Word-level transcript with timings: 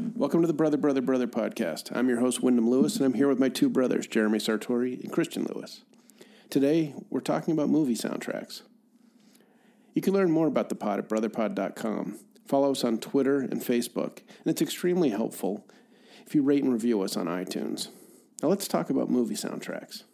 Welcome 0.00 0.40
to 0.40 0.46
the 0.46 0.54
Brother, 0.54 0.78
Brother, 0.78 1.02
Brother 1.02 1.26
podcast. 1.26 1.94
I'm 1.94 2.08
your 2.08 2.20
host, 2.20 2.42
Wyndham 2.42 2.70
Lewis, 2.70 2.96
and 2.96 3.04
I'm 3.04 3.12
here 3.12 3.28
with 3.28 3.38
my 3.38 3.50
two 3.50 3.68
brothers, 3.68 4.06
Jeremy 4.06 4.38
Sartori 4.38 4.98
and 4.98 5.12
Christian 5.12 5.46
Lewis. 5.52 5.82
Today, 6.48 6.94
we're 7.10 7.20
talking 7.20 7.52
about 7.52 7.68
movie 7.68 7.94
soundtracks. 7.94 8.62
You 9.92 10.00
can 10.00 10.14
learn 10.14 10.30
more 10.30 10.46
about 10.46 10.70
the 10.70 10.74
pod 10.74 11.00
at 11.00 11.08
brotherpod.com. 11.10 12.18
Follow 12.46 12.70
us 12.70 12.82
on 12.82 12.96
Twitter 12.96 13.40
and 13.40 13.60
Facebook, 13.60 14.20
and 14.38 14.46
it's 14.46 14.62
extremely 14.62 15.10
helpful 15.10 15.66
if 16.26 16.34
you 16.34 16.42
rate 16.42 16.64
and 16.64 16.72
review 16.72 17.02
us 17.02 17.14
on 17.14 17.26
iTunes. 17.26 17.88
Now, 18.42 18.48
let's 18.48 18.68
talk 18.68 18.88
about 18.88 19.10
movie 19.10 19.34
soundtracks. 19.34 20.04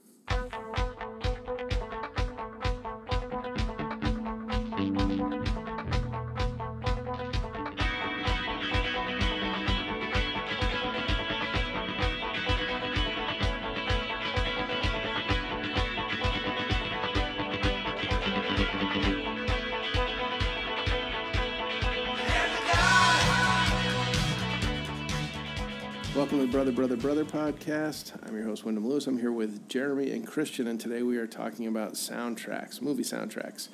Brother, 26.86 27.02
Brother, 27.02 27.24
podcast. 27.24 28.12
I'm 28.24 28.36
your 28.36 28.44
host, 28.44 28.64
Wyndham 28.64 28.86
Lewis. 28.86 29.08
I'm 29.08 29.18
here 29.18 29.32
with 29.32 29.68
Jeremy 29.68 30.12
and 30.12 30.24
Christian, 30.24 30.68
and 30.68 30.78
today 30.78 31.02
we 31.02 31.16
are 31.16 31.26
talking 31.26 31.66
about 31.66 31.94
soundtracks, 31.94 32.80
movie 32.80 33.02
soundtracks. 33.02 33.70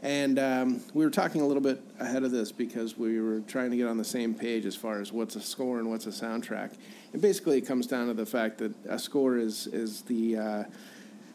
And 0.00 0.38
um, 0.38 0.80
we 0.94 1.04
were 1.04 1.10
talking 1.10 1.40
a 1.40 1.46
little 1.46 1.60
bit 1.60 1.82
ahead 1.98 2.22
of 2.22 2.30
this 2.30 2.52
because 2.52 2.96
we 2.96 3.20
were 3.20 3.40
trying 3.40 3.72
to 3.72 3.76
get 3.76 3.88
on 3.88 3.96
the 3.96 4.04
same 4.04 4.32
page 4.32 4.64
as 4.64 4.76
far 4.76 5.00
as 5.00 5.10
what's 5.10 5.34
a 5.34 5.40
score 5.40 5.80
and 5.80 5.90
what's 5.90 6.06
a 6.06 6.10
soundtrack. 6.10 6.74
And 7.12 7.20
basically, 7.20 7.58
it 7.58 7.62
comes 7.62 7.88
down 7.88 8.06
to 8.06 8.14
the 8.14 8.26
fact 8.26 8.58
that 8.58 8.72
a 8.88 8.96
score 8.96 9.38
is 9.38 9.66
is 9.66 10.02
the 10.02 10.36
uh, 10.36 10.64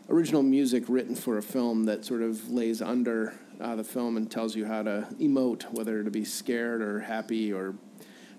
original 0.08 0.44
music 0.44 0.86
written 0.88 1.14
for 1.14 1.38
a 1.38 1.44
film 1.44 1.84
that 1.88 2.06
sort 2.06 2.22
of 2.22 2.50
lays 2.50 2.82
under 2.82 3.38
uh, 3.60 3.76
the 3.76 3.84
film 3.84 4.16
and 4.16 4.32
tells 4.32 4.56
you 4.56 4.66
how 4.66 4.82
to 4.82 5.06
emote, 5.20 5.64
whether 5.74 6.06
to 6.06 6.12
be 6.12 6.24
scared 6.24 6.82
or 6.82 7.02
happy 7.02 7.52
or 7.52 7.76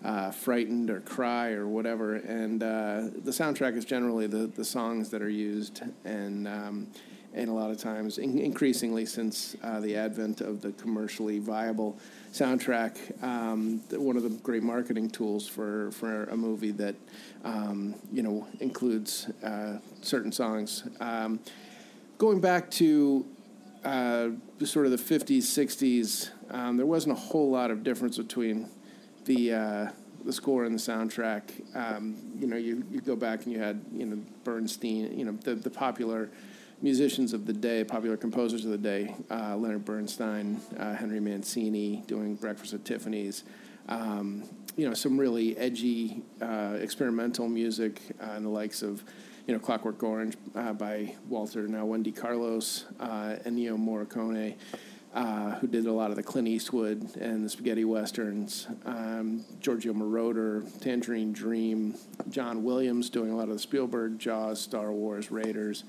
uh, 0.05 0.31
frightened 0.31 0.91
or 0.91 1.01
cry 1.01 1.51
or 1.53 1.67
whatever. 1.67 2.17
And 2.17 2.63
uh, 2.63 3.09
the 3.25 3.31
soundtrack 3.31 3.77
is 3.77 3.85
generally 3.85 4.27
the, 4.27 4.47
the 4.47 4.65
songs 4.65 5.11
that 5.11 5.23
are 5.23 5.31
used, 5.31 5.83
and 6.05 6.47
um, 6.47 6.89
and 7.35 7.49
a 7.49 7.53
lot 7.53 7.71
of 7.71 7.79
times, 7.79 8.19
in- 8.19 8.39
increasingly 8.39 9.05
since 9.07 9.57
uh, 9.63 9.81
the 9.81 9.97
advent 9.97 10.41
of 10.41 10.61
the 10.61 10.73
commercially 10.73 11.39
viable 11.39 11.99
soundtrack, 12.33 13.23
um, 13.23 13.81
one 13.91 14.17
of 14.17 14.23
the 14.23 14.31
great 14.31 14.63
marketing 14.63 15.11
tools 15.11 15.47
for, 15.47 15.91
for 15.93 16.25
a 16.25 16.37
movie 16.37 16.73
that 16.73 16.95
um, 17.45 17.95
you 18.13 18.23
know 18.23 18.47
includes 18.61 19.31
uh, 19.45 19.79
certain 20.01 20.33
songs. 20.33 20.85
Um, 21.01 21.41
going 22.17 22.41
back 22.41 22.71
to 22.73 23.27
uh, 23.85 24.31
sort 24.65 24.87
of 24.87 24.93
the 24.93 24.97
50s, 25.19 25.39
60s, 25.39 26.31
um, 26.51 26.77
there 26.77 26.87
wasn't 26.87 27.13
a 27.13 27.21
whole 27.21 27.51
lot 27.51 27.71
of 27.71 27.85
difference 27.85 28.19
between 28.19 28.69
the 29.29 29.53
uh, 29.53 29.91
the 30.25 30.33
score 30.33 30.65
and 30.65 30.75
the 30.75 30.81
soundtrack. 30.81 31.43
Um, 31.77 32.17
you 32.41 32.49
know, 32.49 32.57
you, 32.57 32.83
you 32.91 33.01
go 33.01 33.15
back 33.15 33.45
and 33.45 33.53
you 33.53 33.61
had 33.61 33.81
you 33.93 34.07
know 34.07 34.19
Bernstein, 34.43 35.17
you 35.17 35.25
know 35.25 35.33
the 35.45 35.55
the 35.55 35.71
popular 35.71 36.31
musicians 36.83 37.33
of 37.33 37.47
the 37.47 37.53
day, 37.53 37.85
popular 37.85 38.17
composers 38.17 38.65
of 38.65 38.71
the 38.71 38.79
day, 38.79 39.15
uh, 39.31 39.57
Leonard 39.57 39.85
Bernstein, 39.85 40.61
uh, 40.79 40.95
Henry 40.95 41.21
Mancini 41.21 42.03
doing 42.07 42.35
Breakfast 42.35 42.73
at 42.73 42.85
Tiffany's. 42.85 43.45
Um, 43.89 44.45
you 44.77 44.87
know, 44.87 44.95
some 44.95 45.19
really 45.19 45.57
edgy 45.59 46.23
uh, 46.41 46.77
experimental 46.81 47.49
music 47.49 48.01
uh, 48.21 48.33
and 48.35 48.45
the 48.45 48.51
likes 48.51 48.83
of, 48.83 49.03
you 49.47 49.55
know, 49.55 49.59
Clockwork 49.59 50.01
Orange 50.05 50.37
uh, 50.55 50.73
by 50.73 51.17
Walter, 51.29 51.67
now 51.67 51.85
Wendy 51.85 52.13
Carlos, 52.13 52.85
uh, 53.01 53.37
Ennio 53.45 53.77
Morricone 53.77 54.55
uh, 55.19 55.57
who 55.57 55.67
did 55.67 55.85
a 55.87 55.93
lot 55.93 56.11
of 56.11 56.17
the 56.17 56.23
Clint 56.23 56.47
Eastwood 56.47 57.17
and 57.17 57.45
the 57.45 57.49
spaghetti 57.49 57.85
westerns, 57.85 58.69
um, 58.87 59.45
Giorgio 59.61 59.93
Moroder, 59.93 60.65
Tangerine 60.81 61.33
Dream, 61.33 61.97
John 62.31 62.63
Williams 62.63 63.11
doing 63.11 63.33
a 63.33 63.37
lot 63.37 63.49
of 63.49 63.55
the 63.55 63.59
Spielberg, 63.59 64.21
Jaws, 64.21 64.61
Star 64.61 64.93
Wars, 64.93 65.33
Raiders. 65.33 65.83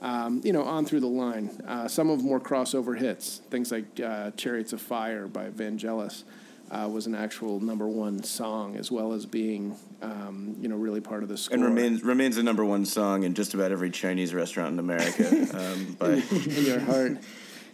Um, 0.00 0.40
you 0.42 0.52
know, 0.52 0.64
on 0.64 0.84
through 0.84 0.98
the 0.98 1.06
line. 1.06 1.50
Uh, 1.64 1.86
some 1.86 2.10
of 2.10 2.24
more 2.24 2.40
crossover 2.40 2.98
hits, 2.98 3.40
things 3.50 3.70
like 3.70 4.00
uh, 4.00 4.32
"Chariots 4.32 4.72
of 4.72 4.80
Fire" 4.80 5.28
by 5.28 5.48
Vangelis, 5.50 6.24
uh, 6.72 6.88
was 6.88 7.06
an 7.06 7.14
actual 7.14 7.60
number 7.60 7.86
one 7.86 8.20
song, 8.24 8.74
as 8.74 8.90
well 8.90 9.12
as 9.12 9.26
being, 9.26 9.76
um, 10.00 10.56
you 10.60 10.66
know, 10.66 10.74
really 10.74 11.00
part 11.00 11.22
of 11.22 11.28
the 11.28 11.36
score. 11.36 11.54
and 11.54 11.64
remains 11.64 12.02
remains 12.02 12.34
the 12.34 12.42
number 12.42 12.64
one 12.64 12.84
song 12.84 13.22
in 13.22 13.34
just 13.34 13.54
about 13.54 13.70
every 13.70 13.90
Chinese 13.90 14.34
restaurant 14.34 14.72
in 14.72 14.80
America. 14.80 15.28
um, 15.56 15.96
by 16.00 16.14
in 16.14 16.64
your 16.64 16.80
heart. 16.80 17.18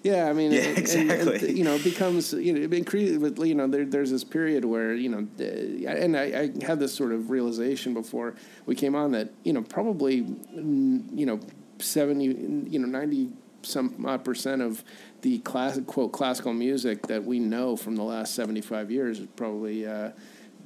Yeah, 0.03 0.29
I 0.29 0.33
mean, 0.33 0.53
Yeah, 0.53 0.61
and- 0.61 0.69
and- 0.69 0.79
exactly. 0.79 1.49
and, 1.49 1.59
you 1.59 1.65
know, 1.65 1.75
it 1.75 1.85
becomes 1.85 2.33
you 2.33 2.53
know, 2.53 2.61
it 2.61 2.73
increases. 2.73 3.21
You 3.39 3.55
know, 3.55 3.67
there, 3.67 3.85
there's 3.85 4.11
this 4.11 4.25
period 4.25 4.65
where 4.65 4.95
you 4.95 5.09
know, 5.09 5.27
uh, 5.41 5.89
and 5.91 6.17
I, 6.17 6.51
I 6.61 6.65
had 6.65 6.79
this 6.79 6.95
sort 6.95 7.13
of 7.13 7.31
realization 7.31 7.95
before 7.95 8.35
we 8.67 8.75
came 8.75 8.95
on 8.95 9.13
that 9.13 9.31
you 9.45 9.53
know 9.53 9.63
probably 9.63 10.23
mm, 10.23 11.03
you 11.13 11.27
know 11.27 11.41
seventy 11.79 12.27
you 12.27 12.79
know 12.79 12.87
ninety 12.87 13.31
some 13.63 14.05
odd 14.07 14.25
percent 14.25 14.63
of 14.63 14.85
the 15.23 15.39
classic 15.41 15.87
quote 15.87 16.13
classical 16.13 16.53
music 16.53 17.07
that 17.09 17.25
we 17.25 17.41
know 17.41 17.77
from 17.77 17.97
the 17.97 18.05
last 18.05 18.35
seventy 18.35 18.61
five 18.61 18.91
years 18.91 19.19
is 19.21 19.27
probably. 19.37 19.87
Uh, 19.87 20.11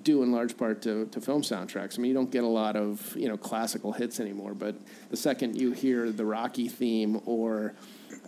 due 0.04 0.24
in 0.24 0.32
large 0.32 0.56
part 0.56 0.82
to, 0.82 1.06
to 1.12 1.20
film 1.20 1.42
soundtracks. 1.42 1.96
I 1.96 2.02
mean, 2.02 2.08
you 2.08 2.14
don't 2.14 2.32
get 2.32 2.42
a 2.42 2.48
lot 2.48 2.74
of 2.74 3.14
you 3.16 3.28
know 3.28 3.36
classical 3.36 3.92
hits 3.92 4.18
anymore, 4.18 4.52
but 4.52 4.74
the 5.10 5.16
second 5.16 5.54
you 5.54 5.70
hear 5.70 6.10
the 6.10 6.24
Rocky 6.24 6.66
theme 6.68 7.20
or 7.24 7.72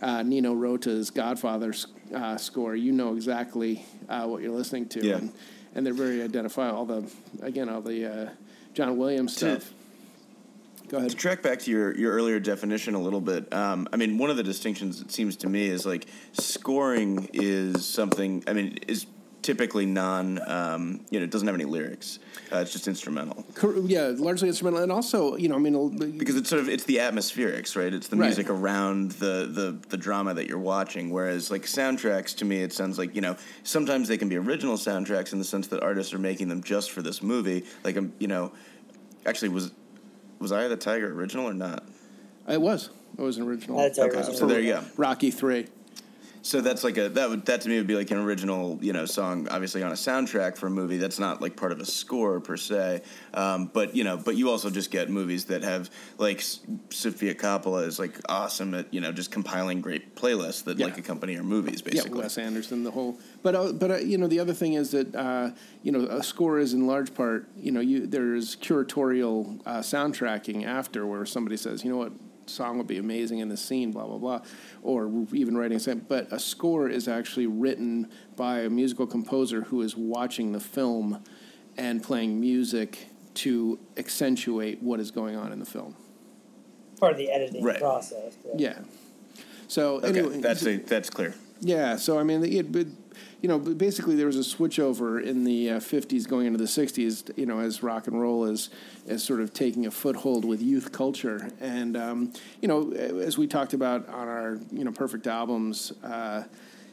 uh, 0.01 0.23
Nino 0.23 0.53
Rota's 0.53 1.09
Godfather 1.09 1.73
uh, 2.13 2.37
score, 2.37 2.75
you 2.75 2.91
know 2.91 3.13
exactly 3.15 3.85
uh, 4.09 4.25
what 4.27 4.41
you're 4.41 4.55
listening 4.55 4.87
to, 4.89 5.05
Yeah. 5.05 5.15
and, 5.17 5.31
and 5.73 5.85
they're 5.85 5.93
very 5.93 6.21
identifiable. 6.21 6.77
All 6.77 6.85
the 6.85 7.09
again, 7.41 7.69
all 7.69 7.81
the 7.81 8.05
uh, 8.05 8.29
John 8.73 8.97
Williams 8.97 9.35
To- 9.37 9.59
stuff. 9.59 9.73
Go 10.87 10.97
ahead. 10.97 11.09
to 11.09 11.15
track 11.15 11.41
back 11.41 11.57
to 11.61 11.71
your, 11.71 11.97
your 11.97 12.13
earlier 12.13 12.39
definition 12.39 12.93
a 12.93 13.01
little 13.01 13.19
bit, 13.19 13.51
um, 13.51 13.87
I 13.91 13.95
mean, 13.97 14.19
one 14.19 14.29
of 14.29 14.37
the 14.37 14.43
distinctions 14.43 15.01
it 15.01 15.11
seems 15.11 15.35
to 15.37 15.49
me 15.49 15.65
is 15.65 15.83
like 15.83 16.05
scoring 16.33 17.27
is 17.33 17.83
something. 17.87 18.43
I 18.45 18.53
mean, 18.53 18.77
is 18.87 19.07
typically 19.49 19.85
non. 19.85 20.39
Um, 20.49 21.05
you 21.11 21.19
know, 21.19 21.23
it 21.23 21.29
doesn't 21.29 21.47
have 21.47 21.55
any 21.55 21.65
lyrics. 21.65 22.17
Uh, 22.51 22.57
it's 22.57 22.71
just 22.73 22.87
instrumental 22.87 23.45
Yeah, 23.85 24.11
largely 24.17 24.47
instrumental, 24.49 24.81
and 24.83 24.91
also 24.91 25.35
you 25.37 25.47
know, 25.47 25.55
I 25.55 25.59
mean, 25.59 26.17
because 26.17 26.35
it's 26.35 26.49
sort 26.49 26.61
of 26.61 26.67
it's 26.67 26.83
the 26.83 26.97
atmospherics, 26.97 27.75
right? 27.75 27.93
It's 27.93 28.07
the 28.07 28.15
Right. 28.17 28.25
music 28.27 28.49
around 28.49 29.11
the, 29.13 29.47
the 29.51 29.77
the 29.89 29.97
drama 29.97 30.33
that 30.33 30.47
you're 30.47 30.57
watching. 30.59 31.11
Whereas 31.11 31.51
like 31.51 31.63
soundtracks, 31.63 32.35
to 32.37 32.45
me, 32.45 32.61
it 32.63 32.73
sounds 32.73 32.97
like 32.97 33.15
you 33.15 33.21
know 33.21 33.37
sometimes 33.63 34.07
they 34.07 34.17
can 34.17 34.27
be 34.29 34.37
original 34.37 34.75
soundtracks 34.77 35.31
in 35.31 35.39
the 35.39 35.45
sense 35.45 35.67
that 35.67 35.81
artists 35.83 36.13
are 36.13 36.19
making 36.19 36.47
them 36.49 36.63
just 36.63 36.91
for 36.91 37.01
this 37.03 37.21
movie. 37.21 37.63
Like 37.83 37.97
um, 37.97 38.13
you 38.19 38.27
know, 38.27 38.51
actually 39.25 39.49
was 39.49 39.71
was 40.39 40.51
I 40.51 40.67
the 40.67 40.75
Tiger 40.75 41.11
original 41.13 41.47
or 41.47 41.53
not? 41.53 41.83
it 42.49 42.59
was 42.61 42.89
it 43.17 43.21
was 43.21 43.37
an 43.37 43.43
original. 43.47 43.77
That's 43.77 43.99
Okay, 43.99 44.17
original. 44.17 44.33
so 44.37 44.47
there 44.47 44.59
you 44.59 44.73
go. 44.73 44.83
Rocky 44.97 45.29
three. 45.31 45.67
So 46.45 46.61
that's 46.61 46.83
like 46.83 46.95
a 46.99 47.09
that 47.09 47.27
would 47.27 47.43
that 47.47 47.61
to 47.61 47.69
me 47.69 47.77
would 47.77 47.87
be 47.87 47.95
like 47.95 48.11
an 48.11 48.19
original 48.19 48.77
you 48.79 48.93
know 48.93 49.05
song 49.07 49.47
obviously 49.49 49.81
on 49.81 49.89
a 49.91 49.95
soundtrack 49.95 50.57
for 50.57 50.67
a 50.67 50.69
movie 50.69 50.97
that's 50.97 51.17
not 51.17 51.41
like 51.41 51.55
part 51.55 51.71
of 51.71 51.79
a 51.79 51.85
score 51.85 52.39
per 52.39 52.55
se, 52.55 53.01
um, 53.33 53.65
but 53.73 53.95
you 53.95 54.03
know 54.03 54.15
but 54.15 54.35
you 54.35 54.51
also 54.51 54.69
just 54.69 54.91
get 54.91 55.09
movies 55.09 55.45
that 55.45 55.63
have 55.63 55.89
like 56.19 56.37
S- 56.37 56.59
Sofia 56.91 57.33
Coppola 57.33 57.87
is 57.87 57.97
like 57.97 58.19
awesome 58.29 58.75
at 58.75 58.93
you 58.93 59.01
know 59.01 59.11
just 59.11 59.31
compiling 59.31 59.81
great 59.81 60.15
playlists 60.15 60.63
that 60.65 60.77
Yeah. 60.77 60.85
like 60.85 60.99
accompany 60.99 61.33
her 61.33 61.41
movies 61.43 61.81
Yeah, 61.83 61.91
basically. 61.93 62.19
Wes 62.21 62.37
Anderson, 62.37 62.83
the 62.83 62.91
whole. 62.91 63.17
But 63.41 63.55
uh, 63.55 63.71
but 63.71 63.89
uh, 63.89 63.95
you 63.97 64.19
know 64.19 64.27
the 64.27 64.39
other 64.39 64.53
thing 64.53 64.73
is 64.73 64.91
that 64.91 65.15
uh, 65.15 65.49
you 65.81 65.91
know 65.91 66.01
a 66.01 66.21
score 66.21 66.59
is 66.59 66.75
in 66.75 66.85
large 66.85 67.15
part 67.15 67.47
you 67.57 67.71
know 67.71 67.79
you 67.81 68.05
there's 68.05 68.55
curatorial 68.55 69.59
uh, 69.65 69.79
soundtracking 69.79 70.63
after 70.63 71.07
where 71.07 71.25
somebody 71.25 71.57
says 71.57 71.83
you 71.83 71.89
know 71.89 71.97
what 71.97 72.11
song 72.47 72.77
would 72.77 72.87
be 72.87 72.97
amazing 72.97 73.39
in 73.39 73.49
the 73.49 73.57
scene 73.57 73.91
blah 73.91 74.05
blah 74.05 74.17
blah, 74.17 74.41
or 74.83 75.09
even 75.33 75.57
writing 75.57 75.77
a 75.77 75.79
song. 75.79 76.01
But 76.07 76.31
a 76.31 76.39
score 76.39 76.89
is 76.89 77.07
actually 77.07 77.47
written 77.47 78.09
by 78.35 78.59
a 78.61 78.69
musical 78.69 79.07
composer 79.07 79.61
who 79.61 79.81
is 79.81 79.95
watching 79.97 80.51
the 80.51 80.59
film 80.59 81.23
and 81.77 82.01
playing 82.03 82.39
music 82.39 83.07
to 83.35 83.77
accentuate 83.97 84.81
what 84.81 84.99
is 84.99 85.11
going 85.11 85.35
on 85.35 85.51
in 85.51 85.59
the 85.59 85.65
film. 85.65 85.95
part 86.99 87.11
of 87.11 87.17
the 87.17 87.29
editing 87.29 87.61
Right. 87.61 87.77
process. 87.79 88.37
Yeah. 88.55 88.79
So 89.67 89.97
Okay, 89.97 90.19
anyway, 90.19 90.39
that's 90.39 90.65
a, 90.65 90.77
that's 90.77 91.09
clear. 91.09 91.33
Yeah, 91.59 91.97
so 91.97 92.17
I 92.17 92.23
mean, 92.23 92.43
it, 92.45 92.71
but, 92.71 92.87
you 93.41 93.49
know, 93.49 93.59
basically 93.59 94.15
there 94.15 94.27
was 94.27 94.37
a 94.37 94.57
switchover 94.57 95.23
in 95.23 95.43
the 95.43 95.71
uh, 95.71 95.79
'50s 95.79 96.27
going 96.27 96.47
into 96.47 96.57
the 96.57 96.65
'60s. 96.65 97.37
You 97.37 97.45
know, 97.45 97.59
as 97.59 97.83
rock 97.83 98.07
and 98.07 98.19
roll 98.19 98.45
is 98.45 98.69
is 99.07 99.23
sort 99.23 99.41
of 99.41 99.53
taking 99.53 99.85
a 99.85 99.91
foothold 99.91 100.45
with 100.45 100.61
youth 100.61 100.91
culture, 100.91 101.49
and 101.59 101.95
um, 101.95 102.33
you 102.61 102.67
know, 102.67 102.91
as 102.91 103.37
we 103.37 103.47
talked 103.47 103.73
about 103.73 104.07
on 104.09 104.27
our 104.27 104.59
you 104.71 104.83
know 104.83 104.91
perfect 104.91 105.27
albums. 105.27 105.91
Uh, 106.03 106.43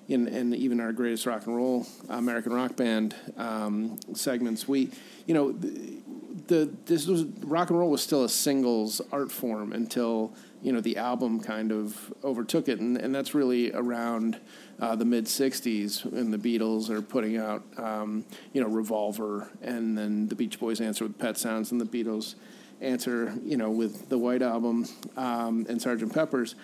in, 0.09 0.29
and 0.29 0.55
even 0.55 0.81
our 0.81 0.93
greatest 0.93 1.27
rock 1.27 1.47
and 1.47 1.57
roll 1.57 1.87
American 2.09 2.53
rock 2.53 2.77
band 2.77 3.15
um, 3.37 3.99
segments, 4.15 4.67
we, 4.67 4.91
you 5.27 5.35
know, 5.35 5.53
the, 5.53 6.02
the 6.47 6.71
this 6.87 7.06
was 7.06 7.25
rock 7.44 7.71
and 7.71 7.79
roll 7.79 7.91
was 7.91 8.03
still 8.03 8.25
a 8.25 8.29
singles 8.29 9.00
art 9.11 9.31
form 9.31 9.73
until 9.73 10.35
you 10.62 10.73
know 10.73 10.81
the 10.81 10.97
album 10.97 11.41
kind 11.41 11.73
of 11.73 12.12
overtook 12.23 12.69
it, 12.69 12.79
and, 12.79 12.97
and 12.97 13.15
that's 13.15 13.35
really 13.35 13.73
around 13.73 14.39
uh, 14.81 14.94
the 14.94 15.05
mid 15.05 15.27
'60s 15.27 16.05
when 16.05 16.31
the 16.31 16.39
Beatles 16.39 16.89
are 16.89 17.03
putting 17.03 17.37
out 17.37 17.62
um, 17.77 18.25
you 18.53 18.61
know 18.61 18.69
Revolver, 18.69 19.50
and 19.61 19.99
then 19.99 20.29
the 20.29 20.35
Beach 20.35 20.59
Boys 20.61 20.81
answer 20.81 21.05
with 21.05 21.19
Pet 21.19 21.37
Sounds, 21.37 21.73
and 21.73 21.81
the 21.81 21.85
Beatles 21.85 22.37
answer 22.81 23.35
you 23.44 23.56
know 23.56 23.71
with 23.71 24.09
the 24.09 24.19
White 24.19 24.43
Album 24.43 24.87
um, 25.17 25.67
and 25.69 25.81
Sgt. 25.81 26.12
Pepper's. 26.12 26.55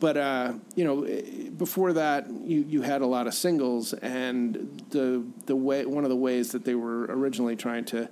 But 0.00 0.16
uh, 0.16 0.54
you 0.74 0.84
know, 0.84 1.02
before 1.56 1.92
that, 1.92 2.28
you, 2.28 2.64
you 2.68 2.82
had 2.82 3.02
a 3.02 3.06
lot 3.06 3.28
of 3.28 3.34
singles, 3.34 3.92
and 3.92 4.82
the 4.90 5.24
the 5.46 5.54
way 5.54 5.86
one 5.86 6.02
of 6.02 6.10
the 6.10 6.16
ways 6.16 6.50
that 6.52 6.64
they 6.64 6.74
were 6.74 7.04
originally 7.04 7.54
trying 7.54 7.84
to 7.86 8.08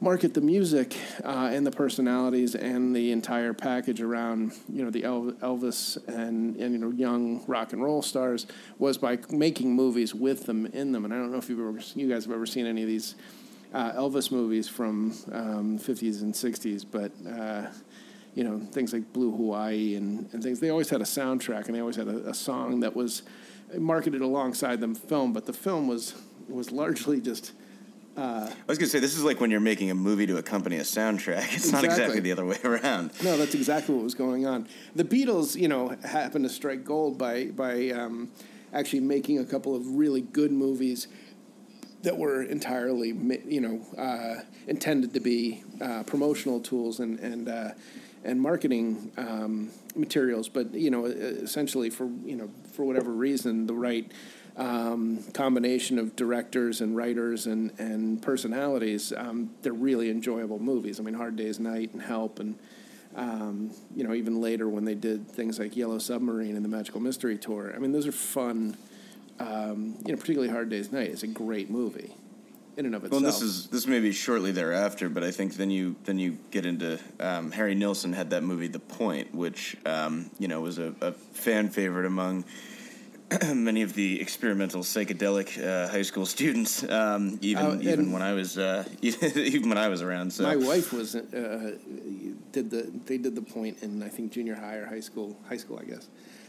market 0.00 0.32
the 0.34 0.40
music 0.40 0.96
uh, 1.24 1.50
and 1.52 1.66
the 1.66 1.70
personalities 1.70 2.54
and 2.54 2.94
the 2.94 3.10
entire 3.10 3.52
package 3.52 4.00
around 4.00 4.52
you 4.68 4.84
know 4.84 4.90
the 4.90 5.02
Elvis 5.02 5.96
and, 6.08 6.56
and 6.56 6.72
you 6.72 6.78
know 6.78 6.90
young 6.90 7.44
rock 7.46 7.72
and 7.72 7.82
roll 7.82 8.02
stars 8.02 8.46
was 8.78 8.96
by 8.96 9.18
making 9.30 9.74
movies 9.74 10.14
with 10.14 10.46
them 10.46 10.66
in 10.66 10.92
them. 10.92 11.04
And 11.04 11.12
I 11.12 11.16
don't 11.16 11.32
know 11.32 11.38
if 11.38 11.48
you've 11.48 11.60
ever, 11.60 11.80
you 11.94 12.08
guys 12.08 12.24
have 12.24 12.32
ever 12.32 12.46
seen 12.46 12.66
any 12.66 12.82
of 12.82 12.88
these 12.88 13.16
uh, 13.74 13.92
Elvis 13.92 14.30
movies 14.30 14.68
from 14.68 15.12
um, 15.32 15.78
50s 15.78 16.22
and 16.22 16.34
60s, 16.34 16.84
but. 16.90 17.12
Uh, 17.28 17.70
you 18.34 18.44
know 18.44 18.60
things 18.70 18.92
like 18.92 19.12
Blue 19.12 19.32
Hawaii 19.32 19.96
and, 19.96 20.28
and 20.32 20.40
things. 20.40 20.60
They 20.60 20.70
always 20.70 20.88
had 20.88 21.00
a 21.00 21.04
soundtrack 21.04 21.66
and 21.66 21.74
they 21.74 21.80
always 21.80 21.96
had 21.96 22.06
a, 22.06 22.28
a 22.28 22.34
song 22.34 22.78
that 22.80 22.94
was 22.94 23.22
marketed 23.76 24.20
alongside 24.20 24.80
the 24.80 24.94
film, 24.94 25.32
but 25.32 25.44
the 25.44 25.52
film 25.52 25.88
was 25.88 26.14
was 26.48 26.70
largely 26.70 27.20
just 27.20 27.52
uh, 28.18 28.50
I 28.50 28.64
was 28.66 28.78
gonna 28.78 28.88
say 28.88 28.98
this 28.98 29.16
is 29.16 29.22
like 29.22 29.40
when 29.40 29.50
you're 29.50 29.60
making 29.60 29.92
a 29.92 29.94
movie 29.94 30.26
to 30.26 30.38
accompany 30.38 30.76
a 30.76 30.82
soundtrack. 30.82 31.38
It's 31.54 31.66
exactly. 31.66 31.72
not 31.72 31.84
exactly 31.84 32.20
the 32.20 32.32
other 32.32 32.44
way 32.44 32.58
around. 32.64 33.12
No, 33.22 33.36
that's 33.36 33.54
exactly 33.54 33.94
what 33.94 34.02
was 34.02 34.14
going 34.14 34.44
on. 34.44 34.66
The 34.96 35.04
Beatles, 35.04 35.54
you 35.54 35.68
know, 35.68 35.96
happened 36.02 36.44
to 36.44 36.48
strike 36.48 36.84
gold 36.84 37.16
by 37.16 37.46
by 37.46 37.90
um, 37.90 38.30
actually 38.72 39.00
making 39.00 39.38
a 39.38 39.44
couple 39.44 39.74
of 39.76 39.86
really 39.86 40.20
good 40.20 40.50
movies 40.50 41.06
that 42.02 42.16
were 42.16 42.42
entirely, 42.42 43.08
you 43.46 43.60
know, 43.60 43.80
uh, 43.96 44.42
intended 44.66 45.14
to 45.14 45.20
be 45.20 45.62
uh, 45.80 46.02
promotional 46.02 46.58
tools 46.60 46.98
and 46.98 47.20
and 47.20 47.48
uh, 47.48 47.70
and 48.24 48.40
marketing 48.40 49.12
um, 49.16 49.70
materials. 49.94 50.48
But 50.48 50.74
you 50.74 50.90
know, 50.90 51.04
essentially 51.06 51.88
for 51.88 52.08
you 52.24 52.34
know 52.34 52.50
for 52.72 52.84
whatever 52.84 53.12
reason, 53.12 53.66
the 53.68 53.74
right 53.74 54.10
um, 54.58 55.22
combination 55.32 55.98
of 55.98 56.16
directors 56.16 56.80
and 56.80 56.96
writers 56.96 57.46
and, 57.46 57.72
and 57.78 58.20
personalities, 58.20 59.12
um, 59.16 59.50
they're 59.62 59.72
really 59.72 60.10
enjoyable 60.10 60.58
movies. 60.58 60.98
I 60.98 61.04
mean, 61.04 61.14
Hard 61.14 61.36
Day's 61.36 61.60
Night 61.60 61.92
and 61.92 62.02
Help, 62.02 62.40
and 62.40 62.58
um, 63.14 63.70
you 63.94 64.04
know, 64.04 64.14
even 64.14 64.40
later 64.40 64.68
when 64.68 64.84
they 64.84 64.94
did 64.94 65.28
things 65.28 65.58
like 65.58 65.76
Yellow 65.76 65.98
Submarine 65.98 66.56
and 66.56 66.64
the 66.64 66.68
Magical 66.68 67.00
Mystery 67.00 67.38
Tour. 67.38 67.72
I 67.74 67.78
mean, 67.78 67.92
those 67.92 68.06
are 68.06 68.12
fun. 68.12 68.76
Um, 69.38 69.96
you 70.04 70.12
know, 70.12 70.18
particularly 70.18 70.52
Hard 70.52 70.68
Day's 70.68 70.90
Night 70.90 71.10
is 71.10 71.22
a 71.22 71.28
great 71.28 71.70
movie 71.70 72.12
in 72.76 72.86
and 72.86 72.94
of 72.96 73.04
itself. 73.04 73.22
Well, 73.22 73.30
this 73.30 73.40
is 73.40 73.68
this 73.68 73.86
may 73.86 74.00
be 74.00 74.10
shortly 74.10 74.50
thereafter, 74.50 75.08
but 75.08 75.22
I 75.22 75.30
think 75.30 75.54
then 75.54 75.70
you 75.70 75.94
then 76.04 76.18
you 76.18 76.38
get 76.50 76.66
into 76.66 76.98
um, 77.20 77.52
Harry 77.52 77.76
Nilsson 77.76 78.12
had 78.12 78.30
that 78.30 78.42
movie 78.42 78.66
The 78.66 78.80
Point, 78.80 79.32
which 79.32 79.76
um, 79.86 80.30
you 80.40 80.48
know 80.48 80.60
was 80.60 80.78
a, 80.78 80.92
a 81.00 81.12
fan 81.12 81.70
favorite 81.70 82.06
among 82.06 82.44
many 83.54 83.82
of 83.82 83.94
the 83.94 84.20
experimental 84.20 84.82
psychedelic 84.82 85.62
uh, 85.62 85.88
high 85.88 86.02
school 86.02 86.24
students, 86.24 86.82
um, 86.88 87.38
even 87.42 87.64
uh, 87.64 87.78
even 87.80 88.12
when 88.12 88.22
I 88.22 88.32
was 88.32 88.56
uh, 88.56 88.84
even 89.02 89.68
when 89.68 89.78
I 89.78 89.88
was 89.88 90.02
around. 90.02 90.32
So 90.32 90.44
my 90.44 90.56
wife 90.56 90.92
was 90.92 91.14
uh, 91.14 91.76
did 92.52 92.70
the 92.70 92.90
they 93.06 93.18
did 93.18 93.34
the 93.34 93.42
point 93.42 93.82
in 93.82 94.02
I 94.02 94.08
think 94.08 94.32
junior 94.32 94.54
high 94.54 94.76
or 94.76 94.86
high 94.86 95.00
school 95.00 95.36
high 95.48 95.58
school 95.58 95.78
I 95.78 95.84
guess. 95.84 96.08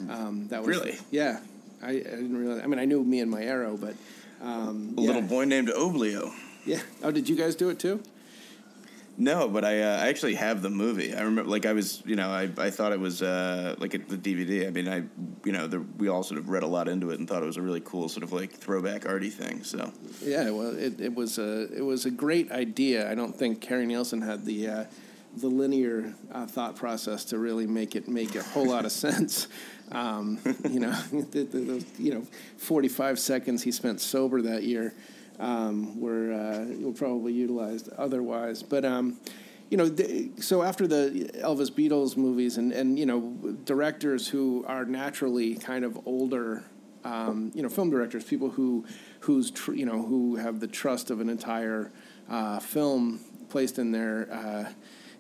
Um, 0.10 0.48
that 0.48 0.64
was 0.64 0.70
really 0.70 0.98
yeah. 1.12 1.40
I, 1.82 1.92
I, 1.92 1.94
didn't 1.94 2.38
realize. 2.38 2.62
I 2.62 2.68
mean, 2.68 2.80
I 2.80 2.84
knew 2.84 3.02
me 3.04 3.22
and 3.22 3.32
my 3.32 3.42
arrow, 3.42 3.78
but 3.78 3.96
um, 4.42 4.96
a 4.98 5.02
yeah. 5.02 5.08
little 5.08 5.22
boy 5.22 5.46
named 5.46 5.70
Oblio. 5.70 6.34
Yeah. 6.66 6.82
Oh, 7.02 7.12
did 7.12 7.30
you 7.30 7.38
guys 7.38 7.56
do 7.56 7.70
it 7.70 7.80
too? 7.80 8.04
No, 9.22 9.50
but 9.50 9.66
I, 9.66 9.82
uh, 9.82 9.98
I 9.98 10.08
actually 10.08 10.36
have 10.36 10.62
the 10.62 10.70
movie. 10.70 11.14
I 11.14 11.24
remember, 11.24 11.52
like, 11.52 11.66
I 11.66 11.74
was, 11.74 12.02
you 12.06 12.16
know, 12.16 12.30
I, 12.30 12.50
I 12.58 12.72
thought 12.72 12.94
it 12.94 13.02
was 13.02 13.22
uh, 13.22 13.76
like 13.78 13.94
a, 13.94 13.98
the 13.98 14.16
DVD. 14.16 14.66
I 14.66 14.70
mean, 14.70 14.88
I, 14.88 15.04
you 15.44 15.52
know, 15.52 15.68
the, 15.68 15.82
we 15.82 16.08
all 16.08 16.24
sort 16.24 16.40
of 16.40 16.48
read 16.48 16.64
a 16.64 16.68
lot 16.68 16.88
into 16.88 17.12
it 17.12 17.20
and 17.20 17.28
thought 17.28 17.44
it 17.44 17.46
was 17.46 17.58
a 17.58 17.62
really 17.62 17.82
cool 17.82 18.08
sort 18.08 18.24
of 18.24 18.32
like 18.32 18.54
throwback 18.54 19.06
arty 19.06 19.30
thing. 19.30 19.64
So 19.64 19.92
yeah, 20.24 20.50
well, 20.52 20.74
it, 20.74 21.02
it 21.02 21.14
was 21.14 21.38
a 21.38 21.64
it 21.76 21.84
was 21.84 22.06
a 22.06 22.12
great 22.12 22.50
idea. 22.52 23.12
I 23.12 23.16
don't 23.16 23.36
think 23.36 23.62
Harry 23.66 23.86
Nilsson 23.86 24.22
had 24.22 24.46
the 24.46 24.68
uh, 24.68 24.86
the 25.36 25.48
linear 25.48 26.14
uh, 26.32 26.46
thought 26.46 26.78
process 26.78 27.26
to 27.26 27.40
really 27.40 27.68
make 27.68 27.98
it 27.98 28.08
make 28.08 28.36
a 28.36 28.44
whole 28.44 28.68
lot 28.68 28.86
of 28.86 28.92
sense. 28.94 29.50
Um, 29.92 30.40
you 30.70 30.80
know, 30.80 30.92
the, 31.12 31.44
the, 31.44 31.60
the, 31.60 31.86
you 31.98 32.14
know, 32.14 32.26
forty 32.58 32.88
five 32.88 33.20
seconds 33.20 33.64
he 33.64 33.72
spent 33.74 34.00
sober 34.00 34.42
that 34.44 34.64
year 34.64 34.94
um, 35.40 36.00
were 36.00 36.34
uh, 36.34 36.92
probably 36.94 37.34
utilized 37.34 37.90
otherwise. 37.98 38.64
But 38.64 38.86
um, 38.86 39.20
you 39.70 39.78
know, 39.78 39.96
so 40.40 40.64
after 40.64 40.88
the 40.88 41.30
Elvis 41.36 41.72
Beatles 41.72 42.18
movies 42.18 42.58
and 42.58 42.72
and 42.72 42.98
you 42.98 43.06
know 43.06 43.22
directors 43.66 44.28
who 44.28 44.66
are 44.68 44.86
naturally 44.86 45.56
kind 45.56 45.86
of 45.86 46.00
older, 46.06 46.64
um, 47.04 47.52
you 47.54 47.64
know, 47.64 47.70
film 47.70 47.90
directors, 47.90 48.24
people 48.24 48.50
who 48.50 48.86
who's 49.22 49.52
tr- 49.52 49.74
you 49.74 49.86
know 49.86 50.02
who 50.02 50.36
have 50.36 50.60
the 50.60 50.68
trust 50.68 51.12
of 51.12 51.22
an 51.22 51.30
entire 51.30 51.92
uh, 52.30 52.60
film 52.60 53.20
placed 53.50 53.80
in 53.80 53.92
their 53.92 54.32
uh, 54.32 54.70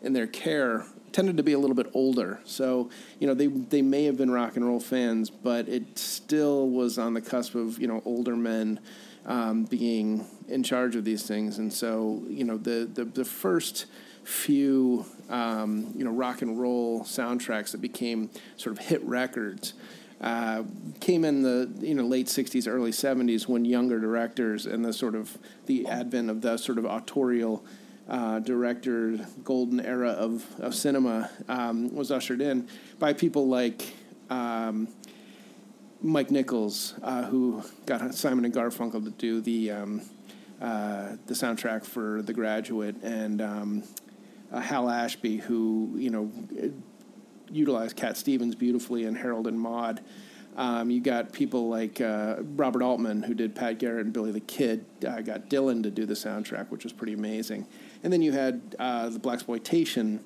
in 0.01 0.13
their 0.13 0.27
care 0.27 0.85
tended 1.11 1.37
to 1.37 1.43
be 1.43 1.53
a 1.53 1.59
little 1.59 1.75
bit 1.75 1.89
older. 1.93 2.39
So, 2.45 2.89
you 3.19 3.27
know, 3.27 3.33
they 3.33 3.47
they 3.47 3.81
may 3.81 4.05
have 4.05 4.17
been 4.17 4.31
rock 4.31 4.55
and 4.55 4.65
roll 4.65 4.79
fans, 4.79 5.29
but 5.29 5.67
it 5.67 5.97
still 5.97 6.69
was 6.69 6.97
on 6.97 7.13
the 7.13 7.21
cusp 7.21 7.55
of, 7.55 7.79
you 7.79 7.87
know, 7.87 8.01
older 8.05 8.35
men 8.35 8.79
um, 9.25 9.65
being 9.65 10.25
in 10.47 10.63
charge 10.63 10.95
of 10.95 11.03
these 11.03 11.23
things. 11.23 11.57
And 11.57 11.71
so, 11.71 12.23
you 12.27 12.43
know, 12.43 12.57
the, 12.57 12.89
the, 12.91 13.05
the 13.05 13.25
first 13.25 13.85
few, 14.23 15.05
um, 15.29 15.93
you 15.95 16.03
know, 16.03 16.11
rock 16.11 16.41
and 16.41 16.59
roll 16.59 17.03
soundtracks 17.03 17.71
that 17.71 17.81
became 17.81 18.29
sort 18.57 18.77
of 18.77 18.85
hit 18.85 19.03
records 19.03 19.73
uh, 20.21 20.63
came 20.99 21.23
in 21.23 21.41
the 21.41 21.69
you 21.79 21.95
know 21.95 22.03
late 22.03 22.27
60s 22.27 22.67
early 22.67 22.91
70s 22.91 23.47
when 23.47 23.63
younger 23.63 23.99
directors 23.99 24.65
and 24.65 24.83
the 24.83 24.91
sort 24.91 25.15
of 25.15 25.37
the 25.65 25.87
advent 25.87 26.29
of 26.29 26.41
the 26.41 26.57
sort 26.57 26.77
of 26.77 26.85
autorial 26.85 27.63
uh, 28.09 28.39
director 28.39 29.17
golden 29.43 29.79
era 29.79 30.09
of, 30.09 30.45
of 30.59 30.75
cinema 30.75 31.29
um, 31.47 31.93
was 31.95 32.11
ushered 32.11 32.41
in 32.41 32.67
by 32.97 33.13
people 33.13 33.47
like 33.47 33.93
um, 34.29 34.87
Mike 36.01 36.31
Nichols, 36.31 36.93
uh, 37.03 37.23
who 37.23 37.63
got 37.85 38.13
Simon 38.15 38.45
and 38.45 38.53
Garfunkel 38.53 39.03
to 39.03 39.11
do 39.11 39.41
the 39.41 39.71
um, 39.71 40.01
uh, 40.61 41.15
the 41.25 41.33
soundtrack 41.33 41.85
for 41.85 42.21
The 42.21 42.33
Graduate, 42.33 42.95
and 43.03 43.41
um, 43.41 43.83
uh, 44.51 44.59
Hal 44.59 44.89
Ashby, 44.89 45.37
who 45.37 45.93
you 45.95 46.09
know 46.09 46.31
utilized 47.51 47.95
Cat 47.95 48.17
Stevens 48.17 48.55
beautifully 48.55 49.05
in 49.05 49.15
Harold 49.15 49.47
and 49.47 49.59
Maude. 49.59 50.01
Um, 50.57 50.89
you 50.89 50.99
got 50.99 51.31
people 51.31 51.69
like 51.69 52.01
uh, 52.01 52.37
Robert 52.55 52.81
Altman, 52.81 53.23
who 53.23 53.33
did 53.33 53.55
Pat 53.55 53.79
Garrett 53.79 54.05
and 54.05 54.13
Billy 54.13 54.31
the 54.31 54.39
Kid. 54.41 54.85
Uh, 55.07 55.21
got 55.21 55.49
Dylan 55.49 55.83
to 55.83 55.91
do 55.91 56.05
the 56.05 56.15
soundtrack, 56.15 56.69
which 56.69 56.83
was 56.83 56.91
pretty 56.91 57.13
amazing. 57.13 57.67
And 58.03 58.11
then 58.11 58.21
you 58.21 58.31
had 58.31 58.75
uh, 58.77 59.09
the 59.09 59.19
blaxploitation 59.19 60.19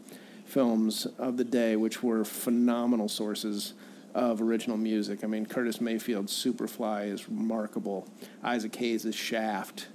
films 0.45 1.05
of 1.17 1.37
the 1.37 1.43
day, 1.43 1.75
which 1.75 2.01
were 2.01 2.23
phenomenal 2.23 3.09
sources 3.09 3.73
of 4.13 4.41
original 4.41 4.77
music. 4.77 5.24
I 5.24 5.27
mean, 5.27 5.46
Curtis 5.46 5.82
Mayfield's 5.82 6.34
Superfly 6.34 7.12
is 7.12 7.27
remarkable. 7.27 8.08
Isaac 8.43 8.75
Hayes' 8.75 9.15
Shaft. 9.15 9.88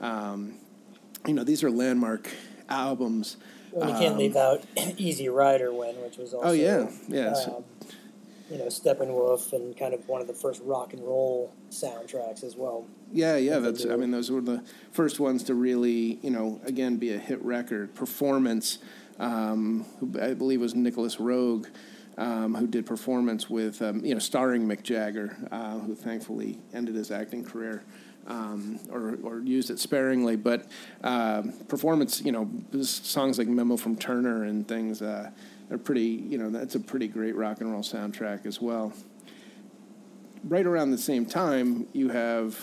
Um, 0.00 0.54
you 1.26 1.34
know, 1.34 1.44
these 1.44 1.64
are 1.64 1.70
landmark 1.70 2.30
albums. 2.68 3.36
Well, 3.72 3.88
you 3.88 3.94
can't 3.96 4.12
um, 4.12 4.18
leave 4.18 4.36
out 4.36 4.62
Easy 4.98 5.28
Rider 5.28 5.72
when, 5.72 5.94
which 6.02 6.16
was 6.16 6.34
also. 6.34 6.48
Oh 6.48 6.52
yeah, 6.52 6.90
yeah. 7.08 7.34
Um, 7.46 7.64
you 8.50 8.58
know, 8.58 8.66
Steppenwolf 8.66 9.52
and 9.54 9.76
kind 9.76 9.94
of 9.94 10.06
one 10.06 10.20
of 10.20 10.26
the 10.26 10.34
first 10.34 10.60
rock 10.64 10.92
and 10.92 11.02
roll 11.02 11.52
soundtracks 11.70 12.44
as 12.44 12.56
well. 12.56 12.86
Yeah, 13.10 13.36
yeah. 13.36 13.58
That's. 13.58 13.86
I 13.86 13.96
mean, 13.96 14.10
those 14.10 14.30
were 14.30 14.42
the 14.42 14.62
first 14.92 15.18
ones 15.18 15.42
to 15.44 15.54
really, 15.54 16.18
you 16.22 16.30
know, 16.30 16.60
again, 16.64 16.96
be 16.96 17.12
a 17.14 17.18
hit 17.18 17.42
record. 17.42 17.94
Performance, 17.94 18.78
um, 19.18 19.86
who 19.98 20.12
I 20.20 20.34
believe 20.34 20.60
was 20.60 20.74
Nicolas 20.74 21.16
Roeg 21.16 21.66
um, 22.18 22.54
who 22.54 22.66
did 22.66 22.86
performance 22.86 23.50
with, 23.50 23.82
um, 23.82 24.04
you 24.04 24.14
know, 24.14 24.20
starring 24.20 24.66
Mick 24.66 24.82
Jagger, 24.82 25.36
uh, 25.50 25.78
who 25.78 25.94
thankfully 25.94 26.58
ended 26.72 26.94
his 26.94 27.10
acting 27.10 27.44
career. 27.44 27.82
Um, 28.26 28.80
or, 28.90 29.18
or 29.22 29.40
used 29.40 29.68
it 29.68 29.78
sparingly, 29.78 30.34
but 30.34 30.66
uh, 31.02 31.42
performance, 31.68 32.22
you 32.22 32.32
know, 32.32 32.48
songs 32.82 33.36
like 33.36 33.48
"Memo 33.48 33.76
from 33.76 33.96
Turner" 33.96 34.44
and 34.44 34.66
things 34.66 35.02
uh, 35.02 35.28
are 35.70 35.76
pretty, 35.76 36.24
you 36.30 36.38
know, 36.38 36.48
that's 36.48 36.74
a 36.74 36.80
pretty 36.80 37.06
great 37.06 37.36
rock 37.36 37.60
and 37.60 37.70
roll 37.70 37.82
soundtrack 37.82 38.46
as 38.46 38.62
well. 38.62 38.94
right 40.44 40.66
around 40.66 40.90
the 40.90 40.98
same 40.98 41.26
time, 41.26 41.86
you 41.92 42.10
have, 42.10 42.58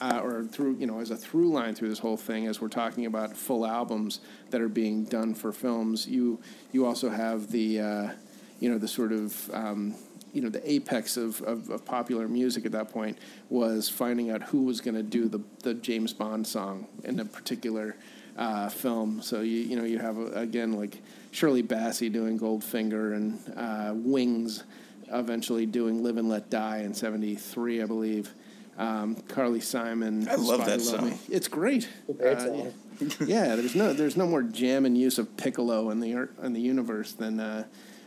uh, 0.00 0.20
or 0.22 0.44
through, 0.44 0.76
you 0.78 0.86
know, 0.86 1.00
as 1.00 1.10
a 1.10 1.16
through 1.16 1.50
line 1.50 1.74
through 1.74 1.88
this 1.88 1.98
whole 1.98 2.16
thing, 2.16 2.46
as 2.46 2.60
we're 2.60 2.68
talking 2.68 3.06
about 3.06 3.36
full 3.36 3.66
albums 3.66 4.20
that 4.50 4.60
are 4.60 4.68
being 4.68 5.04
done 5.04 5.34
for 5.34 5.52
films, 5.52 6.06
you 6.06 6.40
you 6.72 6.86
also 6.86 7.10
have 7.10 7.50
the, 7.50 7.80
uh, 7.80 8.08
you 8.64 8.70
know, 8.70 8.78
the 8.78 8.88
sort 8.88 9.12
of 9.12 9.50
um, 9.52 9.94
you 10.32 10.40
know 10.40 10.48
the 10.48 10.72
apex 10.72 11.18
of, 11.18 11.42
of, 11.42 11.68
of, 11.68 11.84
popular 11.84 12.26
music 12.26 12.64
at 12.64 12.72
that 12.72 12.90
point 12.90 13.18
was 13.50 13.90
finding 13.90 14.30
out 14.30 14.42
who 14.44 14.62
was 14.62 14.80
going 14.80 14.94
to 14.94 15.02
do 15.02 15.28
the, 15.28 15.40
the 15.62 15.74
James 15.74 16.14
Bond 16.14 16.46
song 16.46 16.86
in 17.04 17.20
a 17.20 17.26
particular 17.26 17.94
uh, 18.38 18.70
film. 18.70 19.20
So 19.20 19.42
you 19.42 19.58
you 19.58 19.76
know 19.76 19.84
you 19.84 19.98
have 19.98 20.16
again 20.34 20.72
like 20.72 21.02
Shirley 21.30 21.62
Bassey 21.62 22.10
doing 22.10 22.40
Goldfinger 22.40 23.14
and 23.14 23.38
uh, 23.54 23.92
Wings 23.94 24.64
eventually 25.12 25.66
doing 25.66 26.02
Live 26.02 26.16
and 26.16 26.30
Let 26.30 26.48
Die 26.48 26.78
in 26.78 26.94
'73, 26.94 27.82
I 27.82 27.84
believe. 27.84 28.32
Um, 28.78 29.16
Carly 29.28 29.60
Simon. 29.60 30.26
I 30.26 30.36
love 30.36 30.64
that 30.64 30.80
song. 30.80 31.10
Me. 31.10 31.18
It's 31.28 31.48
great. 31.48 31.86
Great 32.16 32.38
uh, 32.38 32.70
yeah, 33.26 33.56
there's 33.56 33.74
no 33.74 33.92
there's 33.92 34.16
no 34.16 34.26
more 34.26 34.42
jam 34.42 34.86
and 34.86 34.96
use 34.96 35.18
of 35.18 35.36
piccolo 35.36 35.90
in 35.90 36.00
the 36.00 36.28
in 36.42 36.54
the 36.54 36.60
universe 36.60 37.12
than 37.12 37.40
uh, 37.40 37.64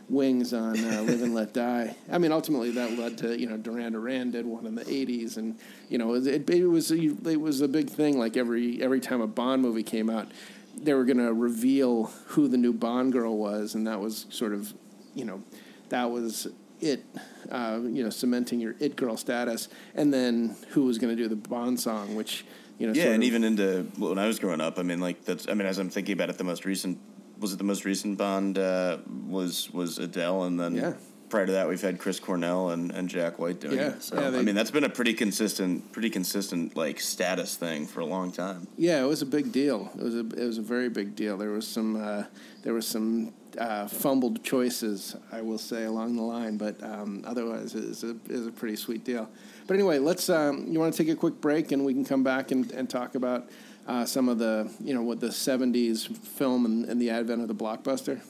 Wings 0.08 0.52
on 0.52 0.78
uh, 0.78 1.02
Live 1.02 1.22
and 1.22 1.34
Let 1.34 1.52
Die. 1.52 1.96
I 2.10 2.18
mean, 2.18 2.32
ultimately 2.32 2.70
that 2.72 2.98
led 2.98 3.18
to 3.18 3.38
you 3.38 3.46
know 3.46 3.56
Duran 3.56 3.92
Duran 3.92 4.30
did 4.30 4.46
one 4.46 4.66
in 4.66 4.74
the 4.74 4.84
'80s, 4.84 5.36
and 5.36 5.58
you 5.88 5.98
know 5.98 6.14
it, 6.14 6.48
it 6.48 6.66
was 6.66 6.90
a, 6.90 6.96
it 6.96 7.40
was 7.40 7.60
a 7.60 7.68
big 7.68 7.90
thing. 7.90 8.18
Like 8.18 8.36
every 8.36 8.82
every 8.82 9.00
time 9.00 9.20
a 9.20 9.26
Bond 9.26 9.62
movie 9.62 9.82
came 9.82 10.08
out, 10.08 10.28
they 10.76 10.94
were 10.94 11.04
going 11.04 11.18
to 11.18 11.32
reveal 11.32 12.04
who 12.26 12.48
the 12.48 12.58
new 12.58 12.72
Bond 12.72 13.12
girl 13.12 13.36
was, 13.36 13.74
and 13.74 13.86
that 13.86 14.00
was 14.00 14.26
sort 14.30 14.52
of 14.52 14.72
you 15.14 15.24
know 15.24 15.42
that 15.90 16.10
was 16.10 16.48
it, 16.80 17.04
uh, 17.50 17.80
you 17.82 18.04
know, 18.04 18.10
cementing 18.10 18.60
your 18.60 18.74
it 18.78 18.96
girl 18.96 19.16
status, 19.16 19.68
and 19.94 20.12
then 20.12 20.56
who 20.70 20.84
was 20.84 20.98
going 20.98 21.14
to 21.16 21.20
do 21.22 21.28
the 21.28 21.36
Bond 21.36 21.80
song, 21.80 22.14
which 22.14 22.44
you 22.78 22.86
know, 22.86 22.92
yeah, 22.92 23.06
and 23.06 23.22
of, 23.22 23.26
even 23.26 23.44
into 23.44 23.82
when 23.98 24.18
I 24.18 24.26
was 24.26 24.38
growing 24.38 24.60
up, 24.60 24.78
I 24.78 24.82
mean, 24.82 25.00
like 25.00 25.24
that's, 25.24 25.48
I 25.48 25.54
mean, 25.54 25.66
as 25.66 25.78
I'm 25.78 25.90
thinking 25.90 26.12
about 26.12 26.30
it, 26.30 26.38
the 26.38 26.44
most 26.44 26.64
recent 26.64 26.98
was 27.40 27.52
it 27.52 27.56
the 27.56 27.64
most 27.64 27.84
recent 27.84 28.18
Bond 28.18 28.58
uh, 28.58 28.98
was 29.26 29.70
was 29.70 29.98
Adele, 29.98 30.44
and 30.44 30.58
then 30.58 30.74
yeah. 30.74 30.92
prior 31.28 31.46
to 31.46 31.52
that, 31.52 31.68
we've 31.68 31.80
had 31.80 31.98
Chris 31.98 32.20
Cornell 32.20 32.70
and, 32.70 32.90
and 32.90 33.08
Jack 33.08 33.38
White 33.38 33.60
doing 33.60 33.78
yeah, 33.78 33.88
it. 33.90 34.02
So 34.02 34.20
yeah, 34.20 34.30
they, 34.30 34.38
I 34.38 34.42
mean, 34.42 34.54
that's 34.54 34.70
been 34.70 34.84
a 34.84 34.88
pretty 34.88 35.14
consistent, 35.14 35.92
pretty 35.92 36.10
consistent 36.10 36.76
like 36.76 37.00
status 37.00 37.56
thing 37.56 37.86
for 37.86 38.00
a 38.00 38.06
long 38.06 38.32
time. 38.32 38.66
Yeah, 38.76 39.02
it 39.02 39.06
was 39.06 39.22
a 39.22 39.26
big 39.26 39.52
deal. 39.52 39.90
It 39.98 40.02
was 40.02 40.14
a 40.14 40.20
it 40.20 40.46
was 40.46 40.58
a 40.58 40.62
very 40.62 40.88
big 40.88 41.14
deal. 41.14 41.36
There 41.36 41.50
was 41.50 41.66
some 41.66 41.96
uh, 41.96 42.24
there 42.62 42.74
was 42.74 42.86
some 42.86 43.34
uh, 43.56 43.86
fumbled 43.86 44.42
choices, 44.44 45.16
I 45.32 45.40
will 45.40 45.58
say, 45.58 45.84
along 45.84 46.16
the 46.16 46.22
line. 46.22 46.56
But 46.56 46.82
um, 46.82 47.24
otherwise, 47.26 47.74
it 47.74 47.84
is 47.84 48.04
a, 48.04 48.10
it 48.10 48.30
is 48.30 48.46
a 48.46 48.52
pretty 48.52 48.76
sweet 48.76 49.04
deal. 49.04 49.28
But 49.66 49.74
anyway, 49.74 49.98
let's. 49.98 50.28
Um, 50.28 50.66
you 50.68 50.78
want 50.78 50.94
to 50.94 51.02
take 51.02 51.12
a 51.12 51.16
quick 51.16 51.40
break, 51.40 51.72
and 51.72 51.84
we 51.84 51.92
can 51.92 52.04
come 52.04 52.22
back 52.22 52.50
and, 52.50 52.70
and 52.72 52.88
talk 52.88 53.14
about 53.14 53.48
uh, 53.88 54.04
some 54.04 54.28
of 54.28 54.38
the, 54.38 54.70
you 54.80 54.94
know, 54.94 55.02
what 55.02 55.18
the 55.18 55.28
'70s 55.28 56.16
film 56.16 56.64
and, 56.64 56.84
and 56.84 57.00
the 57.00 57.10
advent 57.10 57.42
of 57.42 57.48
the 57.48 57.54
blockbuster. 57.54 58.20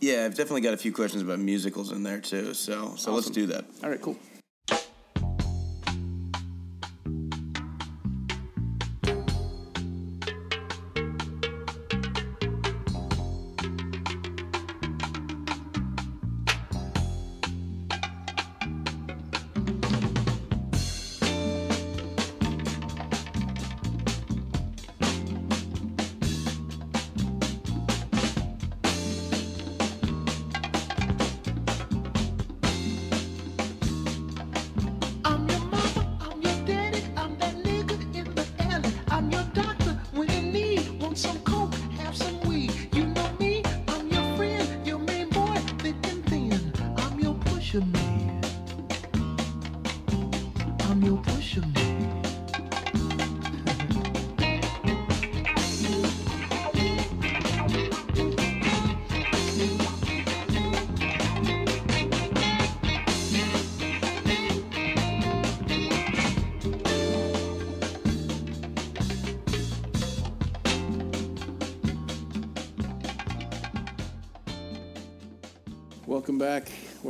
Yeah, 0.00 0.24
I've 0.24 0.34
definitely 0.34 0.62
got 0.62 0.72
a 0.72 0.78
few 0.78 0.92
questions 0.92 1.22
about 1.22 1.40
musicals 1.40 1.92
in 1.92 2.02
there 2.02 2.20
too. 2.20 2.54
So, 2.54 2.72
so 2.72 2.90
awesome. 2.92 3.14
let's 3.14 3.30
do 3.30 3.46
that. 3.46 3.66
All 3.84 3.90
right, 3.90 4.00
cool. 4.00 4.16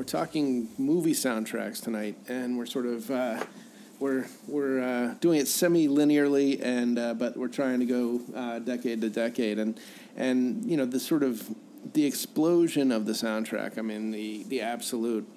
We're 0.00 0.04
talking 0.04 0.66
movie 0.78 1.12
soundtracks 1.12 1.82
tonight, 1.82 2.16
and 2.26 2.56
we're 2.56 2.64
sort 2.64 2.86
of 2.86 3.10
uh, 3.10 3.44
we're 3.98 4.24
we're 4.48 4.80
uh, 4.80 5.14
doing 5.20 5.40
it 5.40 5.46
semi-linearly, 5.46 6.58
and 6.64 6.98
uh, 6.98 7.12
but 7.12 7.36
we're 7.36 7.48
trying 7.48 7.80
to 7.80 7.84
go 7.84 8.22
uh, 8.34 8.60
decade 8.60 9.02
to 9.02 9.10
decade, 9.10 9.58
and 9.58 9.78
and 10.16 10.64
you 10.64 10.78
know 10.78 10.86
the 10.86 10.98
sort 10.98 11.22
of 11.22 11.46
the 11.92 12.06
explosion 12.06 12.92
of 12.92 13.04
the 13.04 13.12
soundtrack. 13.12 13.76
I 13.76 13.82
mean 13.82 14.10
the 14.10 14.44
the 14.44 14.62
absolute 14.62 15.28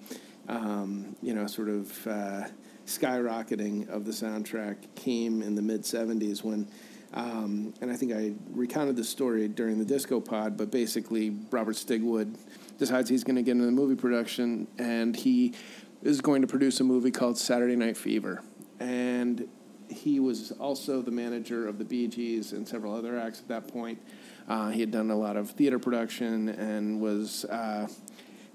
um, 0.48 1.18
you 1.22 1.34
know 1.34 1.46
sort 1.46 1.68
of 1.68 2.08
uh, 2.08 2.44
skyrocketing 2.88 3.90
of 3.90 4.06
the 4.06 4.14
soundtrack 4.14 4.78
came 4.96 5.42
in 5.42 5.56
the 5.56 5.62
mid 5.62 5.82
'70s 5.82 6.42
when. 6.42 6.70
Um, 7.14 7.74
and 7.82 7.92
I 7.92 7.96
think 7.96 8.12
I 8.12 8.34
recounted 8.52 8.96
the 8.96 9.04
story 9.04 9.48
during 9.48 9.78
the 9.78 9.86
disco 9.86 10.20
pod, 10.20 10.58
but 10.58 10.72
basically 10.72 11.38
Robert 11.52 11.76
Stigwood 11.76 12.36
decides 12.80 13.10
he's 13.10 13.24
going 13.24 13.36
to 13.36 13.44
get 13.44 13.52
into 13.52 13.66
the 13.66 13.72
movie 13.72 13.96
production, 13.96 14.68
and 14.80 15.16
he 15.16 15.54
is 16.02 16.22
going 16.22 16.42
to 16.42 16.48
produce 16.48 16.80
a 16.80 16.84
movie 16.84 17.12
called 17.12 17.38
Saturday 17.38 17.76
Night 17.76 17.98
Fever. 17.98 18.42
And 18.80 19.48
he 19.90 20.20
was 20.20 20.52
also 20.54 21.02
the 21.02 21.12
manager 21.12 21.68
of 21.68 21.78
the 21.78 21.86
Bee 21.86 22.08
Gees 22.08 22.52
and 22.52 22.68
several 22.68 22.96
other 22.96 23.20
acts 23.20 23.40
at 23.40 23.48
that 23.48 23.68
point. 23.68 24.02
Uh, 24.48 24.70
he 24.70 24.82
had 24.82 24.92
done 24.92 25.12
a 25.12 25.16
lot 25.16 25.38
of 25.38 25.52
theater 25.52 25.80
production 25.80 26.50
and 26.50 27.00
was 27.00 27.46
uh, 27.46 27.88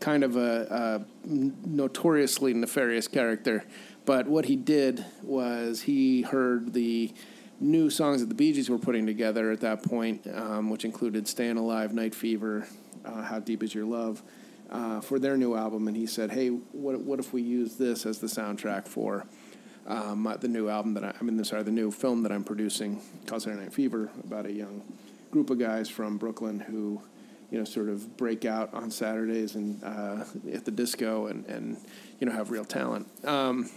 kind 0.00 0.22
of 0.22 0.36
a, 0.36 1.04
a, 1.04 1.26
notoriously 1.26 2.52
nefarious 2.54 3.08
character. 3.08 3.64
But 4.04 4.26
what 4.26 4.46
he 4.46 4.56
did 4.56 5.04
was 5.22 5.82
he 5.82 6.22
heard 6.22 6.72
the 6.72 7.12
new 7.60 7.90
songs 7.90 8.20
that 8.20 8.28
the 8.28 8.34
Bee 8.34 8.52
Gees 8.52 8.70
were 8.70 8.78
putting 8.78 9.06
together 9.06 9.50
at 9.50 9.60
that 9.60 9.82
point, 9.82 10.26
um, 10.32 10.70
which 10.70 10.84
included 10.84 11.26
"Staying 11.26 11.56
Alive," 11.56 11.92
"Night 11.92 12.14
Fever," 12.14 12.66
uh, 13.04 13.22
"How 13.22 13.40
Deep 13.40 13.62
Is 13.62 13.74
Your 13.74 13.84
Love," 13.84 14.22
uh, 14.70 15.00
for 15.00 15.18
their 15.18 15.36
new 15.36 15.54
album, 15.54 15.88
and 15.88 15.96
he 15.96 16.06
said, 16.06 16.30
"Hey, 16.30 16.48
what 16.48 17.00
what 17.00 17.18
if 17.18 17.32
we 17.32 17.42
use 17.42 17.76
this 17.76 18.06
as 18.06 18.18
the 18.18 18.26
soundtrack 18.26 18.86
for 18.86 19.26
um, 19.86 20.36
the 20.40 20.48
new 20.48 20.68
album 20.68 20.94
that 20.94 21.04
I, 21.04 21.14
I 21.18 21.24
mean, 21.24 21.42
sorry, 21.44 21.62
the 21.62 21.70
new 21.70 21.90
film 21.90 22.22
that 22.22 22.32
I'm 22.32 22.44
producing 22.44 23.00
called 23.26 23.42
Saturday 23.42 23.62
Night 23.62 23.72
Fever 23.72 24.10
about 24.24 24.46
a 24.46 24.52
young 24.52 24.82
group 25.30 25.50
of 25.50 25.58
guys 25.58 25.88
from 25.88 26.18
Brooklyn 26.18 26.60
who." 26.60 27.02
You 27.50 27.56
know, 27.56 27.64
sort 27.64 27.88
of 27.88 28.18
break 28.18 28.44
out 28.44 28.74
on 28.74 28.90
Saturdays 28.90 29.54
and 29.54 29.82
uh, 29.82 30.22
at 30.52 30.66
the 30.66 30.70
disco, 30.70 31.28
and, 31.28 31.46
and 31.46 31.78
you 32.20 32.26
know 32.26 32.32
have 32.34 32.50
real 32.50 32.66
talent. 32.66 33.08
Um, 33.24 33.70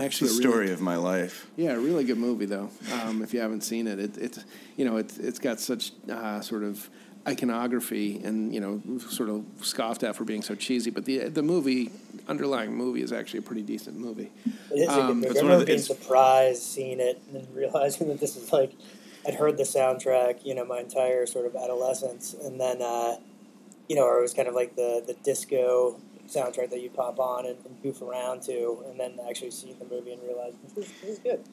Actually, 0.00 0.28
the 0.28 0.34
story 0.34 0.58
really, 0.58 0.72
of 0.72 0.80
my 0.80 0.96
life. 0.96 1.46
Yeah, 1.56 1.72
a 1.72 1.78
really 1.78 2.04
good 2.04 2.18
movie 2.18 2.46
though. 2.46 2.70
Um, 2.92 3.22
if 3.22 3.34
you 3.34 3.40
haven't 3.40 3.62
seen 3.62 3.86
it, 3.86 3.98
it, 3.98 4.16
it's 4.16 4.44
you 4.76 4.84
know 4.84 4.96
it's 4.96 5.18
it's 5.18 5.38
got 5.38 5.60
such 5.60 5.92
uh, 6.10 6.40
sort 6.40 6.62
of 6.62 6.88
iconography 7.28 8.18
and 8.24 8.54
you 8.54 8.60
know 8.60 8.80
sort 8.98 9.28
of 9.28 9.44
scoffed 9.60 10.02
at 10.02 10.16
for 10.16 10.24
being 10.24 10.40
so 10.40 10.54
cheesy 10.54 10.90
but 10.90 11.04
the 11.04 11.28
the 11.28 11.42
movie 11.42 11.90
underlying 12.28 12.74
movie 12.74 13.02
is 13.02 13.12
actually 13.12 13.38
a 13.38 13.42
pretty 13.42 13.60
decent 13.60 13.98
movie 13.98 14.30
it 14.70 14.80
is 14.80 14.88
um, 14.88 14.98
a 14.98 15.06
good 15.08 15.16
movie. 15.16 15.38
I 15.38 15.42
remember 15.42 15.66
being 15.66 15.78
surprised 15.80 16.62
seeing 16.62 16.98
it 16.98 17.20
and 17.34 17.46
realizing 17.54 18.08
that 18.08 18.20
this 18.20 18.36
is 18.36 18.52
like 18.54 18.72
I'd 19.26 19.34
heard 19.34 19.58
the 19.58 19.64
soundtrack 19.64 20.46
you 20.46 20.54
know 20.54 20.64
my 20.64 20.80
entire 20.80 21.26
sort 21.26 21.44
of 21.44 21.54
adolescence 21.54 22.34
and 22.42 22.58
then 22.58 22.80
uh, 22.80 23.16
you 23.86 23.96
know 23.96 24.04
or 24.04 24.18
it 24.18 24.22
was 24.22 24.32
kind 24.32 24.48
of 24.48 24.54
like 24.54 24.76
the 24.76 25.04
the 25.06 25.14
disco 25.22 26.00
soundtrack 26.30 26.70
that 26.70 26.80
you 26.80 26.90
pop 26.90 27.18
on 27.18 27.46
and, 27.46 27.56
and 27.66 27.82
goof 27.82 28.00
around 28.02 28.42
to 28.42 28.82
and 28.88 28.98
then 28.98 29.18
actually 29.28 29.50
see 29.50 29.74
the 29.78 29.84
movie 29.84 30.12
and 30.12 30.22
realize 30.22 30.54
this 30.62 30.86
is, 30.86 30.92
this 31.00 31.10
is 31.10 31.18
good 31.18 31.44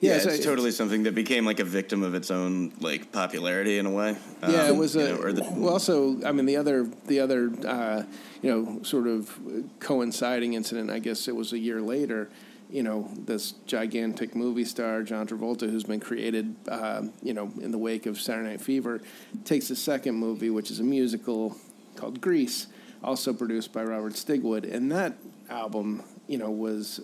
yeah, 0.00 0.16
yeah 0.16 0.32
it's, 0.32 0.44
totally 0.44 0.70
something 0.70 1.02
that 1.02 1.14
became 1.14 1.44
like 1.44 1.60
a 1.60 1.64
victim 1.64 2.02
of 2.02 2.14
its 2.14 2.30
own 2.30 2.72
like 2.80 3.12
popularity 3.12 3.76
in 3.76 3.84
a 3.84 3.90
way. 3.90 4.16
Yeah, 4.42 4.62
um, 4.62 4.74
it 4.74 4.76
was 4.76 4.96
a. 4.96 5.12
Know, 5.12 5.32
the, 5.32 5.42
well, 5.56 5.74
also, 5.74 6.24
I 6.24 6.32
mean, 6.32 6.46
the 6.46 6.56
other 6.56 6.88
the 7.06 7.20
other 7.20 7.50
uh, 7.66 8.04
you 8.40 8.50
know 8.50 8.82
sort 8.82 9.06
of 9.06 9.38
coinciding 9.78 10.54
incident. 10.54 10.90
I 10.90 11.00
guess 11.00 11.28
it 11.28 11.36
was 11.36 11.52
a 11.52 11.58
year 11.58 11.82
later. 11.82 12.30
you 12.70 12.82
know, 12.82 13.10
this 13.14 13.52
gigantic 13.66 14.34
movie 14.34 14.64
star, 14.64 15.02
John 15.02 15.26
Travolta, 15.26 15.68
who's 15.68 15.84
been 15.84 16.00
created, 16.00 16.54
uh, 16.68 17.02
you 17.20 17.34
know, 17.34 17.52
in 17.60 17.72
the 17.72 17.78
wake 17.78 18.06
of 18.06 18.20
Saturday 18.20 18.50
Night 18.50 18.60
Fever, 18.60 19.00
takes 19.44 19.70
a 19.70 19.76
second 19.76 20.14
movie, 20.14 20.50
which 20.50 20.70
is 20.70 20.78
a 20.78 20.84
musical 20.84 21.56
called 21.96 22.20
Grease, 22.20 22.68
also 23.02 23.32
produced 23.32 23.72
by 23.72 23.82
Robert 23.82 24.14
Stigwood. 24.14 24.72
And 24.72 24.90
that 24.92 25.14
album, 25.48 26.02
you 26.26 26.38
know, 26.38 26.50
was, 26.50 27.00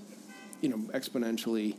you 0.60 0.68
know, 0.68 0.78
exponentially 0.92 1.76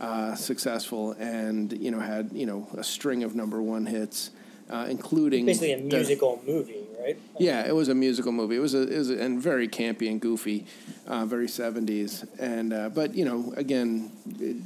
uh, 0.00 0.34
successful 0.34 1.12
and, 1.12 1.72
you 1.72 1.90
know, 1.90 2.00
had, 2.00 2.30
you 2.32 2.46
know, 2.46 2.66
a 2.76 2.84
string 2.84 3.22
of 3.22 3.34
number 3.34 3.60
one 3.62 3.86
hits, 3.86 4.30
uh, 4.70 4.86
including. 4.88 5.46
Basically 5.46 5.72
a 5.72 5.78
musical 5.78 6.36
the, 6.44 6.52
movie 6.52 6.80
right? 7.00 7.18
Yeah, 7.38 7.66
it 7.66 7.74
was 7.74 7.88
a 7.88 7.94
musical 7.94 8.32
movie. 8.32 8.56
It 8.56 8.60
was 8.60 8.74
a, 8.74 8.82
it 8.82 8.98
was 8.98 9.10
a, 9.10 9.20
and 9.20 9.40
very 9.40 9.68
campy 9.68 10.10
and 10.10 10.20
goofy, 10.20 10.66
uh, 11.06 11.24
very 11.24 11.48
seventies. 11.48 12.24
And 12.38 12.72
uh, 12.72 12.88
but 12.90 13.14
you 13.14 13.24
know, 13.24 13.52
again, 13.56 14.12
it, 14.38 14.56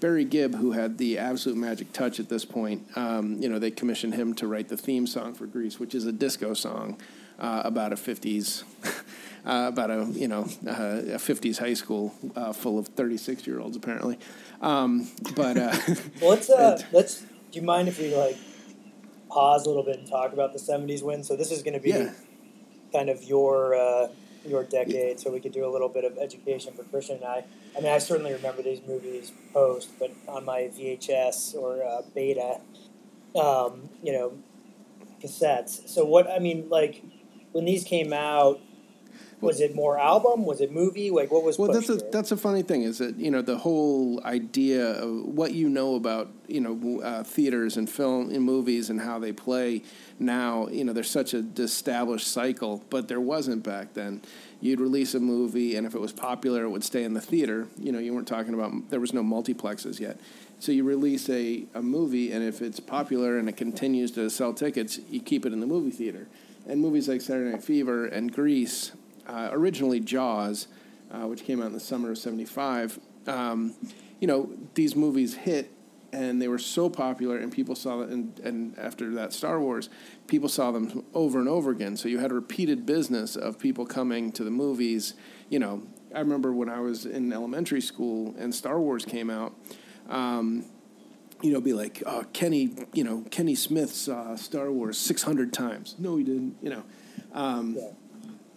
Barry 0.00 0.24
Gibb, 0.24 0.54
who 0.54 0.72
had 0.72 0.98
the 0.98 1.18
absolute 1.18 1.58
magic 1.58 1.92
touch 1.92 2.20
at 2.20 2.28
this 2.28 2.44
point, 2.44 2.86
um, 2.96 3.40
you 3.40 3.48
know, 3.48 3.58
they 3.58 3.70
commissioned 3.70 4.14
him 4.14 4.34
to 4.34 4.46
write 4.46 4.68
the 4.68 4.76
theme 4.76 5.06
song 5.06 5.34
for 5.34 5.46
Grease, 5.46 5.78
which 5.78 5.94
is 5.94 6.06
a 6.06 6.12
disco 6.12 6.54
song 6.54 6.98
uh, 7.40 7.62
about 7.64 7.92
a 7.92 7.96
fifties. 7.96 8.64
Uh, 9.42 9.68
about 9.68 9.90
a 9.90 10.04
you 10.12 10.28
know 10.28 10.42
uh, 10.66 11.00
a 11.14 11.18
50s 11.18 11.58
high 11.58 11.72
school 11.72 12.14
uh, 12.36 12.52
full 12.52 12.78
of 12.78 12.88
36 12.88 13.46
year 13.46 13.58
olds 13.58 13.74
apparently 13.74 14.18
um, 14.60 15.08
but 15.34 15.56
uh, 15.56 15.76
well, 16.20 16.30
let's 16.30 16.50
uh, 16.50 16.82
let's 16.92 17.20
do 17.20 17.26
you 17.58 17.62
mind 17.62 17.88
if 17.88 17.98
we 17.98 18.14
like 18.14 18.36
pause 19.30 19.64
a 19.64 19.68
little 19.68 19.82
bit 19.82 19.98
and 19.98 20.08
talk 20.08 20.32
about 20.32 20.52
the 20.52 20.58
'70s 20.58 21.02
win. 21.02 21.24
So 21.24 21.36
this 21.36 21.50
is 21.50 21.62
going 21.62 21.74
to 21.74 21.80
be 21.80 21.90
yeah. 21.90 22.12
kind 22.92 23.08
of 23.08 23.22
your 23.24 23.74
uh, 23.74 24.08
your 24.44 24.64
decade, 24.64 25.18
so 25.18 25.30
we 25.30 25.40
could 25.40 25.52
do 25.52 25.64
a 25.64 25.70
little 25.70 25.88
bit 25.88 26.04
of 26.04 26.18
education 26.18 26.74
for 26.74 26.84
Christian 26.84 27.16
and 27.16 27.24
I. 27.24 27.44
I 27.76 27.80
mean, 27.80 27.92
I 27.92 27.98
certainly 27.98 28.32
remember 28.32 28.62
these 28.62 28.80
movies 28.86 29.32
post, 29.52 29.90
but 29.98 30.12
on 30.28 30.44
my 30.44 30.70
VHS 30.76 31.54
or 31.54 31.82
uh, 31.82 32.02
beta, 32.14 32.60
um, 33.34 33.88
you 34.02 34.12
know, 34.12 34.36
cassettes. 35.22 35.88
So 35.88 36.04
what 36.04 36.30
I 36.30 36.38
mean, 36.38 36.68
like 36.68 37.02
when 37.52 37.64
these 37.64 37.84
came 37.84 38.12
out, 38.12 38.60
was 39.40 39.60
it 39.60 39.74
more 39.74 39.98
album? 39.98 40.44
Was 40.44 40.60
it 40.60 40.70
movie? 40.70 41.10
Like 41.10 41.30
what 41.30 41.42
was? 41.42 41.58
Well, 41.58 41.72
that's 41.72 41.88
a 41.88 41.96
that's 41.96 42.30
a 42.30 42.36
funny 42.36 42.62
thing. 42.62 42.82
Is 42.82 42.98
that 42.98 43.16
you 43.16 43.30
know 43.30 43.40
the 43.40 43.56
whole 43.56 44.22
idea 44.24 45.02
of 45.02 45.24
what 45.24 45.52
you 45.52 45.68
know 45.68 45.94
about 45.94 46.30
you 46.46 46.60
know 46.60 47.00
uh, 47.00 47.22
theaters 47.22 47.76
and 47.76 47.88
film 47.88 48.30
and 48.30 48.42
movies 48.44 48.90
and 48.90 49.00
how 49.00 49.18
they 49.18 49.32
play 49.32 49.82
now. 50.18 50.68
You 50.68 50.84
know, 50.84 50.92
there's 50.92 51.10
such 51.10 51.32
a 51.32 51.44
established 51.56 52.28
cycle, 52.28 52.84
but 52.90 53.08
there 53.08 53.20
wasn't 53.20 53.62
back 53.62 53.94
then. 53.94 54.20
You'd 54.60 54.80
release 54.80 55.14
a 55.14 55.20
movie, 55.20 55.74
and 55.74 55.86
if 55.86 55.94
it 55.94 56.00
was 56.00 56.12
popular, 56.12 56.64
it 56.64 56.68
would 56.68 56.84
stay 56.84 57.04
in 57.04 57.14
the 57.14 57.20
theater. 57.20 57.66
You 57.78 57.92
know, 57.92 57.98
you 57.98 58.12
weren't 58.12 58.28
talking 58.28 58.52
about 58.52 58.90
there 58.90 59.00
was 59.00 59.14
no 59.14 59.22
multiplexes 59.22 60.00
yet. 60.00 60.20
So 60.58 60.72
you 60.72 60.84
release 60.84 61.30
a, 61.30 61.64
a 61.72 61.80
movie, 61.80 62.30
and 62.30 62.44
if 62.44 62.60
it's 62.60 62.80
popular 62.80 63.38
and 63.38 63.48
it 63.48 63.56
continues 63.56 64.10
to 64.12 64.28
sell 64.28 64.52
tickets, 64.52 65.00
you 65.08 65.22
keep 65.22 65.46
it 65.46 65.54
in 65.54 65.60
the 65.60 65.66
movie 65.66 65.90
theater. 65.90 66.26
And 66.66 66.80
movies 66.80 67.08
like 67.08 67.20
Saturday 67.20 67.50
Night 67.50 67.64
Fever 67.64 68.06
and 68.06 68.32
Grease 68.32 68.92
uh, 69.26 69.48
originally 69.52 70.00
Jaws, 70.00 70.68
uh, 71.10 71.26
which 71.26 71.44
came 71.44 71.60
out 71.60 71.66
in 71.66 71.72
the 71.72 71.80
summer 71.80 72.10
of 72.10 72.18
'75. 72.18 72.98
Um, 73.26 73.74
you 74.20 74.26
know, 74.26 74.50
these 74.74 74.94
movies 74.94 75.34
hit, 75.34 75.70
and 76.12 76.40
they 76.40 76.48
were 76.48 76.58
so 76.58 76.90
popular, 76.90 77.38
and 77.38 77.52
people 77.52 77.74
saw 77.74 77.98
that. 77.98 78.10
And, 78.10 78.38
and 78.40 78.78
after 78.78 79.10
that, 79.14 79.32
Star 79.32 79.60
Wars, 79.60 79.88
people 80.26 80.48
saw 80.48 80.70
them 80.70 81.04
over 81.14 81.38
and 81.38 81.48
over 81.48 81.70
again. 81.70 81.96
So 81.96 82.08
you 82.08 82.18
had 82.18 82.30
a 82.30 82.34
repeated 82.34 82.86
business 82.86 83.36
of 83.36 83.58
people 83.58 83.86
coming 83.86 84.32
to 84.32 84.44
the 84.44 84.50
movies. 84.50 85.14
You 85.48 85.58
know, 85.58 85.82
I 86.14 86.18
remember 86.20 86.52
when 86.52 86.68
I 86.68 86.80
was 86.80 87.06
in 87.06 87.32
elementary 87.32 87.80
school 87.80 88.34
and 88.38 88.54
Star 88.54 88.80
Wars 88.80 89.04
came 89.04 89.30
out. 89.30 89.54
Um, 90.08 90.64
you 91.42 91.52
know, 91.52 91.60
be 91.60 91.72
like, 91.72 92.02
oh, 92.06 92.24
Kenny, 92.32 92.74
you 92.92 93.04
know, 93.04 93.24
Kenny 93.30 93.54
Smith 93.54 93.90
saw 93.92 94.36
Star 94.36 94.70
Wars 94.70 94.98
600 94.98 95.52
times. 95.52 95.96
No, 95.98 96.16
he 96.16 96.24
didn't, 96.24 96.56
you 96.62 96.70
know. 96.70 96.82
Um, 97.32 97.76
yeah 97.78 97.90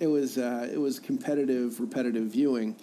it 0.04 0.08
was 0.08 0.38
uh, 0.38 0.68
it 0.72 0.78
was 0.78 1.00
competitive, 1.00 1.80
repetitive 1.80 2.26
viewing, 2.26 2.76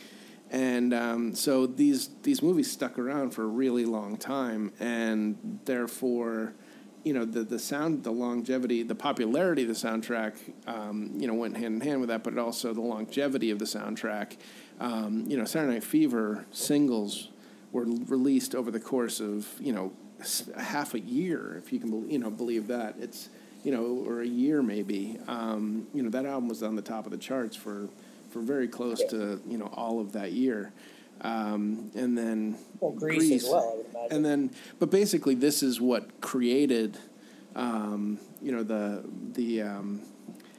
and 0.50 0.94
um, 0.94 1.34
so 1.34 1.66
these 1.66 2.08
these 2.22 2.42
movies 2.42 2.70
stuck 2.70 2.98
around 2.98 3.30
for 3.30 3.42
a 3.42 3.46
really 3.46 3.84
long 3.84 4.16
time, 4.16 4.72
and 4.80 5.60
therefore, 5.66 6.54
you 7.04 7.12
know, 7.12 7.26
the 7.26 7.42
the 7.42 7.58
sound, 7.58 8.04
the 8.04 8.10
longevity, 8.10 8.82
the 8.82 8.94
popularity 8.94 9.62
of 9.62 9.68
the 9.68 9.74
soundtrack, 9.74 10.34
um, 10.66 11.12
you 11.18 11.26
know, 11.26 11.34
went 11.34 11.58
hand 11.58 11.74
in 11.74 11.80
hand 11.82 12.00
with 12.00 12.08
that, 12.08 12.24
but 12.24 12.38
also 12.38 12.72
the 12.72 12.80
longevity 12.80 13.50
of 13.50 13.58
the 13.58 13.66
soundtrack. 13.66 14.38
Um, 14.80 15.24
you 15.28 15.36
know, 15.36 15.44
Saturday 15.44 15.74
Night 15.74 15.84
Fever 15.84 16.46
singles 16.50 17.28
were 17.72 17.84
released 17.84 18.54
over 18.54 18.70
the 18.70 18.80
course 18.80 19.20
of 19.20 19.48
you 19.60 19.72
know 19.72 19.92
half 20.56 20.94
a 20.94 21.00
year, 21.00 21.56
if 21.56 21.72
you 21.72 21.80
can 21.80 22.10
you 22.10 22.18
know 22.18 22.30
believe 22.30 22.66
that. 22.68 22.96
It's 22.98 23.28
you 23.62 23.72
know, 23.72 24.04
or 24.06 24.22
a 24.22 24.26
year 24.26 24.62
maybe. 24.62 25.18
Um, 25.28 25.86
you 25.92 26.02
know, 26.02 26.10
that 26.10 26.24
album 26.24 26.48
was 26.48 26.62
on 26.62 26.76
the 26.76 26.82
top 26.82 27.04
of 27.04 27.12
the 27.12 27.18
charts 27.18 27.56
for 27.56 27.88
for 28.30 28.40
very 28.40 28.68
close 28.68 29.02
to 29.10 29.40
you 29.46 29.58
know 29.58 29.70
all 29.74 30.00
of 30.00 30.12
that 30.12 30.32
year. 30.32 30.72
Um, 31.22 31.90
and 31.94 32.16
then 32.16 32.56
well, 32.80 32.92
Grease, 32.92 33.44
as 33.44 33.50
well, 33.50 33.84
And 34.10 34.24
then, 34.24 34.50
but 34.78 34.90
basically, 34.90 35.34
this 35.34 35.62
is 35.62 35.78
what 35.78 36.22
created, 36.22 36.96
um, 37.54 38.18
you 38.40 38.52
know, 38.52 38.62
the 38.62 39.04
the 39.34 39.62
um, 39.62 40.00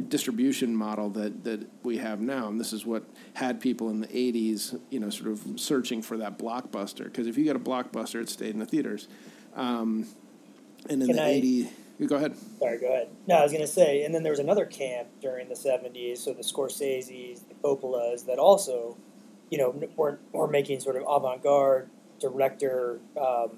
distribution 0.09 0.75
model 0.75 1.09
that 1.11 1.43
that 1.43 1.67
we 1.83 1.97
have 1.97 2.19
now, 2.21 2.47
and 2.47 2.59
this 2.59 2.73
is 2.73 2.85
what 2.85 3.03
had 3.33 3.59
people 3.59 3.89
in 3.89 4.01
the 4.01 4.07
'80s, 4.07 4.79
you 4.89 4.99
know, 4.99 5.09
sort 5.09 5.31
of 5.31 5.59
searching 5.59 6.01
for 6.01 6.17
that 6.17 6.37
blockbuster. 6.37 7.05
Because 7.05 7.27
if 7.27 7.37
you 7.37 7.45
got 7.45 7.55
a 7.55 7.59
blockbuster, 7.59 8.21
it 8.21 8.29
stayed 8.29 8.51
in 8.51 8.59
the 8.59 8.65
theaters. 8.65 9.07
Um, 9.55 10.07
and 10.89 11.01
in 11.01 11.07
Can 11.07 11.15
the 11.15 11.23
I, 11.23 11.41
'80s 11.41 11.69
you 12.01 12.07
go 12.07 12.15
ahead. 12.15 12.35
Sorry, 12.57 12.79
go 12.79 12.87
ahead. 12.87 13.09
No, 13.27 13.35
I 13.35 13.43
was 13.43 13.51
going 13.51 13.63
to 13.63 13.71
say, 13.71 14.03
and 14.03 14.15
then 14.15 14.23
there 14.23 14.31
was 14.31 14.39
another 14.39 14.65
camp 14.65 15.07
during 15.21 15.47
the 15.49 15.53
70s, 15.53 16.17
so 16.17 16.33
the 16.33 16.41
Scorseses, 16.41 17.47
the 17.47 17.53
Coppolas, 17.63 18.25
that 18.25 18.39
also, 18.39 18.97
you 19.51 19.59
know, 19.59 19.69
were, 19.95 20.17
were 20.31 20.47
making 20.47 20.79
sort 20.79 20.95
of 20.95 21.03
avant 21.07 21.43
garde 21.43 21.91
director, 22.19 22.99
um, 23.15 23.49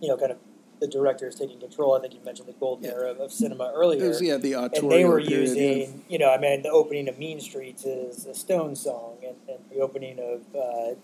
you 0.00 0.08
know, 0.08 0.16
kind 0.16 0.32
of 0.32 0.38
the 0.82 0.88
directors 0.88 1.36
taking 1.36 1.60
control. 1.60 1.96
I 1.96 2.00
think 2.00 2.12
you 2.12 2.20
mentioned 2.24 2.48
the 2.48 2.54
golden 2.54 2.84
yeah. 2.84 2.90
era 2.90 3.12
of, 3.12 3.20
of, 3.20 3.32
cinema 3.32 3.72
earlier. 3.72 4.08
Was, 4.08 4.20
yeah, 4.20 4.36
the 4.36 4.54
And 4.54 4.90
they 4.90 5.04
were 5.04 5.20
period, 5.20 5.30
using, 5.30 5.80
yeah. 5.80 5.86
you 6.08 6.18
know, 6.18 6.30
I 6.30 6.38
mean, 6.38 6.62
the 6.62 6.70
opening 6.70 7.08
of 7.08 7.18
Mean 7.18 7.40
Streets 7.40 7.84
is 7.84 8.26
a 8.26 8.34
Stone 8.34 8.74
song, 8.74 9.18
and, 9.24 9.36
and 9.48 9.58
the 9.70 9.80
opening 9.80 10.18
of 10.18 10.96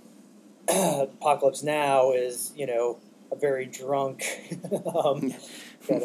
uh, 0.68 1.02
Apocalypse 1.12 1.62
Now 1.62 2.10
is, 2.10 2.52
you 2.56 2.66
know, 2.66 2.98
a 3.30 3.36
very 3.36 3.66
drunk 3.66 4.24
um, 4.96 5.32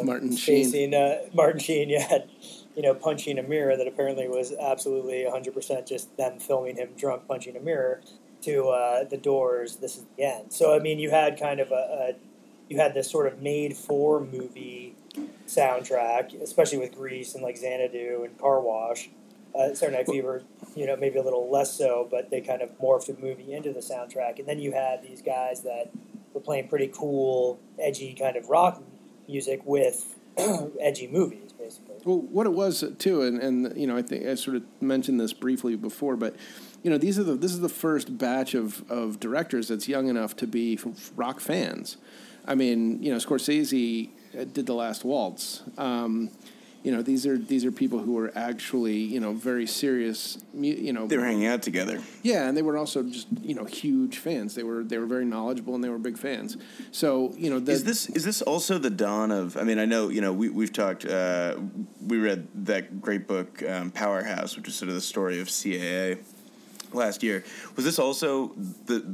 Martin 0.04 0.36
Sheen. 0.36 0.94
Uh, 0.94 1.18
Martin 1.34 1.60
Sheen, 1.60 1.90
yeah, 1.90 2.20
you 2.76 2.84
know, 2.84 2.94
punching 2.94 3.40
a 3.40 3.44
mirror 3.44 3.76
that 3.76 3.88
apparently 3.88 4.28
was 4.28 4.54
absolutely 4.54 5.26
100% 5.28 5.88
just 5.88 6.16
them 6.18 6.40
filming 6.40 6.76
him 6.76 6.90
drunk 6.96 7.28
punching 7.28 7.58
a 7.58 7.60
mirror 7.60 8.02
to 8.44 8.68
uh, 8.70 9.04
the 9.06 9.18
Doors. 9.18 9.78
This 9.78 9.98
is 9.98 10.06
the 10.16 10.26
end. 10.26 10.54
So 10.54 10.76
I 10.76 10.80
mean, 10.80 11.00
you 11.00 11.10
had 11.10 11.40
kind 11.40 11.60
of 11.60 11.72
a, 11.72 11.74
a 11.74 12.16
you 12.70 12.80
had 12.80 12.94
this 12.94 13.10
sort 13.10 13.28
of 13.28 13.42
made 13.42 13.76
for 13.76 14.20
movie 14.20 14.96
soundtrack, 15.48 16.40
especially 16.42 16.78
with 16.78 16.96
Grease 16.96 17.36
and 17.36 17.44
like 17.44 17.58
Xanadu 17.58 18.24
and 18.24 18.38
Car 18.38 18.62
Wash. 18.62 19.10
Uh, 19.56 19.72
Saturday 19.76 19.98
Night 19.98 20.08
Fever, 20.08 20.42
you 20.76 20.88
know, 20.88 20.96
maybe 20.96 21.20
a 21.20 21.22
little 21.22 21.48
less 21.48 21.78
so, 21.78 22.08
but 22.10 22.32
they 22.32 22.42
kind 22.42 22.64
of 22.64 22.76
morphed 22.80 23.06
the 23.06 23.22
movie 23.22 23.54
into 23.54 23.72
the 23.72 23.82
soundtrack. 23.82 24.40
And 24.40 24.48
then 24.48 24.58
you 24.58 24.72
had 24.72 25.04
these 25.04 25.22
guys 25.22 25.62
that 25.62 25.92
were 26.34 26.42
playing 26.42 26.70
pretty 26.70 26.88
cool, 26.88 27.60
edgy 27.80 28.16
kind 28.16 28.36
of 28.36 28.50
rock 28.50 28.82
music 29.28 29.62
with 29.64 30.18
edgy 30.82 31.08
movies, 31.08 31.54
basically. 31.54 31.96
Well, 32.04 32.18
what 32.18 32.48
it 32.48 32.54
was 32.54 32.84
too, 32.98 33.22
and, 33.22 33.40
and 33.40 33.78
you 33.78 33.86
know, 33.86 33.96
I 33.96 34.02
think 34.02 34.26
I 34.26 34.34
sort 34.36 34.58
of 34.58 34.64
mentioned 34.82 35.20
this 35.20 35.34
briefly 35.34 35.76
before, 35.76 36.16
but 36.16 36.36
you 36.82 36.90
know, 36.90 36.98
these 36.98 37.18
are 37.18 37.24
the 37.24 37.36
this 37.36 37.52
is 37.52 37.62
the 37.62 37.70
first 37.70 38.18
batch 38.18 38.54
of 38.54 38.90
of 38.92 39.20
directors 39.20 39.68
that's 39.68 39.88
young 39.88 40.08
enough 40.08 40.36
to 40.38 40.48
be 40.48 40.80
rock 41.16 41.40
fans. 41.40 41.98
I 42.46 42.56
mean, 42.56 43.02
you 43.02 43.12
know, 43.12 43.18
Scorsese 43.18 44.10
did 44.54 44.66
the 44.66 44.74
Last 44.74 45.04
Waltz. 45.04 45.64
Um, 45.78 46.30
you 46.84 46.92
know 46.92 47.02
these 47.02 47.26
are 47.26 47.38
these 47.38 47.64
are 47.64 47.72
people 47.72 48.00
who 48.00 48.18
are 48.20 48.32
actually 48.36 48.98
you 48.98 49.22
know 49.22 49.32
very 49.32 49.66
serious 49.66 50.44
you 50.54 50.92
know. 50.92 51.08
They 51.08 51.18
were 51.18 51.24
hanging 51.24 51.48
out 51.48 51.62
together. 51.62 52.02
Yeah 52.24 52.48
and 52.48 52.58
they 52.58 52.62
were 52.62 52.78
also 52.78 53.04
just 53.04 53.28
you 53.42 53.56
know 53.56 53.64
huge 53.64 54.18
fans. 54.18 54.54
They 54.54 54.64
were 54.64 54.84
they 54.84 54.98
were 54.98 55.06
very 55.06 55.26
knowledgeable 55.26 55.76
and 55.76 55.84
they 55.84 55.90
were 55.90 55.98
big 55.98 56.18
fans. 56.18 56.58
So 56.92 57.34
you 57.38 57.50
know 57.50 57.60
the, 57.60 57.72
is 57.72 57.86
this 57.86 58.10
is 58.10 58.26
this 58.26 58.42
also 58.42 58.78
the 58.78 58.90
dawn 58.90 59.32
of 59.32 59.56
i 59.56 59.64
mean 59.64 59.80
i 59.80 59.86
know 59.86 60.10
you 60.10 60.20
know 60.20 60.34
we, 60.34 60.50
we've 60.50 60.74
talked 60.74 61.06
uh, 61.06 61.56
we 62.06 62.18
read 62.18 62.48
that 62.66 63.02
great 63.02 63.28
book 63.28 63.64
um, 63.64 63.90
powerhouse 63.90 64.58
which 64.58 64.68
is 64.68 64.76
sort 64.76 64.90
of 64.90 64.96
the 64.96 65.02
story 65.02 65.40
of 65.40 65.48
caa 65.48 66.18
last 66.94 67.24
year. 67.24 67.44
Was 67.76 67.86
this 67.86 68.00
also 68.00 68.52
the 68.86 69.06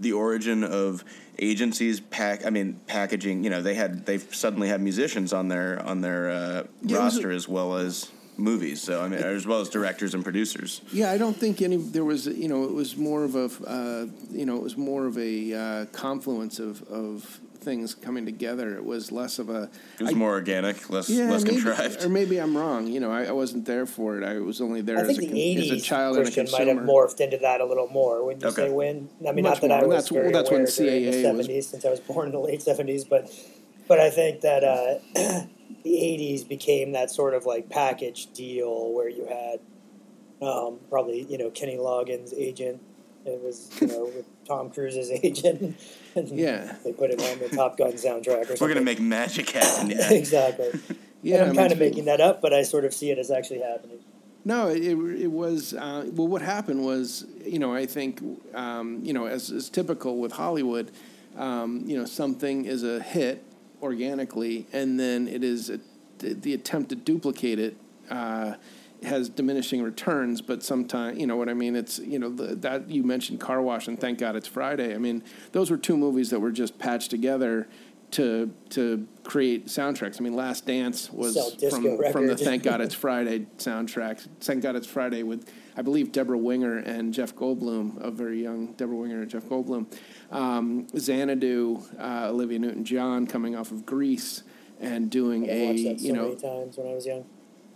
the 0.00 0.12
origin 0.12 0.64
of 0.64 1.04
agencies 1.38 2.00
pack 2.00 2.46
i 2.46 2.50
mean 2.50 2.80
packaging 2.86 3.44
you 3.44 3.50
know 3.50 3.60
they 3.60 3.74
had 3.74 4.06
they 4.06 4.18
suddenly 4.18 4.68
had 4.68 4.80
musicians 4.80 5.32
on 5.32 5.48
their 5.48 5.82
on 5.84 6.00
their 6.00 6.30
uh, 6.30 6.62
yeah, 6.82 6.98
roster 6.98 7.30
a, 7.30 7.34
as 7.34 7.48
well 7.48 7.76
as 7.76 8.10
movies. 8.38 8.82
So 8.82 9.02
I 9.02 9.08
mean, 9.08 9.20
as 9.20 9.46
well 9.46 9.60
as 9.60 9.68
directors 9.68 10.14
and 10.14 10.22
producers. 10.22 10.80
Yeah, 10.92 11.10
I 11.10 11.18
don't 11.18 11.36
think 11.36 11.62
any. 11.62 11.76
There 11.76 12.04
was, 12.04 12.26
you 12.26 12.48
know, 12.48 12.64
it 12.64 12.72
was 12.72 12.96
more 12.96 13.24
of 13.24 13.34
a, 13.34 13.44
uh, 13.66 14.06
you 14.30 14.46
know, 14.46 14.56
it 14.56 14.62
was 14.62 14.76
more 14.76 15.06
of 15.06 15.18
a 15.18 15.54
uh, 15.54 15.84
confluence 15.86 16.58
of 16.58 16.82
of 16.88 17.40
things 17.66 17.96
coming 17.96 18.24
together. 18.24 18.76
It 18.76 18.84
was 18.84 19.10
less 19.10 19.38
of 19.40 19.50
a. 19.50 19.68
It 19.98 20.04
was 20.04 20.12
I, 20.12 20.14
more 20.14 20.30
organic, 20.30 20.88
less 20.88 21.10
yeah, 21.10 21.28
less 21.28 21.42
maybe, 21.42 21.56
contrived. 21.56 22.04
Or 22.04 22.08
maybe 22.08 22.38
I'm 22.38 22.56
wrong. 22.56 22.86
You 22.86 23.00
know, 23.00 23.10
I, 23.10 23.24
I, 23.24 23.32
wasn't 23.32 23.66
there 23.66 23.84
for 23.84 24.16
it. 24.16 24.24
I 24.24 24.38
was 24.38 24.60
only 24.60 24.80
there 24.80 24.98
I 24.98 25.00
as, 25.00 25.18
a, 25.18 25.58
as 25.58 25.70
a 25.70 25.80
child 25.80 26.16
Christian 26.16 26.40
and 26.40 26.48
a 26.48 26.52
consumer. 26.52 26.74
might 26.74 26.80
have 26.80 26.88
morphed 26.88 27.20
into 27.20 27.38
that 27.38 27.60
a 27.60 27.66
little 27.66 27.88
more. 27.88 28.24
When 28.24 28.40
you 28.40 28.46
okay. 28.46 28.68
say 28.68 28.70
when, 28.70 29.10
I 29.28 29.32
mean, 29.32 29.42
Much 29.42 29.54
not 29.54 29.60
that 29.62 29.68
more. 29.68 29.78
I 29.78 29.86
was 29.86 29.96
that's, 29.96 30.08
very 30.08 30.24
well, 30.24 30.32
that's 30.32 30.48
aware 30.48 30.62
when 30.62 30.68
CAA 30.68 31.10
the 31.10 31.44
'70s, 31.44 31.56
was... 31.56 31.68
since 31.68 31.84
I 31.84 31.90
was 31.90 32.00
born 32.00 32.26
in 32.26 32.32
the 32.32 32.38
late 32.38 32.60
'70s, 32.60 33.06
but 33.06 33.28
but 33.88 33.98
I 33.98 34.10
think 34.10 34.42
that 34.42 34.62
uh, 34.62 34.98
the 35.14 35.48
'80s 35.84 36.48
became 36.48 36.92
that 36.92 37.10
sort 37.10 37.34
of 37.34 37.44
like 37.44 37.68
package 37.68 38.32
deal 38.32 38.92
where 38.92 39.08
you 39.08 39.26
had 39.26 39.60
um, 40.40 40.78
probably 40.88 41.26
you 41.28 41.36
know 41.36 41.50
Kenny 41.50 41.76
Loggins' 41.76 42.32
agent. 42.36 42.80
It 43.26 43.42
was 43.42 43.70
you 43.80 43.88
know 43.88 44.04
with 44.04 44.26
Tom 44.46 44.70
Cruise's 44.70 45.10
agent. 45.22 45.76
yeah, 46.14 46.76
they 46.84 46.92
put 46.92 47.10
it 47.10 47.20
on 47.20 47.38
the 47.38 47.54
Top 47.54 47.76
Gun 47.76 47.92
soundtrack. 47.92 48.26
Or 48.26 48.44
something. 48.44 48.56
We're 48.60 48.68
gonna 48.68 48.80
make 48.82 49.00
magic 49.00 49.50
happen. 49.50 49.90
Yeah, 49.90 50.10
exactly. 50.12 50.70
yeah, 51.22 51.36
and 51.36 51.42
I'm 51.42 51.48
I 51.48 51.52
mean, 51.52 51.56
kind 51.56 51.72
of 51.72 51.78
making 51.78 52.04
that 52.06 52.20
up, 52.20 52.40
but 52.40 52.52
I 52.52 52.62
sort 52.62 52.84
of 52.84 52.94
see 52.94 53.10
it 53.10 53.18
as 53.18 53.30
actually 53.30 53.60
happening. 53.60 53.98
No, 54.44 54.68
it, 54.68 54.82
it 54.82 55.32
was 55.32 55.74
uh, 55.74 56.08
well. 56.12 56.28
What 56.28 56.40
happened 56.40 56.84
was, 56.84 57.26
you 57.44 57.58
know, 57.58 57.74
I 57.74 57.84
think, 57.84 58.22
um, 58.54 59.00
you 59.02 59.12
know, 59.12 59.26
as 59.26 59.50
is 59.50 59.68
typical 59.68 60.18
with 60.18 60.30
Hollywood, 60.32 60.92
um, 61.36 61.82
you 61.84 61.98
know, 61.98 62.04
something 62.04 62.64
is 62.64 62.84
a 62.84 63.02
hit 63.02 63.42
organically, 63.82 64.66
and 64.72 65.00
then 65.00 65.26
it 65.26 65.42
is 65.42 65.68
a, 65.68 65.80
the 66.18 66.54
attempt 66.54 66.90
to 66.90 66.94
duplicate 66.94 67.58
it. 67.58 67.76
Uh, 68.08 68.54
has 69.04 69.28
diminishing 69.28 69.82
returns, 69.82 70.40
but 70.40 70.62
sometimes 70.62 71.18
you 71.18 71.26
know 71.26 71.36
what 71.36 71.48
I 71.48 71.54
mean. 71.54 71.76
It's 71.76 71.98
you 71.98 72.18
know 72.18 72.30
the, 72.30 72.54
that 72.56 72.90
you 72.90 73.02
mentioned 73.02 73.40
Car 73.40 73.62
Wash 73.62 73.88
and 73.88 74.00
Thank 74.00 74.18
God 74.18 74.36
It's 74.36 74.48
Friday. 74.48 74.94
I 74.94 74.98
mean, 74.98 75.22
those 75.52 75.70
were 75.70 75.76
two 75.76 75.96
movies 75.96 76.30
that 76.30 76.40
were 76.40 76.52
just 76.52 76.78
patched 76.78 77.10
together 77.10 77.68
to 78.12 78.52
to 78.70 79.06
create 79.24 79.66
soundtracks. 79.66 80.20
I 80.20 80.24
mean, 80.24 80.34
Last 80.34 80.66
Dance 80.66 81.10
was 81.12 81.36
from 81.70 81.98
from 82.12 82.26
the 82.26 82.36
Thank 82.36 82.62
God 82.62 82.80
It's 82.86 82.94
Friday 82.94 83.46
soundtrack. 83.58 84.26
Thank 84.40 84.62
God 84.62 84.76
It's 84.76 84.86
Friday 84.86 85.22
with 85.22 85.50
I 85.76 85.82
believe 85.82 86.12
Debra 86.12 86.38
Winger 86.38 86.78
and 86.78 87.12
Jeff 87.12 87.34
Goldblum, 87.34 88.00
a 88.00 88.10
very 88.10 88.42
young 88.42 88.72
Debra 88.74 88.96
Winger 88.96 89.22
and 89.22 89.30
Jeff 89.30 89.44
Goldblum. 89.44 89.92
Um, 90.30 90.86
Xanadu, 90.96 91.82
uh, 91.98 92.28
Olivia 92.30 92.58
Newton 92.58 92.84
John 92.84 93.26
coming 93.26 93.54
off 93.56 93.72
of 93.72 93.84
Grease 93.84 94.42
and 94.80 95.10
doing 95.10 95.48
a 95.48 95.72
you 95.72 96.12
know 96.12 96.34
times 96.34 96.76
when 96.76 96.88
I 96.88 96.94
was 96.94 97.06
young. 97.06 97.24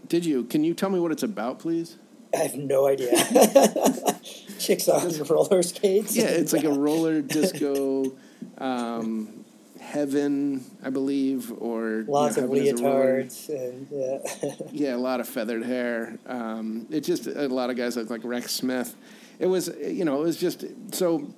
Did 0.08 0.24
you? 0.24 0.44
Can 0.44 0.64
you 0.64 0.74
tell 0.74 0.90
me 0.90 0.98
what 1.00 1.12
it's 1.12 1.22
about, 1.22 1.58
please? 1.58 1.96
I 2.34 2.38
have 2.38 2.54
no 2.54 2.86
idea. 2.86 3.10
Chicks 4.58 4.88
on 4.88 5.12
roller 5.24 5.62
skates. 5.62 6.16
Yeah, 6.16 6.26
it's 6.26 6.52
like 6.52 6.64
a 6.64 6.70
roller 6.78 7.20
disco 7.22 8.12
um, 8.58 9.44
heaven, 9.80 10.64
I 10.82 10.90
believe, 10.90 11.52
or 11.58 12.04
lots 12.06 12.36
you 12.36 12.42
know, 12.42 12.52
of 12.52 12.58
leotards 12.58 13.48
and 13.48 13.88
yeah. 13.90 14.52
yeah, 14.72 14.96
a 14.96 14.98
lot 14.98 15.20
of 15.20 15.28
feathered 15.28 15.64
hair. 15.64 16.18
Um, 16.26 16.86
it 16.90 17.00
just 17.00 17.26
a 17.26 17.48
lot 17.48 17.70
of 17.70 17.76
guys 17.76 17.96
look 17.96 18.10
like 18.10 18.24
Rex 18.24 18.52
Smith. 18.52 18.94
It 19.38 19.46
was, 19.46 19.70
you 19.80 20.04
know, 20.04 20.20
it 20.20 20.24
was 20.24 20.36
just 20.36 20.64
so. 20.92 21.32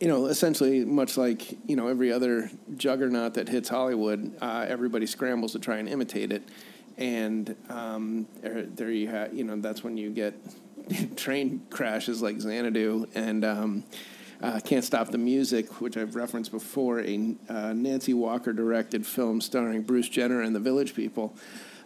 You 0.00 0.06
know, 0.06 0.26
essentially, 0.26 0.84
much 0.84 1.16
like 1.16 1.58
you 1.66 1.74
know 1.74 1.88
every 1.88 2.12
other 2.12 2.50
juggernaut 2.76 3.34
that 3.34 3.48
hits 3.48 3.70
Hollywood, 3.70 4.36
uh, 4.40 4.66
everybody 4.68 5.06
scrambles 5.06 5.52
to 5.52 5.58
try 5.58 5.78
and 5.78 5.88
imitate 5.88 6.30
it 6.30 6.42
and 6.98 7.56
um, 7.70 8.26
there, 8.42 8.64
there, 8.64 8.90
you 8.90 9.08
have 9.08 9.32
you 9.32 9.44
know 9.44 9.56
that's 9.56 9.82
when 9.82 9.96
you 9.96 10.10
get 10.10 10.34
train 11.16 11.64
crashes 11.70 12.20
like 12.20 12.40
Xanadu 12.40 13.06
and 13.14 13.44
um, 13.44 13.84
uh, 14.42 14.60
Can't 14.64 14.84
Stop 14.84 15.08
the 15.08 15.18
Music, 15.18 15.80
which 15.80 15.96
I've 15.96 16.14
referenced 16.14 16.50
before, 16.50 17.00
a 17.00 17.34
uh, 17.48 17.72
Nancy 17.72 18.14
Walker 18.14 18.52
directed 18.52 19.06
film 19.06 19.40
starring 19.40 19.82
Bruce 19.82 20.08
Jenner 20.08 20.42
and 20.42 20.54
the 20.54 20.60
Village 20.60 20.94
People. 20.94 21.34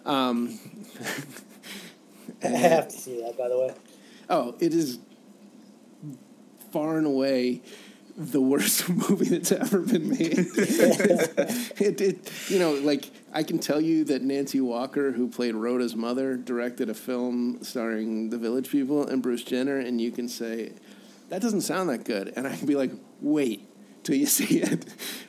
Um, 0.04 0.58
I 2.42 2.48
have 2.48 2.88
to 2.88 2.96
see 2.96 3.20
that, 3.20 3.36
by 3.38 3.48
the 3.48 3.58
way. 3.58 3.74
Oh, 4.28 4.56
it 4.60 4.74
is 4.74 4.98
far 6.72 6.96
and 6.96 7.06
away 7.06 7.62
the 8.16 8.40
worst 8.40 8.88
movie 9.10 9.28
that's 9.28 9.52
ever 9.52 9.80
been 9.80 10.10
made. 10.10 10.38
it, 11.78 12.00
it, 12.00 12.32
you 12.48 12.58
know, 12.58 12.72
like 12.74 13.10
I 13.32 13.42
can 13.42 13.58
tell 13.58 13.80
you 13.80 14.04
that 14.04 14.22
Nancy 14.22 14.60
Walker, 14.60 15.12
who 15.12 15.28
played 15.28 15.54
Rhoda's 15.54 15.96
mother, 15.96 16.36
directed 16.36 16.90
a 16.90 16.94
film 16.94 17.58
starring 17.62 18.30
the 18.30 18.38
Village 18.38 18.70
People 18.70 19.06
and 19.06 19.22
Bruce 19.22 19.44
Jenner, 19.44 19.78
and 19.78 20.00
you 20.00 20.10
can 20.10 20.28
say 20.28 20.72
that 21.28 21.40
doesn't 21.40 21.62
sound 21.62 21.88
that 21.88 22.04
good, 22.04 22.32
and 22.36 22.46
I 22.46 22.54
can 22.56 22.66
be 22.66 22.74
like, 22.74 22.92
wait 23.20 23.68
till 24.04 24.16
you 24.16 24.26
see 24.38 24.60
it. 24.60 24.84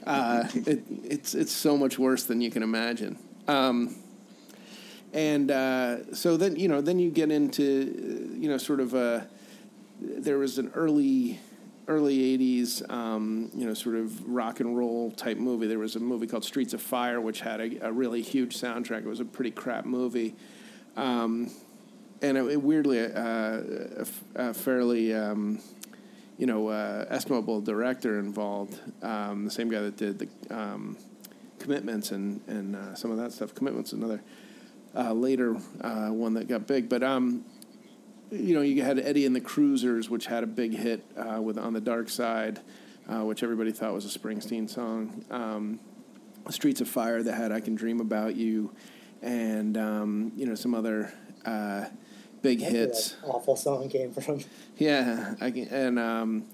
Uh, 0.05 0.47
it 0.53 0.83
it's 1.03 1.33
it's 1.33 1.51
so 1.51 1.77
much 1.77 1.97
worse 1.97 2.23
than 2.23 2.41
you 2.41 2.51
can 2.51 2.63
imagine. 2.63 3.17
Um, 3.47 3.95
and 5.13 5.51
uh, 5.51 6.13
so 6.13 6.37
then 6.37 6.55
you 6.55 6.67
know 6.67 6.81
then 6.81 6.99
you 6.99 7.11
get 7.11 7.31
into 7.31 8.35
you 8.37 8.49
know 8.49 8.57
sort 8.57 8.79
of 8.79 8.93
a 8.93 9.27
there 10.01 10.37
was 10.37 10.57
an 10.57 10.71
early 10.73 11.39
early 11.87 12.37
80s, 12.37 12.89
um, 12.91 13.51
you 13.53 13.65
know, 13.65 13.73
sort 13.73 13.95
of 13.95 14.27
rock 14.27 14.59
and 14.59 14.77
roll 14.77 15.11
type 15.11 15.37
movie. 15.37 15.67
There 15.67 15.79
was 15.79 15.95
a 15.95 15.99
movie 15.99 16.27
called 16.27 16.45
Streets 16.45 16.73
of 16.73 16.81
Fire, 16.81 17.19
which 17.19 17.41
had 17.41 17.59
a, 17.59 17.87
a 17.87 17.91
really 17.91 18.21
huge 18.21 18.57
soundtrack. 18.57 18.99
It 18.99 19.07
was 19.07 19.19
a 19.19 19.25
pretty 19.25 19.51
crap 19.51 19.85
movie. 19.85 20.35
Um, 20.95 21.51
and 22.21 22.37
it, 22.37 22.45
it 22.51 22.61
weirdly, 22.61 23.05
uh, 23.05 24.05
a, 24.35 24.53
fairly, 24.53 25.13
um, 25.13 25.59
you 26.37 26.45
know, 26.45 26.69
uh, 26.69 27.05
estimable 27.09 27.61
director 27.61 28.19
involved. 28.19 28.79
Um, 29.01 29.45
the 29.45 29.51
same 29.51 29.69
guy 29.69 29.81
that 29.81 29.97
did 29.97 30.19
the 30.19 30.55
um, 30.55 30.97
Commitments 31.63 32.11
and, 32.11 32.41
and 32.47 32.75
uh, 32.75 32.93
some 32.93 33.09
of 33.09 33.17
that 33.17 33.31
stuff. 33.31 33.55
Commitments, 33.55 33.93
another 33.93 34.21
uh, 34.97 35.13
later 35.13 35.55
uh, 35.79 36.09
one 36.09 36.33
that 36.33 36.49
got 36.49 36.67
big. 36.67 36.89
But 36.89 37.03
um, 37.03 37.45
you 38.31 38.55
know, 38.55 38.61
you 38.61 38.81
had 38.83 38.99
Eddie 38.99 39.25
and 39.25 39.35
the 39.35 39.41
Cruisers, 39.41 40.09
which 40.09 40.25
had 40.25 40.43
a 40.43 40.47
big 40.47 40.73
hit 40.73 41.03
uh, 41.17 41.41
with 41.41 41.57
"On 41.57 41.73
the 41.73 41.81
Dark 41.81 42.09
Side," 42.09 42.59
uh, 43.07 43.23
which 43.23 43.43
everybody 43.43 43.71
thought 43.71 43.93
was 43.93 44.05
a 44.15 44.19
Springsteen 44.19 44.69
song. 44.69 45.23
Um, 45.29 45.79
Streets 46.49 46.81
of 46.81 46.89
Fire 46.89 47.23
that 47.23 47.33
had 47.33 47.51
"I 47.51 47.59
Can 47.59 47.75
Dream 47.75 47.99
About 47.99 48.35
You," 48.35 48.73
and 49.21 49.77
um, 49.77 50.31
you 50.35 50.45
know 50.45 50.55
some 50.55 50.73
other 50.73 51.13
uh, 51.45 51.85
big 52.41 52.59
That's 52.59 52.71
hits. 52.71 53.15
awful 53.23 53.55
song 53.55 53.89
came 53.89 54.11
from. 54.11 54.41
Yeah, 54.77 55.35
I 55.39 55.51
can, 55.51 55.67
and 55.69 55.99
um, 55.99 56.45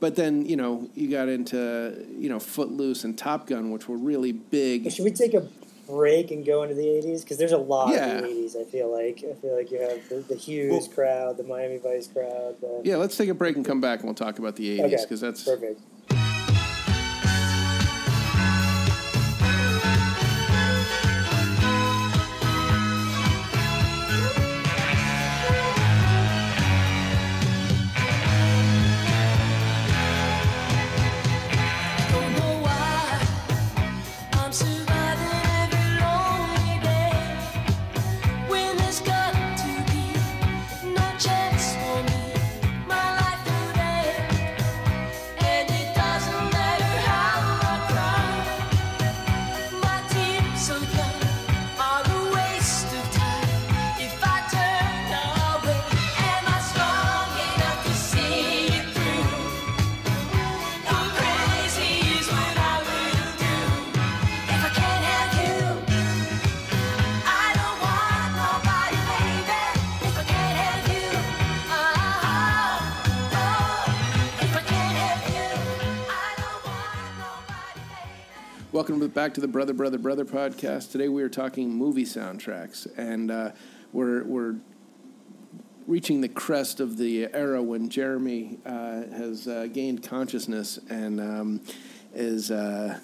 but 0.00 0.16
then 0.16 0.46
you 0.46 0.56
know 0.56 0.88
you 0.94 1.10
got 1.10 1.28
into 1.28 2.06
you 2.16 2.28
know 2.28 2.38
Footloose 2.38 3.04
and 3.04 3.16
Top 3.16 3.46
Gun, 3.46 3.70
which 3.70 3.88
were 3.88 3.96
really 3.96 4.32
big. 4.32 4.90
Should 4.92 5.04
we 5.04 5.10
take 5.10 5.34
a 5.34 5.46
break 5.86 6.30
and 6.30 6.44
go 6.44 6.62
into 6.62 6.74
the 6.74 6.86
80s? 6.86 7.22
Because 7.22 7.38
there's 7.38 7.52
a 7.52 7.58
lot 7.58 7.92
yeah. 7.92 8.16
of 8.16 8.22
the 8.22 8.28
80s, 8.28 8.60
I 8.60 8.64
feel 8.64 8.92
like. 8.92 9.18
I 9.18 9.34
feel 9.34 9.56
like 9.56 9.70
you 9.70 9.80
have 9.80 10.08
the, 10.08 10.16
the 10.16 10.36
Hughes 10.36 10.70
well, 10.70 10.88
crowd, 10.88 11.36
the 11.36 11.44
Miami 11.44 11.78
Vice 11.78 12.08
crowd. 12.08 12.60
The... 12.60 12.82
Yeah, 12.84 12.96
let's 12.96 13.16
take 13.16 13.28
a 13.28 13.34
break 13.34 13.56
and 13.56 13.64
come 13.64 13.80
back 13.80 14.00
and 14.00 14.08
we'll 14.08 14.14
talk 14.14 14.38
about 14.38 14.56
the 14.56 14.78
80s 14.78 15.02
because 15.02 15.22
okay. 15.22 15.30
that's. 15.30 15.44
Perfect. 15.44 15.80
Back 79.14 79.34
to 79.34 79.40
the 79.40 79.48
Brother, 79.48 79.72
Brother, 79.72 79.98
Brother 79.98 80.24
podcast. 80.24 80.90
Today 80.90 81.08
we 81.08 81.22
are 81.22 81.28
talking 81.28 81.70
movie 81.70 82.04
soundtracks. 82.04 82.88
And 82.98 83.30
uh, 83.30 83.52
we're 83.92 84.24
we're 84.24 84.56
reaching 85.86 86.20
the 86.20 86.28
crest 86.28 86.80
of 86.80 86.96
the 86.96 87.32
era 87.32 87.62
when 87.62 87.88
Jeremy 87.88 88.58
uh, 88.66 89.04
has 89.12 89.46
uh, 89.46 89.68
gained 89.72 90.02
consciousness 90.02 90.80
and 90.90 91.20
um, 91.20 91.60
is 92.14 92.50
uh, 92.50 92.98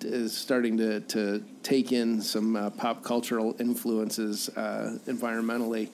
is 0.00 0.34
starting 0.34 0.78
to, 0.78 1.00
to 1.00 1.44
take 1.62 1.92
in 1.92 2.22
some 2.22 2.56
uh, 2.56 2.70
pop 2.70 3.02
cultural 3.02 3.54
influences 3.58 4.48
uh, 4.50 4.98
environmentally. 5.06 5.90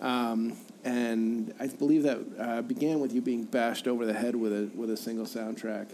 Um, 0.00 0.56
and 0.84 1.52
I 1.58 1.66
believe 1.66 2.04
that 2.04 2.68
began 2.68 3.00
with 3.00 3.12
you 3.12 3.20
being 3.20 3.44
bashed 3.44 3.88
over 3.88 4.06
the 4.06 4.14
head 4.14 4.36
with 4.36 4.52
a 4.52 4.70
with 4.76 4.90
a 4.90 4.96
single 4.96 5.26
soundtrack. 5.26 5.88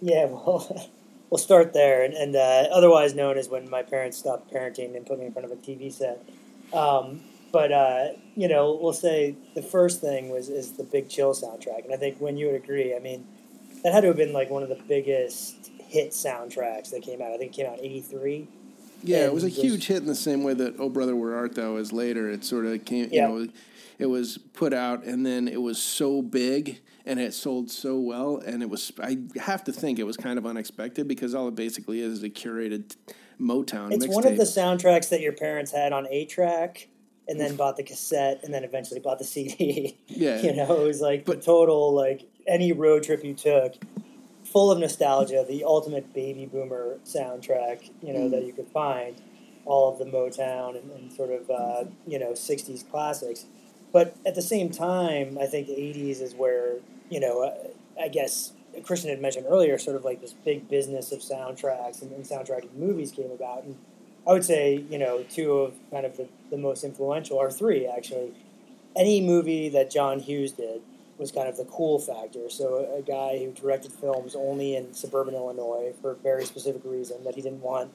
Yeah, 0.00 0.24
well, 0.30 0.90
we'll 1.30 1.38
start 1.38 1.72
there, 1.72 2.02
and, 2.02 2.14
and 2.14 2.36
otherwise 2.36 3.14
known 3.14 3.38
as 3.38 3.48
when 3.48 3.68
my 3.68 3.82
parents 3.82 4.18
stopped 4.18 4.52
parenting 4.52 4.96
and 4.96 5.06
put 5.06 5.18
me 5.18 5.26
in 5.26 5.32
front 5.32 5.46
of 5.46 5.52
a 5.52 5.56
TV 5.56 5.92
set. 5.92 6.26
Um, 6.72 7.20
but 7.52 7.70
uh, 7.70 8.08
you 8.34 8.48
know, 8.48 8.78
we'll 8.80 8.92
say 8.92 9.36
the 9.54 9.62
first 9.62 10.00
thing 10.00 10.28
was 10.28 10.48
is 10.48 10.72
the 10.72 10.82
Big 10.82 11.08
Chill 11.08 11.32
soundtrack, 11.32 11.84
and 11.84 11.94
I 11.94 11.96
think 11.96 12.20
when 12.20 12.36
you 12.36 12.46
would 12.46 12.56
agree, 12.56 12.96
I 12.96 12.98
mean, 12.98 13.26
that 13.82 13.92
had 13.92 14.00
to 14.00 14.08
have 14.08 14.16
been 14.16 14.32
like 14.32 14.50
one 14.50 14.62
of 14.62 14.68
the 14.68 14.80
biggest 14.88 15.70
hit 15.78 16.10
soundtracks 16.10 16.90
that 16.90 17.02
came 17.02 17.22
out. 17.22 17.30
I 17.30 17.38
think 17.38 17.52
it 17.52 17.56
came 17.56 17.66
out 17.66 17.78
in 17.78 17.84
'83. 17.84 18.48
Yeah, 19.04 19.26
it 19.26 19.34
was 19.34 19.44
a 19.44 19.48
huge 19.48 19.86
hit 19.86 19.98
in 19.98 20.06
the 20.06 20.14
same 20.14 20.42
way 20.42 20.54
that 20.54 20.74
"Oh 20.78 20.88
Brother 20.88 21.14
Where 21.14 21.36
Art 21.36 21.54
Thou" 21.54 21.76
is 21.76 21.92
later. 21.92 22.28
It 22.28 22.44
sort 22.44 22.66
of 22.66 22.84
came, 22.84 23.12
you 23.12 23.20
know, 23.20 23.46
it 23.98 24.06
was 24.06 24.38
put 24.38 24.72
out, 24.72 25.04
and 25.04 25.24
then 25.24 25.46
it 25.46 25.62
was 25.62 25.80
so 25.80 26.22
big 26.22 26.80
and 27.06 27.20
it 27.20 27.34
sold 27.34 27.70
so 27.70 27.98
well, 27.98 28.38
and 28.38 28.62
it 28.62 28.70
was. 28.70 28.92
I 29.00 29.18
have 29.36 29.64
to 29.64 29.72
think 29.72 29.98
it 29.98 30.04
was 30.04 30.16
kind 30.16 30.38
of 30.38 30.46
unexpected 30.46 31.06
because 31.06 31.34
all 31.34 31.48
it 31.48 31.54
basically 31.54 32.00
is 32.00 32.14
is 32.14 32.22
a 32.22 32.30
curated 32.30 32.96
Motown. 33.40 33.92
It's 33.92 34.06
one 34.08 34.26
of 34.26 34.36
the 34.36 34.44
soundtracks 34.44 35.08
that 35.10 35.20
your 35.20 35.32
parents 35.32 35.72
had 35.72 35.92
on 35.92 36.06
a 36.08 36.24
track 36.24 36.88
and 37.26 37.40
then 37.40 37.56
bought 37.56 37.76
the 37.76 37.82
cassette 37.82 38.40
and 38.44 38.52
then 38.52 38.64
eventually 38.64 39.00
bought 39.00 39.18
the 39.18 39.24
CD. 39.24 39.96
Yeah. 40.06 40.42
you 40.42 40.54
know, 40.54 40.82
it 40.82 40.86
was 40.86 41.00
like 41.00 41.24
but, 41.24 41.40
the 41.40 41.46
total 41.46 41.92
like 41.92 42.28
any 42.46 42.72
road 42.72 43.02
trip 43.02 43.24
you 43.24 43.34
took, 43.34 43.74
full 44.44 44.70
of 44.70 44.78
nostalgia, 44.78 45.44
the 45.48 45.64
ultimate 45.64 46.12
baby 46.14 46.46
boomer 46.46 46.98
soundtrack, 47.04 47.90
you 48.02 48.12
know, 48.12 48.20
mm. 48.20 48.30
that 48.30 48.44
you 48.44 48.52
could 48.52 48.68
find, 48.68 49.20
all 49.64 49.92
of 49.92 49.98
the 49.98 50.04
Motown 50.04 50.78
and, 50.78 50.90
and 50.90 51.12
sort 51.12 51.30
of 51.30 51.50
uh, 51.50 51.84
you 52.06 52.18
know 52.18 52.32
'60s 52.32 52.88
classics. 52.90 53.46
But 53.92 54.16
at 54.26 54.34
the 54.34 54.42
same 54.42 54.70
time, 54.70 55.38
I 55.40 55.46
think 55.46 55.66
the 55.66 55.74
'80s 55.74 56.20
is 56.20 56.34
where 56.34 56.76
you 57.14 57.20
know, 57.20 57.44
uh, 57.44 58.02
I 58.02 58.08
guess 58.08 58.50
Christian 58.82 59.08
had 59.08 59.22
mentioned 59.22 59.46
earlier, 59.48 59.78
sort 59.78 59.94
of 59.94 60.04
like 60.04 60.20
this 60.20 60.32
big 60.32 60.68
business 60.68 61.12
of 61.12 61.20
soundtracks 61.20 62.02
and, 62.02 62.10
and 62.10 62.24
soundtracking 62.24 62.74
movies 62.74 63.12
came 63.12 63.30
about, 63.30 63.62
and 63.62 63.78
I 64.26 64.32
would 64.32 64.44
say, 64.44 64.84
you 64.90 64.98
know, 64.98 65.22
two 65.30 65.52
of 65.52 65.74
kind 65.92 66.04
of 66.04 66.16
the, 66.16 66.26
the 66.50 66.56
most 66.56 66.82
influential, 66.82 67.36
or 67.36 67.52
three 67.52 67.86
actually. 67.86 68.32
Any 68.96 69.20
movie 69.20 69.68
that 69.68 69.92
John 69.92 70.18
Hughes 70.18 70.52
did 70.52 70.80
was 71.18 71.30
kind 71.30 71.48
of 71.48 71.56
the 71.56 71.66
cool 71.66 72.00
factor. 72.00 72.50
So 72.50 72.78
a, 72.78 72.98
a 72.98 73.02
guy 73.02 73.38
who 73.38 73.52
directed 73.52 73.92
films 73.92 74.34
only 74.34 74.74
in 74.74 74.92
suburban 74.92 75.34
Illinois 75.34 75.94
for 76.02 76.10
a 76.12 76.16
very 76.16 76.44
specific 76.44 76.82
reason 76.84 77.22
that 77.22 77.36
he 77.36 77.42
didn't 77.42 77.60
want, 77.60 77.92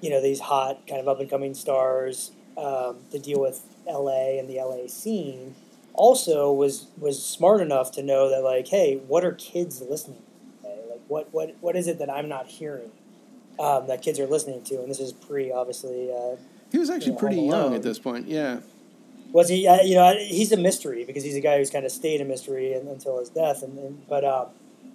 you 0.00 0.10
know, 0.10 0.20
these 0.20 0.40
hot 0.40 0.88
kind 0.88 1.00
of 1.00 1.06
up 1.06 1.20
and 1.20 1.30
coming 1.30 1.54
stars 1.54 2.32
um, 2.56 2.98
to 3.12 3.18
deal 3.20 3.40
with 3.40 3.62
L.A. 3.88 4.40
and 4.40 4.48
the 4.48 4.58
L.A. 4.58 4.88
scene. 4.88 5.54
Also, 5.94 6.52
was 6.52 6.86
was 6.98 7.24
smart 7.24 7.60
enough 7.60 7.92
to 7.92 8.02
know 8.02 8.30
that 8.30 8.42
like, 8.42 8.68
hey, 8.68 8.96
what 9.06 9.24
are 9.24 9.32
kids 9.32 9.82
listening? 9.82 10.22
To? 10.62 10.68
Like, 10.68 11.02
what 11.08 11.32
what 11.32 11.56
what 11.60 11.76
is 11.76 11.86
it 11.86 11.98
that 11.98 12.10
I'm 12.10 12.28
not 12.28 12.46
hearing? 12.46 12.90
um, 13.60 13.86
that 13.88 14.02
kids 14.02 14.18
are 14.18 14.26
listening 14.26 14.62
to, 14.64 14.80
and 14.80 14.90
this 14.90 15.00
is 15.00 15.12
pre 15.12 15.52
obviously. 15.52 16.10
Uh, 16.10 16.36
he 16.72 16.78
was 16.78 16.88
actually 16.88 17.06
you 17.06 17.12
know, 17.12 17.18
pretty 17.18 17.42
young 17.42 17.74
at 17.74 17.82
this 17.82 17.98
point. 17.98 18.26
Yeah. 18.26 18.60
Was 19.32 19.48
he? 19.48 19.66
Uh, 19.68 19.82
you 19.82 19.94
know, 19.94 20.14
he's 20.16 20.50
a 20.50 20.56
mystery 20.56 21.04
because 21.04 21.22
he's 21.22 21.36
a 21.36 21.40
guy 21.40 21.58
who's 21.58 21.70
kind 21.70 21.84
of 21.84 21.92
stayed 21.92 22.20
a 22.20 22.24
mystery 22.24 22.72
until 22.72 23.18
his 23.20 23.28
death. 23.28 23.62
And, 23.62 23.78
and 23.78 24.08
but 24.08 24.24
uh, 24.24 24.46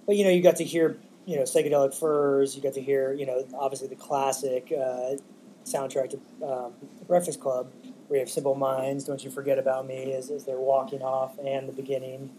but 0.04 0.16
you 0.16 0.24
know, 0.24 0.30
you 0.30 0.42
got 0.42 0.56
to 0.56 0.64
hear 0.64 0.98
you 1.26 1.36
know 1.36 1.42
psychedelic 1.42 1.94
furs. 1.94 2.56
You 2.56 2.62
got 2.62 2.74
to 2.74 2.82
hear 2.82 3.12
you 3.12 3.24
know 3.24 3.46
obviously 3.54 3.88
the 3.88 3.96
classic 3.96 4.72
uh, 4.72 5.16
soundtrack 5.64 6.10
to 6.10 6.46
um, 6.46 6.72
Breakfast 7.06 7.40
Club, 7.40 7.70
you 8.10 8.18
have 8.18 8.30
Simple 8.30 8.54
Minds, 8.54 9.04
Don't 9.04 9.22
You 9.22 9.30
Forget 9.30 9.58
About 9.58 9.86
Me, 9.86 10.12
as, 10.12 10.30
as 10.30 10.44
they're 10.44 10.58
walking 10.58 11.02
off, 11.02 11.38
and 11.38 11.68
the 11.68 11.72
beginning. 11.72 12.30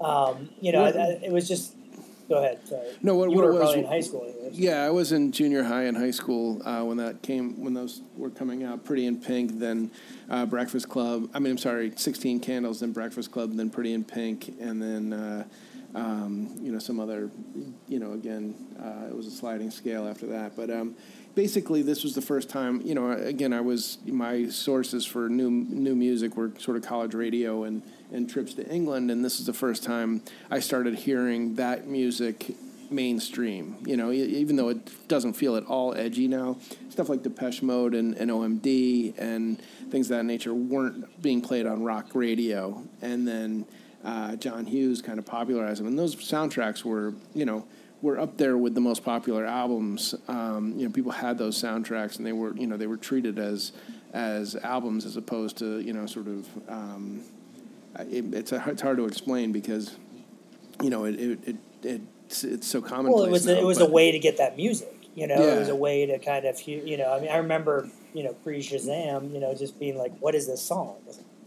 Um, 0.00 0.50
you 0.60 0.72
know, 0.72 0.84
it 0.86 1.32
was 1.32 1.48
just 1.48 1.74
Go 2.28 2.36
ahead. 2.36 2.60
Sorry. 2.66 2.88
No, 3.02 3.14
what, 3.14 3.30
what 3.30 3.38
were 3.38 3.52
it 3.52 3.54
was? 3.54 3.74
in 3.74 3.84
high 3.84 4.00
school. 4.00 4.30
Yeah, 4.52 4.84
I 4.84 4.90
was 4.90 5.12
in 5.12 5.32
junior 5.32 5.62
high 5.62 5.84
and 5.84 5.96
high 5.96 6.10
school 6.10 6.60
uh, 6.66 6.84
when 6.84 6.98
that 6.98 7.22
came 7.22 7.58
when 7.62 7.72
those 7.72 8.02
were 8.16 8.28
coming 8.28 8.64
out. 8.64 8.84
Pretty 8.84 9.06
in 9.06 9.18
Pink, 9.18 9.58
then 9.58 9.90
uh, 10.28 10.44
Breakfast 10.44 10.90
Club. 10.90 11.30
I 11.32 11.38
mean, 11.38 11.52
I'm 11.52 11.58
sorry, 11.58 11.92
Sixteen 11.96 12.38
Candles, 12.38 12.80
then 12.80 12.92
Breakfast 12.92 13.32
Club, 13.32 13.56
then 13.56 13.70
Pretty 13.70 13.92
in 13.92 14.04
Pink, 14.04 14.54
and 14.60 14.80
then. 14.82 15.12
Uh, 15.12 15.44
um, 15.94 16.54
you 16.60 16.70
know, 16.70 16.78
some 16.78 17.00
other, 17.00 17.30
you 17.88 17.98
know, 17.98 18.12
again, 18.12 18.54
uh, 18.78 19.08
it 19.08 19.16
was 19.16 19.26
a 19.26 19.30
sliding 19.30 19.70
scale 19.70 20.06
after 20.06 20.26
that. 20.26 20.54
But 20.54 20.68
um, 20.68 20.94
basically, 21.38 21.82
this 21.82 22.02
was 22.02 22.16
the 22.16 22.20
first 22.20 22.50
time, 22.50 22.80
you 22.84 22.96
know, 22.96 23.12
again, 23.12 23.52
I 23.52 23.60
was, 23.60 23.98
my 24.04 24.48
sources 24.48 25.06
for 25.06 25.28
new 25.28 25.48
new 25.48 25.94
music 25.94 26.36
were 26.36 26.50
sort 26.58 26.76
of 26.76 26.82
college 26.82 27.14
radio 27.14 27.62
and 27.62 27.80
and 28.10 28.28
trips 28.28 28.54
to 28.54 28.68
England, 28.68 29.08
and 29.12 29.24
this 29.24 29.38
is 29.38 29.46
the 29.46 29.52
first 29.52 29.84
time 29.84 30.20
I 30.50 30.58
started 30.58 30.96
hearing 30.96 31.54
that 31.54 31.86
music 31.86 32.56
mainstream. 32.90 33.76
You 33.86 33.96
know, 33.96 34.10
even 34.10 34.56
though 34.56 34.70
it 34.70 35.06
doesn't 35.06 35.34
feel 35.34 35.54
at 35.54 35.64
all 35.66 35.94
edgy 35.94 36.26
now, 36.26 36.56
stuff 36.88 37.08
like 37.08 37.22
Depeche 37.22 37.62
Mode 37.62 37.94
and, 37.94 38.16
and 38.16 38.32
OMD 38.32 39.14
and 39.16 39.62
things 39.90 40.10
of 40.10 40.16
that 40.16 40.24
nature 40.24 40.52
weren't 40.52 41.22
being 41.22 41.40
played 41.40 41.66
on 41.66 41.84
rock 41.84 42.06
radio. 42.14 42.82
And 43.00 43.28
then 43.28 43.64
uh, 44.04 44.34
John 44.34 44.66
Hughes 44.66 45.00
kind 45.02 45.20
of 45.20 45.24
popularized 45.24 45.78
them, 45.78 45.86
and 45.86 45.96
those 45.96 46.16
soundtracks 46.16 46.82
were, 46.84 47.14
you 47.32 47.44
know, 47.44 47.64
were 48.02 48.18
up 48.18 48.36
there 48.36 48.56
with 48.56 48.74
the 48.74 48.80
most 48.80 49.04
popular 49.04 49.44
albums. 49.44 50.14
Um, 50.28 50.74
you 50.76 50.86
know, 50.86 50.92
people 50.92 51.12
had 51.12 51.38
those 51.38 51.60
soundtracks, 51.60 52.16
and 52.16 52.26
they 52.26 52.32
were, 52.32 52.54
you 52.56 52.66
know, 52.66 52.76
they 52.76 52.86
were 52.86 52.96
treated 52.96 53.38
as 53.38 53.72
as 54.12 54.56
albums 54.56 55.04
as 55.04 55.16
opposed 55.16 55.58
to, 55.58 55.80
you 55.80 55.92
know, 55.92 56.06
sort 56.06 56.28
of. 56.28 56.48
Um, 56.68 57.22
it, 57.98 58.32
it's, 58.32 58.52
a, 58.52 58.62
it's 58.68 58.82
hard 58.82 58.96
to 58.98 59.06
explain 59.06 59.52
because 59.52 59.96
you 60.82 60.90
know 60.90 61.04
it 61.04 61.18
it, 61.18 61.56
it, 61.82 62.00
it's 62.26 62.44
it's 62.44 62.66
so 62.66 62.80
commonplace. 62.80 63.14
Well, 63.14 63.24
it 63.24 63.30
was 63.30 63.46
now, 63.46 63.54
a, 63.54 63.56
it 63.56 63.64
was 63.64 63.78
but, 63.78 63.88
a 63.88 63.92
way 63.92 64.12
to 64.12 64.18
get 64.18 64.36
that 64.38 64.56
music. 64.56 64.94
You 65.14 65.26
know, 65.26 65.34
yeah. 65.34 65.54
it 65.54 65.58
was 65.58 65.68
a 65.68 65.76
way 65.76 66.06
to 66.06 66.18
kind 66.18 66.44
of 66.44 66.60
you 66.62 66.96
know. 66.96 67.12
I 67.12 67.20
mean, 67.20 67.30
I 67.30 67.38
remember 67.38 67.88
you 68.14 68.22
know 68.22 68.34
pre 68.34 68.60
Shazam, 68.60 69.32
you 69.32 69.40
know, 69.40 69.54
just 69.54 69.78
being 69.80 69.98
like, 69.98 70.16
"What 70.18 70.34
is 70.34 70.46
this 70.46 70.62
song?" 70.62 70.96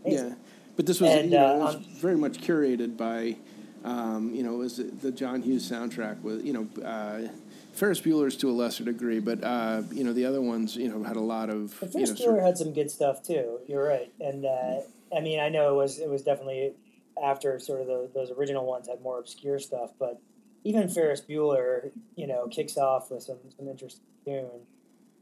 Yeah, 0.06 0.34
but 0.76 0.86
this 0.86 1.00
was, 1.00 1.12
and, 1.12 1.32
you 1.32 1.38
know, 1.38 1.62
uh, 1.62 1.66
was 1.66 1.76
very 1.76 2.18
much 2.18 2.40
curated 2.42 2.98
by. 2.98 3.38
Um, 3.84 4.34
you 4.34 4.44
know, 4.44 4.54
it 4.54 4.58
was 4.58 4.78
the 4.78 5.12
John 5.12 5.41
Hughes 5.41 5.70
soundtrack 5.70 6.22
with 6.22 6.46
you 6.46 6.54
know 6.54 6.84
uh, 6.84 7.28
Ferris 7.74 8.02
Bueller's 8.02 8.38
to 8.38 8.50
a 8.50 8.52
lesser 8.52 8.84
degree, 8.84 9.20
but 9.20 9.44
uh, 9.44 9.84
you 9.91 10.04
know 10.04 10.13
the 10.13 10.26
other 10.26 10.41
ones 10.41 10.76
you 10.76 10.89
know 10.89 11.04
had 11.04 11.15
a 11.15 11.22
lot 11.22 11.50
of. 11.50 11.74
Ferris 11.74 11.96
you 11.96 12.02
know, 12.02 12.13
Bueller 12.13 12.17
sort 12.17 12.44
had 12.44 12.58
some 12.58 12.74
good 12.74 12.91
stuff 12.91 13.24
too. 13.24 13.60
You're 13.67 13.84
right, 13.84 14.12
and 14.20 14.46
uh, 14.46 14.82
I 15.15 15.22
mean, 15.22 15.39
I 15.39 15.50
know 15.50 15.74
it 15.74 15.78
was 15.78 16.00
it 16.00 16.10
was 16.10 16.24
definitely 16.24 16.74
after 17.22 17.60
sort 17.60 17.82
of 17.82 17.88
the, 17.88 18.10
those 18.13 18.32
original 18.32 18.65
ones 18.65 18.88
had 18.88 19.02
more 19.02 19.20
obscure 19.20 19.60
stuff, 19.60 19.91
but 20.00 20.20
even 20.63 20.88
Ferris 20.89 21.22
Bueller, 21.22 21.91
you 22.15 22.28
know, 22.28 22.48
kicks 22.48 22.78
off 22.78 23.10
with 23.12 23.24
some 23.24 23.38
some 23.58 23.67
interesting 23.67 24.06
tune, 24.26 24.65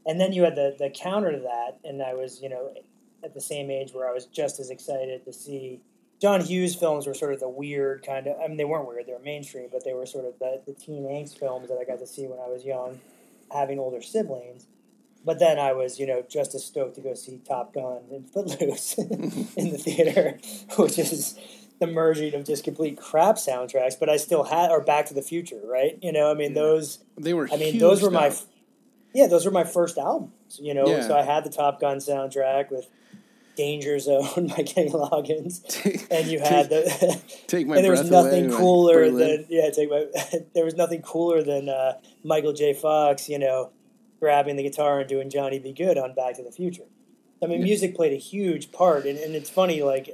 and 0.06 0.20
then 0.20 0.32
you 0.32 0.42
had 0.42 0.56
the 0.56 0.76
the 0.78 0.90
counter 0.90 1.32
to 1.32 1.38
that, 1.38 1.78
and 1.84 2.02
I 2.02 2.14
was 2.14 2.42
you 2.42 2.48
know 2.48 2.74
at 3.22 3.34
the 3.34 3.40
same 3.40 3.70
age 3.70 3.92
where 3.92 4.08
I 4.08 4.12
was 4.12 4.26
just 4.26 4.60
as 4.60 4.70
excited 4.70 5.24
to 5.24 5.32
see. 5.32 5.80
John 6.20 6.42
Hughes 6.42 6.74
films 6.74 7.06
were 7.06 7.14
sort 7.14 7.32
of 7.32 7.40
the 7.40 7.48
weird 7.48 8.04
kind 8.04 8.26
of. 8.26 8.36
I 8.40 8.46
mean, 8.46 8.58
they 8.58 8.64
weren't 8.64 8.86
weird; 8.86 9.06
they 9.06 9.12
were 9.12 9.18
mainstream, 9.20 9.68
but 9.72 9.84
they 9.84 9.94
were 9.94 10.06
sort 10.06 10.26
of 10.26 10.38
the, 10.38 10.60
the 10.66 10.74
teen 10.74 11.04
angst 11.04 11.38
films 11.38 11.68
that 11.68 11.78
I 11.78 11.84
got 11.84 11.98
to 12.00 12.06
see 12.06 12.26
when 12.26 12.38
I 12.38 12.48
was 12.48 12.64
young, 12.64 13.00
having 13.50 13.78
older 13.78 14.02
siblings. 14.02 14.66
But 15.24 15.38
then 15.38 15.58
I 15.58 15.72
was, 15.72 15.98
you 15.98 16.06
know, 16.06 16.24
just 16.28 16.54
as 16.54 16.64
stoked 16.64 16.94
to 16.94 17.00
go 17.00 17.14
see 17.14 17.40
Top 17.46 17.74
Gun 17.74 18.02
and 18.10 18.30
Footloose 18.30 18.94
in 19.56 19.70
the 19.70 19.78
theater, 19.78 20.38
which 20.76 20.98
is 20.98 21.38
the 21.78 21.86
merging 21.86 22.34
of 22.34 22.44
just 22.44 22.64
complete 22.64 22.98
crap 22.98 23.36
soundtracks. 23.36 23.98
But 23.98 24.08
I 24.08 24.16
still 24.16 24.44
had, 24.44 24.70
or 24.70 24.82
Back 24.82 25.06
to 25.06 25.14
the 25.14 25.22
Future, 25.22 25.60
right? 25.64 25.98
You 26.02 26.12
know, 26.12 26.30
I 26.30 26.34
mean, 26.34 26.54
those 26.54 27.02
they 27.18 27.32
were. 27.34 27.48
I 27.50 27.56
mean, 27.56 27.78
those 27.78 28.02
were 28.02 28.10
my, 28.10 28.34
yeah, 29.14 29.26
those 29.26 29.46
were 29.46 29.52
my 29.52 29.64
first 29.64 29.96
albums. 29.96 30.58
You 30.60 30.74
know, 30.74 30.86
yeah. 30.86 31.06
so 31.06 31.16
I 31.16 31.22
had 31.22 31.44
the 31.44 31.50
Top 31.50 31.80
Gun 31.80 31.96
soundtrack 31.98 32.70
with 32.70 32.88
Danger 33.60 33.98
Zone 33.98 34.46
by 34.56 34.62
Kenny 34.62 34.88
Loggins, 34.88 35.60
and 36.10 36.26
you 36.28 36.40
had 36.40 36.70
the 36.70 37.20
take 37.46 37.66
my 37.66 37.76
and 37.76 37.84
there 37.84 37.90
was 37.90 38.10
nothing 38.10 38.50
cooler 38.50 39.10
than 39.10 39.44
yeah, 39.50 39.68
take 39.68 39.90
my 39.90 40.06
there 40.54 40.64
was 40.64 40.76
nothing 40.76 41.02
cooler 41.02 41.42
than 41.42 41.68
uh, 41.68 41.98
Michael 42.24 42.54
J. 42.54 42.72
Fox, 42.72 43.28
you 43.28 43.38
know, 43.38 43.70
grabbing 44.18 44.56
the 44.56 44.62
guitar 44.62 45.00
and 45.00 45.08
doing 45.10 45.28
Johnny 45.28 45.58
B. 45.58 45.74
Goode 45.74 45.98
on 45.98 46.14
Back 46.14 46.36
to 46.36 46.42
the 46.42 46.50
Future. 46.50 46.84
I 47.42 47.46
mean, 47.46 47.62
music 47.62 47.94
played 47.94 48.14
a 48.14 48.16
huge 48.18 48.72
part, 48.72 49.04
and, 49.04 49.18
and 49.18 49.34
it's 49.34 49.50
funny, 49.50 49.82
like, 49.82 50.08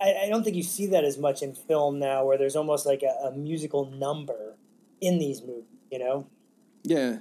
I, 0.00 0.24
I, 0.24 0.28
don't 0.28 0.42
think 0.44 0.56
you 0.56 0.62
see 0.62 0.86
that 0.88 1.04
as 1.04 1.18
much 1.18 1.42
in 1.42 1.54
film 1.54 1.98
now, 1.98 2.24
where 2.24 2.38
there's 2.38 2.56
almost 2.56 2.86
like 2.86 3.02
a, 3.02 3.28
a 3.28 3.32
musical 3.32 3.84
number 3.84 4.56
in 4.98 5.18
these 5.18 5.42
movies, 5.42 5.64
you 5.90 5.98
know? 5.98 6.26
Yeah. 6.82 7.18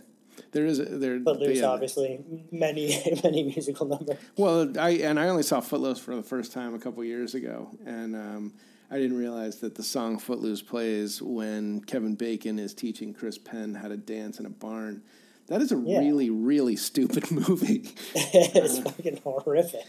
There 0.51 0.65
is 0.65 0.79
a, 0.79 0.85
there. 0.85 1.19
Footloose, 1.19 1.61
obviously, 1.61 2.19
many 2.51 3.19
many 3.23 3.43
musical 3.43 3.87
numbers. 3.87 4.17
Well, 4.37 4.77
I 4.79 4.91
and 4.91 5.19
I 5.19 5.29
only 5.29 5.43
saw 5.43 5.59
Footloose 5.59 5.99
for 5.99 6.15
the 6.15 6.23
first 6.23 6.51
time 6.51 6.73
a 6.73 6.79
couple 6.79 7.03
years 7.03 7.35
ago, 7.35 7.69
and 7.85 8.15
um, 8.15 8.53
I 8.91 8.97
didn't 8.97 9.17
realize 9.17 9.57
that 9.57 9.75
the 9.75 9.83
song 9.83 10.17
Footloose 10.17 10.61
plays 10.61 11.21
when 11.21 11.81
Kevin 11.81 12.15
Bacon 12.15 12.57
is 12.57 12.73
teaching 12.73 13.13
Chris 13.13 13.37
Penn 13.37 13.75
how 13.75 13.87
to 13.87 13.97
dance 13.97 14.39
in 14.39 14.45
a 14.45 14.49
barn. 14.49 15.03
That 15.47 15.61
is 15.61 15.71
a 15.71 15.77
yeah. 15.77 15.99
really, 15.99 16.29
really 16.29 16.75
stupid 16.75 17.29
movie. 17.31 17.91
it's 18.15 18.79
uh, 18.79 18.83
fucking 18.83 19.17
horrific. 19.23 19.85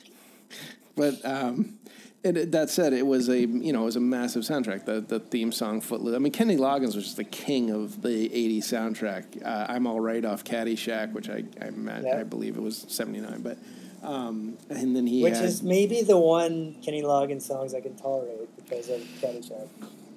But 0.97 1.25
um, 1.25 1.79
it, 2.23 2.53
that 2.53 2.71
said, 2.71 2.93
it 2.93 3.07
was 3.07 3.29
a 3.29 3.41
you 3.41 3.73
know 3.73 3.83
it 3.83 3.87
was 3.87 3.97
a 3.97 4.01
massive 4.01 4.43
soundtrack. 4.43 4.85
The 4.85 5.01
the 5.01 5.21
theme 5.21 5.53
song 5.53 5.81
Footloose. 5.81 6.15
I 6.15 6.19
mean, 6.19 6.33
Kenny 6.33 6.57
Loggins 6.57 6.95
was 6.95 7.05
just 7.05 7.17
the 7.17 7.25
king 7.25 7.71
of 7.71 8.03
the 8.03 8.29
'80s 8.29 8.65
soundtrack. 8.65 9.45
Uh, 9.45 9.67
I'm 9.69 9.87
all 9.87 10.01
right 10.01 10.25
off 10.25 10.45
Caddyshack, 10.45 11.13
which 11.13 11.31
I 11.31 11.45
I, 11.61 11.71
yep. 11.71 12.19
I 12.19 12.23
believe 12.25 12.57
it 12.57 12.63
was 12.63 12.85
'79, 12.89 13.43
but. 13.43 13.59
Um, 14.03 14.57
and 14.71 14.97
then 14.97 15.07
he 15.07 15.23
which 15.23 15.35
had, 15.35 15.45
is 15.45 15.63
maybe 15.63 16.01
the 16.01 16.17
one 16.17 16.75
Kenny 16.83 17.03
Loggins 17.03 17.43
songs 17.43 17.75
I 17.75 17.83
can 17.83 17.97
tolerate 17.97 18.49
because 18.57 18.89
of 18.89 18.99
Caddyshack. 19.21 19.69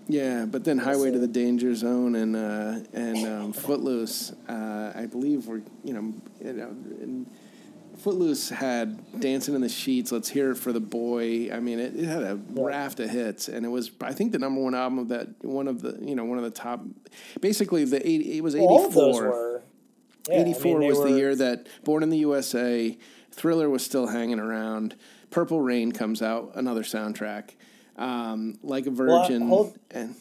Yeah, 0.08 0.46
but 0.46 0.64
then 0.64 0.78
Highway 0.78 1.12
to 1.12 1.20
the 1.20 1.28
Danger 1.28 1.76
Zone 1.76 2.16
and 2.16 2.34
uh, 2.34 2.80
and 2.94 3.28
um, 3.28 3.52
Footloose, 3.52 4.32
uh, 4.48 4.94
I 4.96 5.06
believe 5.06 5.48
were 5.48 5.62
you 5.84 5.94
know, 5.94 6.14
you 6.42 6.54
know 6.54 7.26
Footloose 7.98 8.50
had 8.50 9.20
Dancing 9.20 9.56
in 9.56 9.62
the 9.62 9.70
Sheets, 9.70 10.12
Let's 10.12 10.30
Hear 10.30 10.52
It 10.52 10.56
for 10.56 10.72
the 10.72 10.80
Boy. 10.80 11.52
I 11.52 11.60
mean, 11.60 11.80
it, 11.80 11.96
it 11.96 12.06
had 12.06 12.24
a 12.24 12.40
yeah. 12.54 12.64
raft 12.64 13.00
of 13.00 13.10
hits, 13.10 13.48
and 13.48 13.66
it 13.66 13.70
was 13.70 13.92
I 14.02 14.14
think 14.14 14.32
the 14.32 14.40
number 14.40 14.62
one 14.62 14.76
album 14.76 15.00
of 15.00 15.08
that 15.10 15.44
one 15.44 15.68
of 15.68 15.82
the 15.82 15.98
you 16.02 16.16
know 16.16 16.26
one 16.26 16.38
of 16.38 16.44
the 16.44 16.52
top. 16.52 16.82
Basically, 17.42 17.86
the 17.86 18.06
80, 18.08 18.38
it 18.38 18.44
was 18.44 18.56
eighty 18.56 18.92
four. 18.92 19.62
Yeah, 20.30 20.40
84 20.40 20.78
I 20.78 20.80
mean, 20.80 20.88
was 20.88 21.00
were... 21.00 21.10
the 21.10 21.18
year 21.18 21.36
that 21.36 21.68
Born 21.84 22.02
in 22.02 22.10
the 22.10 22.20
USA, 22.20 22.98
Thriller 23.32 23.70
was 23.70 23.84
still 23.84 24.08
hanging 24.08 24.40
around. 24.40 24.96
Purple 25.32 25.60
Rain 25.60 25.92
comes 25.92 26.22
out, 26.22 26.52
another 26.56 26.84
soundtrack 26.84 27.52
um, 27.98 28.58
like 28.64 28.86
a 28.86 28.92
virgin. 28.92 29.50
Well, 29.50 29.50
hold, 29.50 29.80
and 29.92 30.16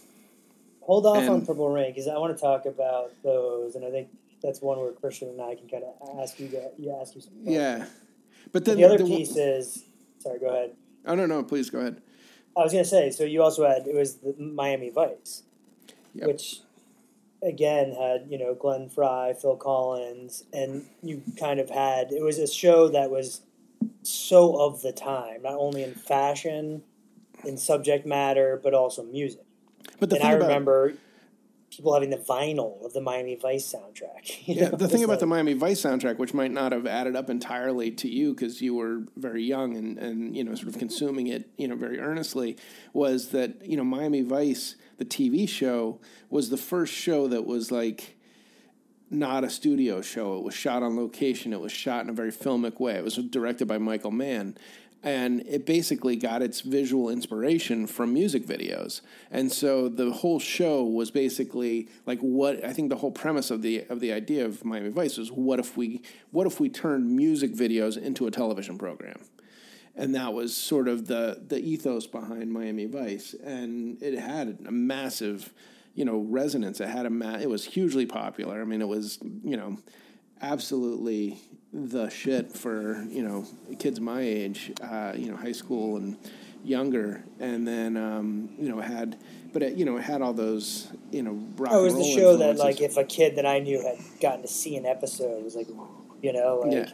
hold 0.81 1.07
off 1.07 1.19
and, 1.19 1.29
on 1.29 1.47
Purple 1.47 1.71
Rain 1.71 1.91
because 1.91 2.09
I 2.09 2.17
want 2.19 2.37
to 2.37 2.41
talk 2.41 2.67
about 2.67 3.13
those, 3.23 3.75
and 3.75 3.85
I 3.85 3.91
think 3.91 4.09
that's 4.43 4.61
one 4.61 4.79
where 4.79 4.93
Christian 4.93 5.29
and 5.29 5.41
I 5.41 5.55
can 5.55 5.69
kind 5.69 5.85
of 5.85 6.21
ask 6.21 6.39
you, 6.39 6.49
you 6.79 6.97
ask 7.01 7.15
you. 7.15 7.21
Some 7.21 7.33
yeah, 7.43 7.87
but 8.53 8.65
then 8.65 8.77
the 8.77 8.85
other 8.85 8.99
the, 8.99 9.05
piece 9.05 9.37
is 9.37 9.85
sorry. 10.19 10.39
Go 10.39 10.49
ahead. 10.49 10.75
Oh 11.07 11.15
no, 11.15 11.27
no, 11.27 11.43
please 11.43 11.71
go 11.71 11.79
ahead. 11.79 12.01
I 12.57 12.61
was 12.61 12.73
going 12.73 12.85
to 12.85 12.91
say, 12.91 13.11
so 13.11 13.25
you 13.25 13.43
also 13.43 13.67
had 13.67 13.87
it 13.87 13.95
was 13.95 14.17
the 14.17 14.35
Miami 14.39 14.91
Vice, 14.91 15.43
yep. 16.15 16.27
which 16.27 16.61
again 17.43 17.93
had 17.93 18.27
you 18.29 18.39
know 18.39 18.55
Glenn 18.55 18.89
Frey, 18.89 19.35
Phil 19.41 19.57
Collins, 19.57 20.45
and 20.53 20.87
you 21.03 21.23
kind 21.39 21.61
of 21.61 21.71
had 21.71 22.13
it 22.13 22.23
was 22.23 22.39
a 22.39 22.47
show 22.47 22.89
that 22.89 23.11
was 23.11 23.43
so 24.03 24.61
of 24.61 24.83
the 24.83 24.93
time, 24.93 25.43
not 25.43 25.55
only 25.55 25.83
in 25.83 25.95
fashion 25.95 26.83
in 27.45 27.57
subject 27.57 28.07
matter, 28.07 28.61
but 28.63 28.75
also 28.75 29.03
music. 29.03 29.45
But 29.99 30.11
the 30.11 30.17
and 30.17 30.25
I 30.25 30.33
remember 30.33 30.95
people 31.73 31.95
having 31.95 32.11
the 32.11 32.19
vinyl 32.19 32.85
of 32.85 32.93
the 32.93 33.01
Miami 33.01 33.37
Vice 33.37 33.73
soundtrack. 33.73 34.43
yeah, 34.47 34.69
know? 34.69 34.77
the 34.77 34.89
thing 34.89 35.03
about 35.03 35.15
like, 35.15 35.21
the 35.21 35.27
Miami 35.27 35.55
Vice 35.55 35.83
soundtrack, 35.83 36.19
which 36.19 36.35
might 36.35 36.51
not 36.51 36.73
have 36.73 36.87
added 36.87 37.17
up 37.17 37.31
entirely 37.31 37.91
to 37.91 38.09
you 38.09 38.35
because 38.35 38.61
you 38.61 38.75
were 38.75 39.05
very 39.17 39.43
young 39.43 39.77
and, 39.77 39.99
and 39.99 40.37
you 40.37 40.45
know 40.45 40.55
sort 40.55 40.69
of 40.69 40.79
consuming 40.79 41.29
it 41.29 41.51
you 41.57 41.67
know 41.67 41.77
very 41.77 41.99
earnestly, 41.99 42.57
was 42.93 43.29
that 43.29 43.65
you 43.67 43.77
know 43.77 43.85
Miami 43.85 44.23
Vice, 44.23 44.77
the 44.99 45.05
TV 45.05 45.49
show, 45.49 46.01
was 46.31 46.51
the 46.51 46.57
first 46.57 46.93
show 46.93 47.27
that 47.29 47.47
was 47.47 47.73
like 47.73 48.17
not 49.11 49.45
a 49.45 49.51
studio 49.51 50.01
show. 50.01 50.39
It 50.39 50.43
was 50.43 50.55
shot 50.55 50.83
on 50.83 50.97
location. 50.97 51.53
It 51.53 51.61
was 51.61 51.71
shot 51.73 52.03
in 52.03 52.11
a 52.11 52.15
very 52.15 52.33
filmic 52.33 52.81
way. 52.81 52.95
It 52.95 53.05
was 53.05 53.17
directed 53.17 53.69
by 53.69 53.79
Michael 53.79 54.11
Mann 54.11 54.57
and 55.03 55.41
it 55.49 55.67
basically 55.67 56.15
got 56.15 56.43
its 56.43 56.61
visual 56.61 57.09
inspiration 57.09 57.87
from 57.87 58.13
music 58.13 58.47
videos. 58.47 59.01
And 59.31 59.51
so 59.51 59.89
the 59.89 60.13
whole 60.13 60.39
show 60.39 60.85
was 60.85 61.11
basically 61.11 61.89
like 62.07 62.21
what 62.21 62.65
i 62.65 62.73
think 62.73 62.91
the 62.91 62.97
whole 62.97 63.11
premise 63.11 63.51
of 63.51 63.63
the 63.63 63.85
of 63.89 64.01
the 64.01 64.13
idea 64.13 64.45
of 64.45 64.65
miami 64.65 64.91
vice 64.91 65.19
was 65.19 65.31
what 65.33 65.59
if 65.59 65.77
we 65.77 66.03
what 66.31 66.47
if 66.47 66.61
we 66.61 66.69
turned 66.69 67.11
music 67.11 67.53
videos 67.53 67.97
into 67.97 68.27
a 68.27 68.31
television 68.31 68.79
program? 68.79 69.21
And 69.95 70.15
that 70.15 70.33
was 70.33 70.57
sort 70.57 70.89
of 70.89 71.07
the 71.07 71.43
the 71.47 71.59
ethos 71.59 72.07
behind 72.07 72.53
miami 72.53 72.87
vice. 72.87 73.35
And 73.35 74.03
it 74.03 74.19
had 74.19 74.59
a 74.67 74.71
massive 74.71 75.53
you 75.95 76.05
know 76.05 76.19
resonance. 76.19 76.81
It 76.81 76.89
had 76.89 77.07
a 77.07 77.11
ma- 77.11 77.39
it 77.39 77.51
was 77.51 77.65
hugely 77.65 78.07
popular. 78.07 78.61
I 78.61 78.65
mean 78.65 78.81
it 78.81 78.89
was 78.89 79.19
you 79.43 79.57
know 79.57 79.79
absolutely 80.41 81.41
the 81.73 82.09
shit 82.11 82.53
for 82.53 83.03
you 83.05 83.23
know 83.23 83.47
kids 83.79 84.01
my 84.01 84.21
age, 84.21 84.73
uh, 84.83 85.13
you 85.17 85.31
know, 85.31 85.37
high 85.37 85.53
school 85.53 85.97
and 85.97 86.17
younger, 86.65 87.25
and 87.41 87.67
then 87.67 87.97
um, 87.97 88.51
you 88.59 88.69
know 88.69 88.81
had, 88.81 89.19
but 89.53 89.63
it, 89.63 89.75
you 89.75 89.85
know 89.85 89.97
it 89.97 90.03
had 90.03 90.23
all 90.23 90.33
those 90.33 90.89
you 91.11 91.23
know 91.23 91.41
rock. 91.57 91.73
Oh, 91.73 91.81
it 91.81 91.85
was 91.85 91.95
the 91.95 92.15
show 92.15 92.37
that 92.37 92.57
like 92.57 92.81
if 92.81 92.97
a 92.97 93.05
kid 93.05 93.37
that 93.37 93.47
I 93.47 93.59
knew 93.59 93.83
had 93.83 93.99
gotten 94.21 94.43
to 94.43 94.49
see 94.49 94.77
an 94.77 94.87
episode, 94.87 95.39
it 95.39 95.45
was 95.45 95.57
like, 95.57 95.69
you 96.21 96.33
know, 96.33 96.61
like 96.65 96.73
yeah. 96.73 96.91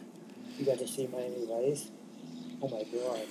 you 0.57 0.65
got 0.65 0.79
to 0.79 0.87
see 0.87 1.07
Miami 1.07 1.45
Vice. 1.45 1.89
Oh 2.61 2.69
my 2.69 2.83
god. 2.83 3.25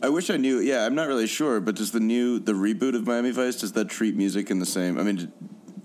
I 0.00 0.08
wish 0.10 0.30
I 0.30 0.36
knew. 0.36 0.60
Yeah, 0.60 0.86
I'm 0.86 0.94
not 0.94 1.08
really 1.08 1.26
sure, 1.26 1.60
but 1.60 1.74
does 1.74 1.90
the 1.90 2.00
new 2.00 2.38
the 2.38 2.52
reboot 2.52 2.94
of 2.94 3.06
Miami 3.06 3.32
Vice 3.32 3.56
does 3.56 3.72
that 3.72 3.88
treat 3.88 4.16
music 4.16 4.50
in 4.50 4.60
the 4.60 4.66
same? 4.66 4.98
I 4.98 5.02
mean, 5.02 5.32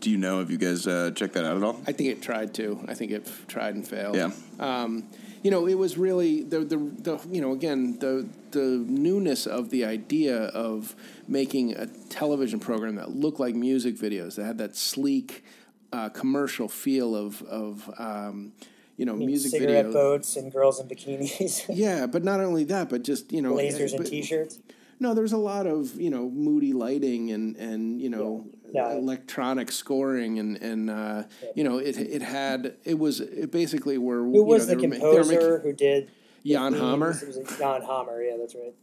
do 0.04 0.10
you 0.10 0.18
know? 0.18 0.40
Have 0.40 0.52
you 0.52 0.58
guys 0.58 0.86
uh, 0.86 1.12
checked 1.16 1.34
that 1.36 1.46
out 1.46 1.56
at 1.56 1.64
all? 1.64 1.80
I 1.88 1.94
think 1.94 2.10
it 2.10 2.22
tried 2.22 2.54
to. 2.56 2.84
I 2.90 2.94
think 2.94 3.12
it 3.12 3.26
tried 3.48 3.76
and 3.76 3.88
failed. 3.88 4.18
Yeah. 4.18 4.32
Um, 4.60 5.08
you 5.44 5.50
know, 5.50 5.66
it 5.66 5.76
was 5.76 5.98
really 5.98 6.44
the, 6.44 6.60
the 6.60 6.78
the 6.78 7.20
you 7.32 7.40
know 7.40 7.54
again 7.54 8.00
the 8.00 8.28
the 8.52 8.84
newness 8.86 9.48
of 9.48 9.70
the 9.70 9.86
idea 9.86 10.44
of 10.48 10.94
making 11.26 11.76
a 11.76 11.88
television 11.88 12.60
program 12.60 12.96
that 12.96 13.12
looked 13.12 13.40
like 13.40 13.56
music 13.56 13.96
videos 13.96 14.36
that 14.36 14.44
had 14.44 14.58
that 14.58 14.76
sleek 14.76 15.46
uh, 15.94 16.10
commercial 16.10 16.68
feel 16.68 17.16
of 17.16 17.42
of 17.44 17.90
um, 17.98 18.52
you 18.98 19.06
know, 19.06 19.16
music 19.16 19.52
cigarette 19.52 19.86
videos. 19.86 19.94
boats 19.94 20.36
and 20.36 20.52
girls 20.52 20.82
in 20.82 20.88
bikinis. 20.90 21.64
yeah, 21.74 22.08
but 22.08 22.26
not 22.26 22.42
only 22.42 22.66
that, 22.66 22.90
but 22.90 23.04
just 23.04 23.32
you 23.32 23.42
know, 23.42 23.54
lasers 23.54 23.94
and 23.94 24.06
t-shirts. 24.06 24.60
No, 25.00 25.14
there's 25.14 25.34
a 25.34 25.38
lot 25.38 25.66
of 25.66 26.00
you 26.00 26.10
know 26.10 26.30
moody 26.30 26.74
lighting 26.74 27.32
and 27.32 27.56
and 27.56 28.02
you 28.02 28.10
know 28.10 28.46
yeah. 28.46 28.63
Yeah. 28.74 28.92
electronic 28.94 29.72
scoring 29.72 30.40
and 30.40 30.58
and 30.58 30.90
uh, 30.90 31.24
yeah. 31.44 31.50
you 31.56 31.64
know 31.64 31.78
it 31.78 31.96
it 31.96 32.24
had 32.24 32.76
it 32.84 32.98
was 32.98 33.20
it 33.20 33.52
basically 33.52 34.00
were 34.00 34.24
who 34.24 34.44
was 34.44 34.68
know, 34.68 34.74
the 34.74 34.82
composer 34.82 35.60
who 35.60 35.74
did 35.74 36.10
Jan 36.46 36.74
Hammer? 36.74 37.12
It 37.12 37.28
was 37.28 37.58
Jan 37.58 37.82
Hammer, 37.84 38.22
yeah, 38.22 38.38
that's 38.38 38.56
right. 38.56 38.74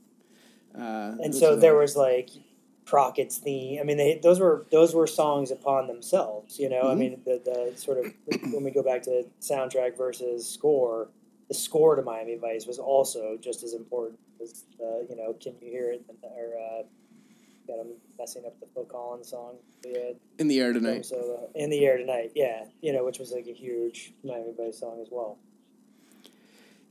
Uh, 0.75 1.17
and 1.23 1.35
so 1.35 1.57
there 1.57 1.75
was 1.75 1.97
like 1.97 2.31
Crockett's 2.87 3.39
theme. 3.39 3.79
I 3.81 3.85
mean, 3.85 3.99
they, 3.99 4.21
those 4.23 4.41
were 4.41 4.67
those 4.71 4.95
were 4.95 5.07
songs 5.07 5.51
upon 5.51 5.87
themselves. 5.87 6.59
You 6.59 6.69
know, 6.69 6.85
mm-hmm. 6.85 6.91
I 6.91 6.95
mean, 6.95 7.23
the 7.25 7.41
the 7.45 7.77
sort 7.77 7.99
of 7.99 8.13
when 8.53 8.65
we 8.65 8.71
go 8.71 8.83
back 8.83 9.03
to 9.03 9.27
soundtrack 9.41 9.97
versus 9.97 10.49
score, 10.49 11.09
the 11.49 11.55
score 11.55 11.97
to 11.97 12.03
Miami 12.03 12.37
Vice 12.37 12.67
was 12.67 12.79
also 12.79 13.37
just 13.41 13.63
as 13.63 13.75
important 13.75 14.19
as 14.43 14.65
the 14.79 15.07
you 15.09 15.17
know, 15.17 15.35
can 15.35 15.55
you 15.61 15.71
hear 15.71 15.93
it? 15.93 16.05
Or 16.23 16.59
uh, 16.59 16.83
got 17.71 17.81
him 17.81 17.93
messing 18.19 18.45
up 18.47 18.59
the 18.61 18.67
Phil 18.75 18.85
Collins 18.85 19.29
song. 19.29 19.57
In 20.39 20.49
the 20.49 20.61
air 20.61 20.73
tonight. 20.73 21.07
So 21.07 21.49
in 21.55 21.71
the 21.71 21.85
air 21.85 21.97
tonight, 21.97 22.33
yeah, 22.35 22.65
you 22.81 22.93
know, 22.93 23.05
which 23.05 23.19
was 23.19 23.33
like 23.33 23.47
a 23.47 23.53
huge 23.53 24.13
Miami 24.25 24.53
Vice 24.57 24.81
song 24.81 25.01
as 25.01 25.09
well. 25.11 25.39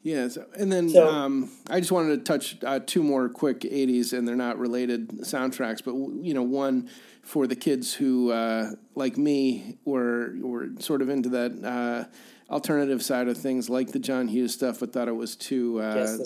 Yeah, 0.01 0.29
so, 0.29 0.45
and 0.57 0.71
then 0.71 0.89
so, 0.89 1.07
um, 1.09 1.51
I 1.69 1.79
just 1.81 1.91
wanted 1.91 2.17
to 2.19 2.23
touch 2.23 2.57
uh, 2.63 2.79
two 2.85 3.03
more 3.03 3.27
quick 3.27 3.61
'80s, 3.61 4.17
and 4.17 4.25
they're 4.25 4.35
not 4.35 4.57
related 4.57 5.09
soundtracks, 5.19 5.83
but 5.83 5.93
you 6.25 6.33
know, 6.33 6.43
one 6.43 6.89
for 7.21 7.47
the 7.47 7.55
kids 7.55 7.93
who, 7.93 8.31
uh, 8.31 8.71
like 8.95 9.17
me, 9.17 9.77
were 9.83 10.35
were 10.39 10.69
sort 10.79 11.01
of 11.01 11.09
into 11.09 11.27
that 11.29 11.63
uh, 11.65 12.53
alternative 12.53 13.03
side 13.03 13.27
of 13.27 13.37
things, 13.37 13.69
like 13.69 13.91
the 13.91 13.99
John 13.99 14.29
Hughes 14.29 14.53
stuff, 14.53 14.79
but 14.79 14.93
thought 14.93 15.09
it 15.09 15.15
was 15.15 15.35
too 15.35 15.81
uh, 15.81 16.17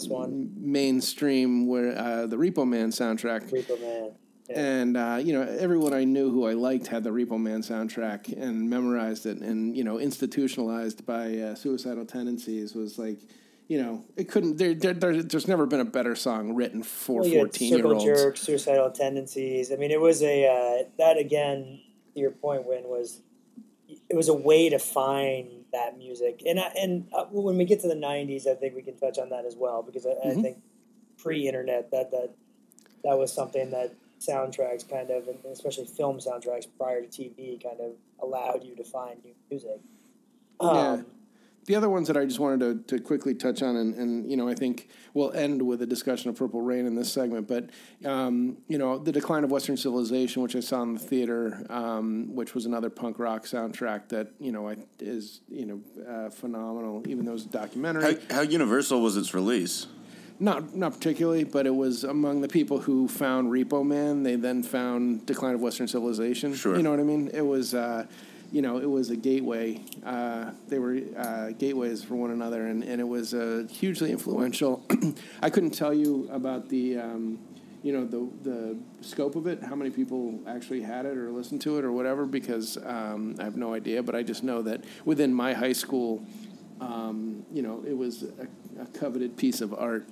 mainstream. 0.56 1.66
Where 1.66 1.98
uh, 1.98 2.28
the 2.28 2.38
Repo 2.38 2.68
Man 2.68 2.92
soundtrack, 2.92 3.50
Repo 3.50 3.82
Man. 3.82 4.12
Yeah. 4.50 4.60
And 4.60 4.98
uh, 4.98 5.20
you 5.22 5.34
know, 5.34 5.42
everyone 5.42 5.94
I 5.94 6.04
knew 6.04 6.30
who 6.30 6.46
I 6.48 6.54
liked 6.54 6.88
had 6.88 7.04
the 7.04 7.12
Repo 7.12 7.40
Man 7.40 7.62
soundtrack 7.62 8.36
and 8.40 8.70
memorized 8.70 9.26
it, 9.26 9.40
and 9.40 9.76
you 9.76 9.84
know, 9.84 10.00
institutionalized 10.00 11.06
by 11.06 11.38
uh, 11.38 11.56
Suicidal 11.56 12.06
Tendencies 12.06 12.76
was 12.76 13.00
like, 13.00 13.20
you 13.70 13.82
know, 13.82 14.04
it 14.18 14.30
couldn't. 14.30 14.58
There, 14.58 14.74
there, 14.74 15.24
there's 15.24 15.48
never 15.48 15.66
been 15.66 15.80
a 15.80 15.86
better 15.86 16.16
song 16.16 16.56
written 16.56 16.84
for 16.84 17.22
well, 17.22 17.32
fourteen 17.32 17.78
year 17.78 17.88
olds. 17.88 18.04
Jerk, 18.04 18.38
Suicidal 18.38 18.92
Tendencies. 18.92 19.72
I 19.72 19.76
mean, 19.78 19.92
it 19.92 20.02
was 20.02 20.22
a 20.22 20.46
uh, 20.46 20.90
that 20.98 21.18
again. 21.18 21.80
Your 22.16 22.30
point, 22.30 22.68
when 22.68 22.84
was 22.84 23.22
it 24.10 24.16
was 24.16 24.28
a 24.28 24.34
way 24.34 24.70
to 24.70 24.78
find 24.78 25.66
that 25.72 25.98
music. 25.98 26.44
And 26.46 26.60
I, 26.60 26.72
and 26.80 27.08
uh, 27.14 27.26
when 27.32 27.58
we 27.58 27.66
get 27.66 27.82
to 27.82 27.88
the 27.88 27.96
'90s, 27.96 28.48
I 28.48 28.56
think 28.56 28.76
we 28.76 28.82
can 28.82 28.98
touch 28.98 29.18
on 29.18 29.30
that 29.30 29.46
as 29.46 29.56
well 29.56 29.84
because 29.84 30.06
I, 30.06 30.10
mm-hmm. 30.10 30.40
I 30.40 30.42
think 30.42 30.58
pre-internet 31.18 31.92
that 31.92 32.12
that 32.12 32.34
that 33.04 33.18
was 33.18 33.34
something 33.34 33.72
that 33.72 33.96
soundtracks 34.28 34.88
kind 34.90 35.10
of, 35.10 35.28
and 35.28 35.38
especially 35.52 35.86
film 35.86 36.20
soundtracks 36.20 36.68
prior 36.78 37.02
to 37.02 37.08
TV, 37.08 37.62
kind 37.62 37.80
of 37.80 37.92
allowed 38.22 38.64
you 38.64 38.76
to 38.76 38.84
find 38.84 39.24
new 39.24 39.34
music. 39.50 39.80
Um, 40.60 40.76
yeah. 40.76 41.02
The 41.66 41.76
other 41.76 41.90
ones 41.90 42.08
that 42.10 42.18
I 42.18 42.26
just 42.26 42.42
wanted 42.42 42.88
to, 42.90 42.98
to 42.98 43.02
quickly 43.02 43.34
touch 43.34 43.62
on, 43.62 43.78
and, 43.78 43.96
and 43.96 44.30
you 44.30 44.36
know, 44.36 44.50
I 44.50 44.54
think 44.54 44.90
we'll 45.14 45.32
end 45.32 45.62
with 45.62 45.82
a 45.82 45.86
discussion 45.86 46.30
of 46.30 46.36
Purple 46.36 46.62
Rain 46.62 46.86
in 46.86 46.96
this 46.96 47.12
segment. 47.12 47.48
But 47.48 47.70
um, 48.04 48.58
you 48.68 48.78
know, 48.78 49.00
the 49.00 49.14
decline 49.14 49.46
of 49.46 49.52
Western 49.52 49.78
civilization, 49.78 50.42
which 50.42 50.58
I 50.58 50.60
saw 50.60 50.82
in 50.82 50.96
the 50.96 51.00
theater, 51.00 51.66
um, 51.70 52.36
which 52.36 52.54
was 52.54 52.66
another 52.66 52.90
punk 52.90 53.18
rock 53.18 53.46
soundtrack 53.46 54.10
that 54.10 54.34
you 54.40 54.52
know 54.52 54.76
is 55.00 55.40
you 55.48 55.66
know 55.66 55.82
uh, 56.06 56.30
phenomenal, 56.32 57.02
even 57.08 57.24
though 57.24 57.34
it's 57.34 57.46
a 57.46 57.50
documentary. 57.50 58.18
How, 58.30 58.36
how 58.36 58.42
universal 58.42 59.00
was 59.02 59.16
its 59.16 59.34
release? 59.34 59.88
Not 60.44 60.76
not 60.76 60.92
particularly, 60.92 61.46
but 61.46 61.66
it 61.66 61.74
was 61.74 62.04
among 62.04 62.42
the 62.42 62.50
people 62.50 62.78
who 62.78 63.08
found 63.08 63.50
Repo 63.50 63.86
Man. 63.86 64.24
They 64.24 64.36
then 64.36 64.62
found 64.62 65.26
Decline 65.26 65.56
of 65.56 65.62
Western 65.62 65.88
Civilization. 65.88 66.54
Sure. 66.54 66.76
You 66.76 66.84
know 66.84 66.92
what 66.92 67.00
I 67.00 67.04
mean? 67.04 67.32
It 67.34 67.46
was. 67.46 67.74
Uh, 67.74 68.06
you 68.52 68.62
know, 68.62 68.78
it 68.78 68.90
was 68.90 69.10
a 69.10 69.16
gateway. 69.16 69.82
Uh, 70.06 70.52
they 70.68 70.78
were 70.78 71.00
uh, 71.18 71.52
gateways 71.58 72.04
for 72.04 72.14
one 72.16 72.30
another, 72.30 72.68
and, 72.68 72.84
and 72.84 73.02
it 73.02 73.08
was 73.08 73.34
uh, 73.34 73.66
hugely 73.72 74.12
influential. 74.12 74.86
I 75.42 75.50
couldn't 75.50 75.72
tell 75.72 75.92
you 75.92 76.30
about 76.32 76.70
the, 76.70 77.00
um, 77.00 77.40
you 77.82 77.94
know, 77.94 78.06
the 78.06 78.30
the 78.44 78.78
scope 79.02 79.36
of 79.36 79.48
it, 79.48 79.64
how 79.64 79.76
many 79.76 79.90
people 79.90 80.40
actually 80.46 80.82
had 80.82 81.08
it 81.08 81.18
or 81.18 81.32
listened 81.32 81.62
to 81.62 81.80
it 81.80 81.86
or 81.86 81.92
whatever, 81.94 82.28
because 82.28 82.78
um, 82.86 83.38
I 83.40 83.46
have 83.46 83.56
no 83.56 83.74
idea. 83.74 84.04
But 84.04 84.14
I 84.14 84.22
just 84.22 84.44
know 84.44 84.62
that 84.64 84.84
within 85.04 85.34
my 85.34 85.54
high 85.54 85.74
school, 85.74 86.24
um, 86.82 87.46
you 87.52 87.62
know, 87.62 87.84
it 87.88 87.98
was 87.98 88.24
a, 88.24 88.48
a, 88.80 88.86
coveted 88.98 89.38
piece 89.38 89.62
of 89.62 89.74
art. 89.74 90.08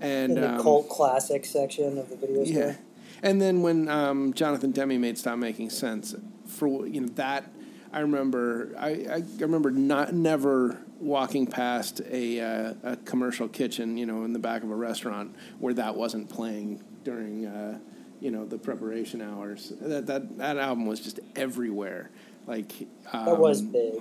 And 0.00 0.32
in 0.32 0.40
the 0.40 0.54
um, 0.54 0.62
cult 0.62 0.88
classic 0.88 1.44
section 1.44 1.98
of 1.98 2.08
the 2.10 2.16
video 2.16 2.44
store. 2.44 2.58
yeah, 2.58 2.74
and 3.22 3.40
then 3.40 3.62
when 3.62 3.88
um, 3.88 4.34
Jonathan 4.34 4.72
Demme 4.72 5.00
made 5.00 5.16
"Stop 5.16 5.38
Making 5.38 5.70
Sense," 5.70 6.14
for 6.46 6.86
you 6.86 7.02
know 7.02 7.08
that 7.14 7.50
I 7.92 8.00
remember 8.00 8.74
I, 8.78 8.88
I 8.88 9.22
remember 9.38 9.70
not 9.70 10.12
never 10.12 10.82
walking 11.02 11.46
past 11.46 12.00
a, 12.08 12.40
uh, 12.40 12.74
a 12.84 12.96
commercial 12.96 13.48
kitchen, 13.48 13.96
you 13.96 14.06
know, 14.06 14.24
in 14.24 14.32
the 14.32 14.38
back 14.38 14.62
of 14.62 14.70
a 14.70 14.74
restaurant 14.74 15.34
where 15.58 15.74
that 15.74 15.96
wasn't 15.96 16.28
playing 16.28 16.82
during, 17.02 17.44
uh, 17.44 17.78
you 18.20 18.30
know, 18.30 18.46
the 18.46 18.56
preparation 18.56 19.20
hours. 19.20 19.72
That 19.80 20.06
that 20.06 20.38
that 20.38 20.56
album 20.56 20.86
was 20.86 21.00
just 21.00 21.20
everywhere. 21.36 22.10
Like 22.46 22.72
um, 23.12 23.26
That 23.26 23.38
was 23.38 23.60
big. 23.60 24.00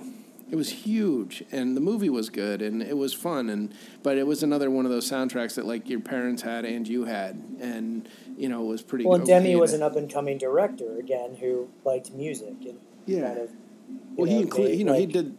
It 0.51 0.55
was 0.57 0.69
huge, 0.69 1.43
and 1.51 1.77
the 1.77 1.81
movie 1.81 2.09
was 2.09 2.29
good, 2.29 2.61
and 2.61 2.83
it 2.83 2.97
was 2.97 3.13
fun, 3.13 3.49
and 3.49 3.73
but 4.03 4.17
it 4.17 4.27
was 4.27 4.43
another 4.43 4.69
one 4.69 4.85
of 4.85 4.91
those 4.91 5.09
soundtracks 5.09 5.55
that 5.55 5.65
like 5.65 5.89
your 5.89 6.01
parents 6.01 6.41
had 6.41 6.65
and 6.65 6.85
you 6.85 7.05
had, 7.05 7.41
and 7.61 8.07
you 8.37 8.49
know 8.49 8.61
it 8.65 8.67
was 8.67 8.81
pretty. 8.81 9.05
Well, 9.05 9.21
okay 9.21 9.39
Demme 9.39 9.59
was 9.59 9.73
an 9.73 9.81
up 9.81 9.95
and 9.95 10.11
coming 10.11 10.37
director 10.37 10.99
again 10.99 11.37
who 11.39 11.69
liked 11.85 12.11
music 12.11 12.55
and 12.65 12.79
Yeah. 13.05 13.27
kind 13.29 13.39
of. 13.39 13.51
Well, 14.17 14.27
he 14.27 14.35
know, 14.35 14.41
include, 14.41 14.69
made, 14.71 14.79
you 14.79 14.85
know, 14.85 14.93
he 14.93 15.05
did, 15.05 15.37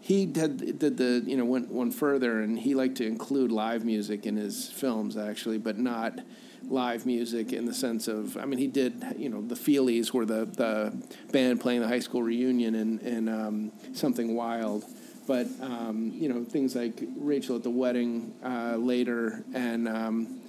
he 0.00 0.24
did 0.24 0.78
did 0.78 0.96
the 0.96 1.22
you 1.26 1.36
know 1.36 1.44
went 1.44 1.70
one 1.70 1.90
further, 1.90 2.40
and 2.40 2.58
he 2.58 2.74
liked 2.74 2.96
to 2.96 3.06
include 3.06 3.52
live 3.52 3.84
music 3.84 4.24
in 4.24 4.36
his 4.36 4.70
films 4.70 5.14
actually, 5.16 5.58
but 5.58 5.78
not 5.78 6.20
live 6.68 7.06
music 7.06 7.52
in 7.52 7.64
the 7.64 7.72
sense 7.74 8.08
of 8.08 8.36
I 8.36 8.44
mean 8.44 8.58
he 8.58 8.66
did 8.66 9.02
you 9.16 9.28
know 9.28 9.40
the 9.40 9.54
Feelies 9.54 10.12
were 10.12 10.26
the 10.26 10.44
the 10.44 10.92
band 11.32 11.60
playing 11.60 11.80
the 11.80 11.88
high 11.88 12.00
school 12.00 12.22
reunion 12.22 12.74
and 12.74 13.00
and 13.02 13.28
um, 13.28 13.72
something 13.92 14.34
wild. 14.34 14.84
But 15.26 15.46
um, 15.60 16.12
you 16.14 16.28
know 16.28 16.44
things 16.44 16.74
like 16.74 17.02
Rachel 17.16 17.56
at 17.56 17.62
the 17.62 17.70
wedding 17.70 18.34
uh, 18.42 18.76
later, 18.76 19.44
and 19.54 19.86
um, 19.86 20.40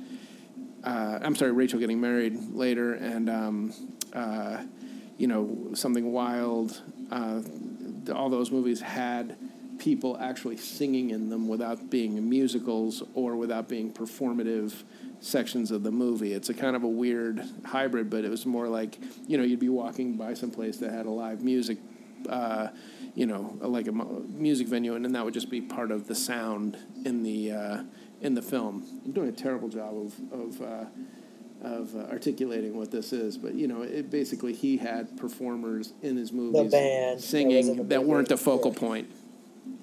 uh, 0.84 1.20
I'm 1.22 1.36
sorry, 1.36 1.52
Rachel 1.52 1.80
getting 1.80 2.00
married 2.00 2.38
later, 2.54 2.94
and 2.94 3.30
um, 3.30 3.74
uh, 4.14 4.64
you 5.18 5.28
know 5.28 5.72
something 5.74 6.12
wild. 6.12 6.82
Uh, 7.12 7.42
all 8.14 8.30
those 8.30 8.52
movies 8.52 8.80
had 8.80 9.36
people 9.80 10.18
actually 10.20 10.58
singing 10.58 11.10
in 11.10 11.30
them 11.30 11.48
without 11.48 11.90
being 11.90 12.30
musicals 12.30 13.04
or 13.14 13.36
without 13.36 13.68
being 13.68 13.92
performative 13.92 14.84
sections 15.22 15.72
of 15.72 15.84
the 15.84 15.92
movie. 15.92 16.34
It's 16.34 16.50
a 16.50 16.54
kind 16.54 16.76
of 16.76 16.84
a 16.84 16.88
weird 16.88 17.44
hybrid, 17.66 18.10
but 18.10 18.24
it 18.24 18.30
was 18.30 18.46
more 18.46 18.68
like 18.68 18.98
you 19.28 19.38
know 19.38 19.44
you'd 19.44 19.60
be 19.60 19.70
walking 19.70 20.18
by 20.18 20.34
some 20.34 20.52
place 20.52 20.78
that 20.78 20.92
had 20.92 21.06
a 21.06 21.12
live 21.12 21.44
music. 21.44 21.78
Uh, 22.28 22.70
you 23.16 23.26
know, 23.26 23.58
like 23.62 23.88
a 23.88 23.92
music 23.92 24.68
venue, 24.68 24.96
and 24.96 25.04
then 25.04 25.14
that 25.14 25.26
would 25.26 25.34
just 25.34 25.50
be 25.50 25.62
part 25.62 25.92
of 25.92 26.08
the 26.08 26.16
sound 26.16 26.78
in 27.06 27.24
the 27.24 27.52
uh, 27.52 27.84
in 28.22 28.34
the 28.36 28.42
film. 28.42 29.02
I'm 29.06 29.12
doing 29.12 29.30
a 29.30 29.34
terrible 29.34 29.70
job 29.70 29.96
of 29.96 30.14
of 30.32 30.62
uh, 30.62 30.86
of 31.62 31.96
uh, 31.96 32.00
articulating 32.12 32.78
what 32.78 32.92
this 32.92 33.12
is, 33.12 33.38
but 33.38 33.56
you 33.56 33.68
know, 33.68 33.82
it 33.82 34.10
basically 34.10 34.54
he 34.54 34.78
had 34.78 35.18
performers 35.18 35.94
in 36.02 36.16
his 36.18 36.32
movies 36.32 36.72
band 36.72 36.74
that 36.74 37.16
was 37.16 37.24
in 37.24 37.30
singing 37.30 37.88
that, 37.88 38.04
weren't 38.04 38.30
the 38.30 38.38
focal 38.38 38.72
yeah. 38.72 38.80
point. 38.80 39.12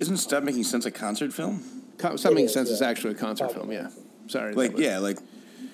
Isn't 0.00 0.16
Stop 0.16 0.42
Making 0.42 0.64
Sense 0.64 0.86
a 0.86 0.90
concert 0.90 1.32
film? 1.32 1.62
Co- 1.98 2.16
Making 2.24 2.44
is, 2.46 2.52
sense 2.52 2.70
is 2.70 2.82
actually 2.82 3.12
a 3.12 3.16
concert 3.16 3.48
Talking 3.48 3.62
film. 3.62 3.72
Yeah, 3.72 3.80
about 3.86 3.92
sorry. 4.28 4.54
Like 4.54 4.72
was- 4.72 4.80
yeah, 4.80 4.98
like 4.98 5.18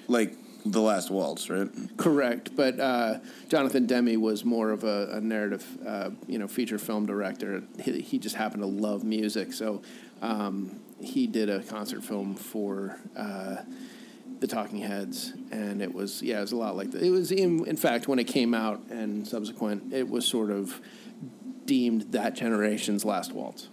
like 0.09 0.35
The 0.65 0.81
Last 0.81 1.11
Waltz, 1.11 1.49
right? 1.51 1.69
Correct, 1.97 2.55
but 2.57 2.79
uh, 2.79 3.19
Jonathan 3.49 3.87
Demme 3.87 4.21
was 4.21 4.45
more 4.45 4.71
of 4.71 4.85
a, 4.85 5.09
a 5.13 5.21
narrative, 5.21 5.67
uh, 5.87 6.11
you 6.27 6.39
know, 6.39 6.49
feature 6.49 6.79
film 6.79 7.07
director. 7.07 7.63
He, 7.81 8.01
he 8.01 8.19
just 8.19 8.37
happened 8.37 8.63
to 8.63 8.69
love 8.69 9.05
music, 9.05 9.53
so 9.53 9.83
um, 10.21 10.81
he 11.01 11.27
did 11.27 11.49
a 11.49 11.63
concert 11.63 12.05
film 12.05 12.35
for 12.35 12.97
uh, 13.17 13.57
the 14.41 14.47
Talking 14.47 14.79
Heads, 14.79 15.33
and 15.51 15.81
it 15.83 15.93
was 15.93 16.23
yeah, 16.23 16.39
it 16.39 16.43
was 16.43 16.53
a 16.53 16.57
lot 16.57 16.77
like 16.77 16.91
that. 16.93 17.03
It 17.03 17.11
was 17.11 17.33
in, 17.33 17.67
in 17.67 17.77
fact 17.77 18.09
when 18.09 18.19
it 18.19 18.25
came 18.25 18.55
out 18.55 18.81
and 18.91 19.27
subsequent, 19.27 19.93
it 19.93 20.09
was 20.09 20.27
sort 20.27 20.51
of 20.51 20.81
deemed 21.65 22.13
that 22.13 22.35
generation's 22.35 23.05
last 23.05 23.33
waltz. 23.33 23.69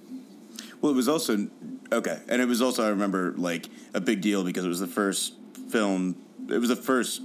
Well, 0.81 0.91
it 0.91 0.95
was 0.95 1.09
also 1.09 1.47
okay, 1.91 2.19
and 2.27 2.41
it 2.41 2.47
was 2.47 2.61
also 2.61 2.85
I 2.85 2.89
remember 2.89 3.33
like 3.37 3.67
a 3.93 4.01
big 4.01 4.21
deal 4.21 4.43
because 4.43 4.65
it 4.65 4.69
was 4.69 4.79
the 4.79 4.87
first 4.87 5.33
film. 5.69 6.15
It 6.49 6.57
was 6.57 6.69
the 6.69 6.75
first 6.75 7.21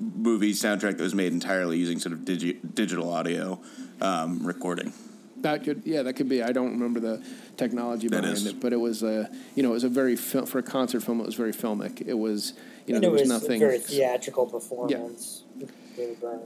movie 0.00 0.52
soundtrack 0.52 0.98
that 0.98 1.00
was 1.00 1.14
made 1.14 1.32
entirely 1.32 1.78
using 1.78 1.98
sort 1.98 2.12
of 2.12 2.20
digi- 2.20 2.58
digital 2.74 3.12
audio 3.12 3.60
um, 4.00 4.44
recording. 4.46 4.92
That 5.42 5.64
could, 5.64 5.82
yeah, 5.84 6.02
that 6.02 6.14
could 6.14 6.28
be. 6.28 6.42
I 6.42 6.52
don't 6.52 6.72
remember 6.72 6.98
the 6.98 7.24
technology 7.56 8.08
behind 8.08 8.46
it, 8.46 8.58
but 8.60 8.72
it 8.72 8.78
was 8.78 9.02
a, 9.02 9.30
you 9.54 9.62
know, 9.62 9.70
it 9.70 9.74
was 9.74 9.84
a 9.84 9.88
very 9.88 10.16
fil- 10.16 10.46
for 10.46 10.58
a 10.58 10.62
concert 10.62 11.02
film. 11.02 11.20
It 11.20 11.26
was 11.26 11.34
very 11.34 11.52
filmic. 11.52 12.02
It 12.06 12.14
was, 12.14 12.54
you 12.86 12.92
know, 12.92 12.96
and 12.96 13.04
there 13.04 13.10
it 13.10 13.12
was, 13.12 13.20
was 13.22 13.30
nothing. 13.30 13.62
a 13.62 13.66
very 13.66 13.78
theatrical 13.78 14.46
performance. 14.46 15.44
with 15.60 15.72
David 15.96 16.20
Byrne 16.20 16.40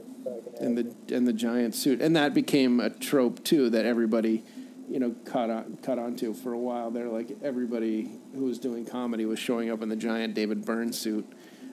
in 0.61 0.67
and 0.67 0.79
the 0.79 1.17
and 1.17 1.27
the 1.27 1.33
giant 1.33 1.75
suit, 1.75 2.01
and 2.03 2.15
that 2.17 2.35
became 2.35 2.81
a 2.81 2.91
trope 2.91 3.43
too 3.45 3.71
that 3.71 3.85
everybody, 3.85 4.45
you 4.91 4.99
know, 4.99 5.15
caught 5.25 5.51
on 5.51 5.79
caught 5.83 5.99
onto 6.01 6.35
for 6.35 6.53
a 6.53 6.59
while. 6.59 6.91
There, 6.91 7.09
like 7.09 7.31
everybody 7.43 8.11
who 8.35 8.45
was 8.45 8.59
doing 8.59 8.85
comedy 8.85 9.25
was 9.25 9.39
showing 9.39 9.71
up 9.71 9.83
in 9.83 9.89
the 9.89 9.97
giant 9.97 10.35
David 10.35 10.65
Byrne 10.65 10.93
suit, 10.93 11.27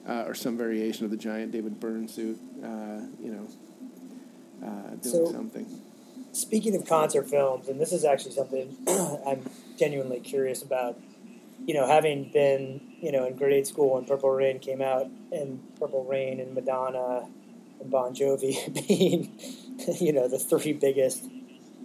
uh, 0.08 0.26
or 0.28 0.36
some 0.36 0.56
variation 0.56 1.04
of 1.04 1.12
the 1.12 1.18
giant 1.18 1.52
David 1.52 1.80
Byrne 1.80 2.08
suit. 2.08 2.40
Uh, 2.64 3.02
you 3.20 3.32
know, 3.32 3.48
uh, 4.66 4.90
doing 5.02 5.02
So- 5.02 5.32
something. 5.32 5.66
Speaking 6.34 6.76
of 6.76 6.86
concert 6.86 7.28
films, 7.28 7.68
and 7.68 7.82
this 7.82 7.92
is 7.92 8.06
actually 8.06 8.34
something 8.34 8.78
I'm 9.26 9.42
genuinely 9.80 10.20
curious 10.20 10.62
about. 10.62 11.00
You 11.66 11.74
know, 11.74 11.88
having 11.88 12.30
been 12.32 12.80
you 13.02 13.12
know 13.12 13.26
in 13.26 13.36
grade 13.36 13.66
school 13.66 13.96
when 13.96 14.06
Purple 14.06 14.30
Rain 14.30 14.60
came 14.60 14.80
out, 14.80 15.08
and 15.32 15.60
Purple 15.80 16.04
Rain 16.04 16.40
and 16.40 16.54
Madonna 16.54 17.28
and 17.82 17.90
Bon 17.90 18.14
Jovi 18.14 18.54
being 18.88 19.36
you 20.00 20.14
know 20.14 20.28
the 20.28 20.38
three 20.38 20.74
biggest 20.74 21.26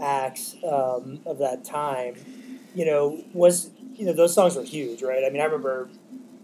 acts 0.03 0.57
um, 0.71 1.21
of 1.27 1.39
that 1.39 1.65
time. 1.65 2.17
You 2.75 2.87
know, 2.87 3.23
was 3.33 3.71
you 3.95 4.05
know 4.07 4.13
those 4.13 4.35
songs 4.35 4.57
were 4.57 4.63
huge, 4.65 5.03
right? 5.03 5.25
I 5.25 5.31
mean, 5.31 5.41
I 5.41 5.45
remember 5.45 5.89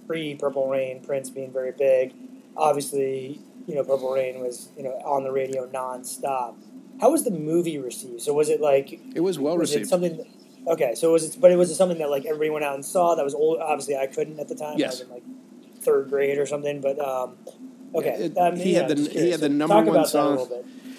pre 0.07 0.35
Purple 0.35 0.69
Rain, 0.69 1.03
Prince 1.03 1.31
being 1.31 1.53
very 1.53 1.73
big. 1.73 2.15
Obviously, 2.57 3.41
you 3.67 3.75
know, 3.75 3.83
Purple 3.85 4.13
Rain 4.13 4.41
was 4.41 4.69
you 4.77 4.83
know 4.83 4.91
on 5.05 5.25
the 5.25 5.33
radio 5.33 5.67
nonstop. 5.69 6.55
How 7.01 7.11
was 7.13 7.25
the 7.25 7.31
movie 7.31 7.79
received? 7.79 8.23
So 8.23 8.33
was 8.35 8.49
it 8.49 8.61
like 8.61 9.01
It 9.15 9.21
was 9.21 9.39
well 9.39 9.57
was 9.57 9.71
received. 9.71 9.87
it 9.87 9.89
something? 9.89 10.27
Okay, 10.67 10.95
so 10.95 11.13
was 11.13 11.25
it? 11.25 11.41
But 11.41 11.51
it 11.53 11.57
was 11.57 11.75
something 11.77 11.99
that 11.99 12.11
like 12.11 12.27
everybody 12.27 12.51
went 12.51 12.65
out 12.65 12.75
and 12.75 12.85
saw. 12.85 13.15
That 13.15 13.25
was 13.25 13.35
old. 13.35 13.59
Obviously, 13.61 13.97
I 13.97 14.07
couldn't 14.07 14.39
at 14.41 14.49
the 14.49 14.55
time. 14.55 14.79
Yes. 14.79 14.87
I 14.87 14.91
was 14.91 15.01
in 15.03 15.11
like 15.11 15.23
third 15.81 16.11
grade 16.11 16.37
or 16.39 16.45
something. 16.47 16.81
But 16.81 16.99
um, 16.99 17.37
okay, 17.95 18.11
It- 18.25 18.39
I 18.39 18.51
mean, 18.51 18.61
he 18.61 18.75
had 18.75 18.89
the- 18.89 19.09
he 19.09 19.31
had 19.31 19.41
the 19.41 19.49
number 19.49 19.81
one 19.83 20.05
song. 20.05 20.47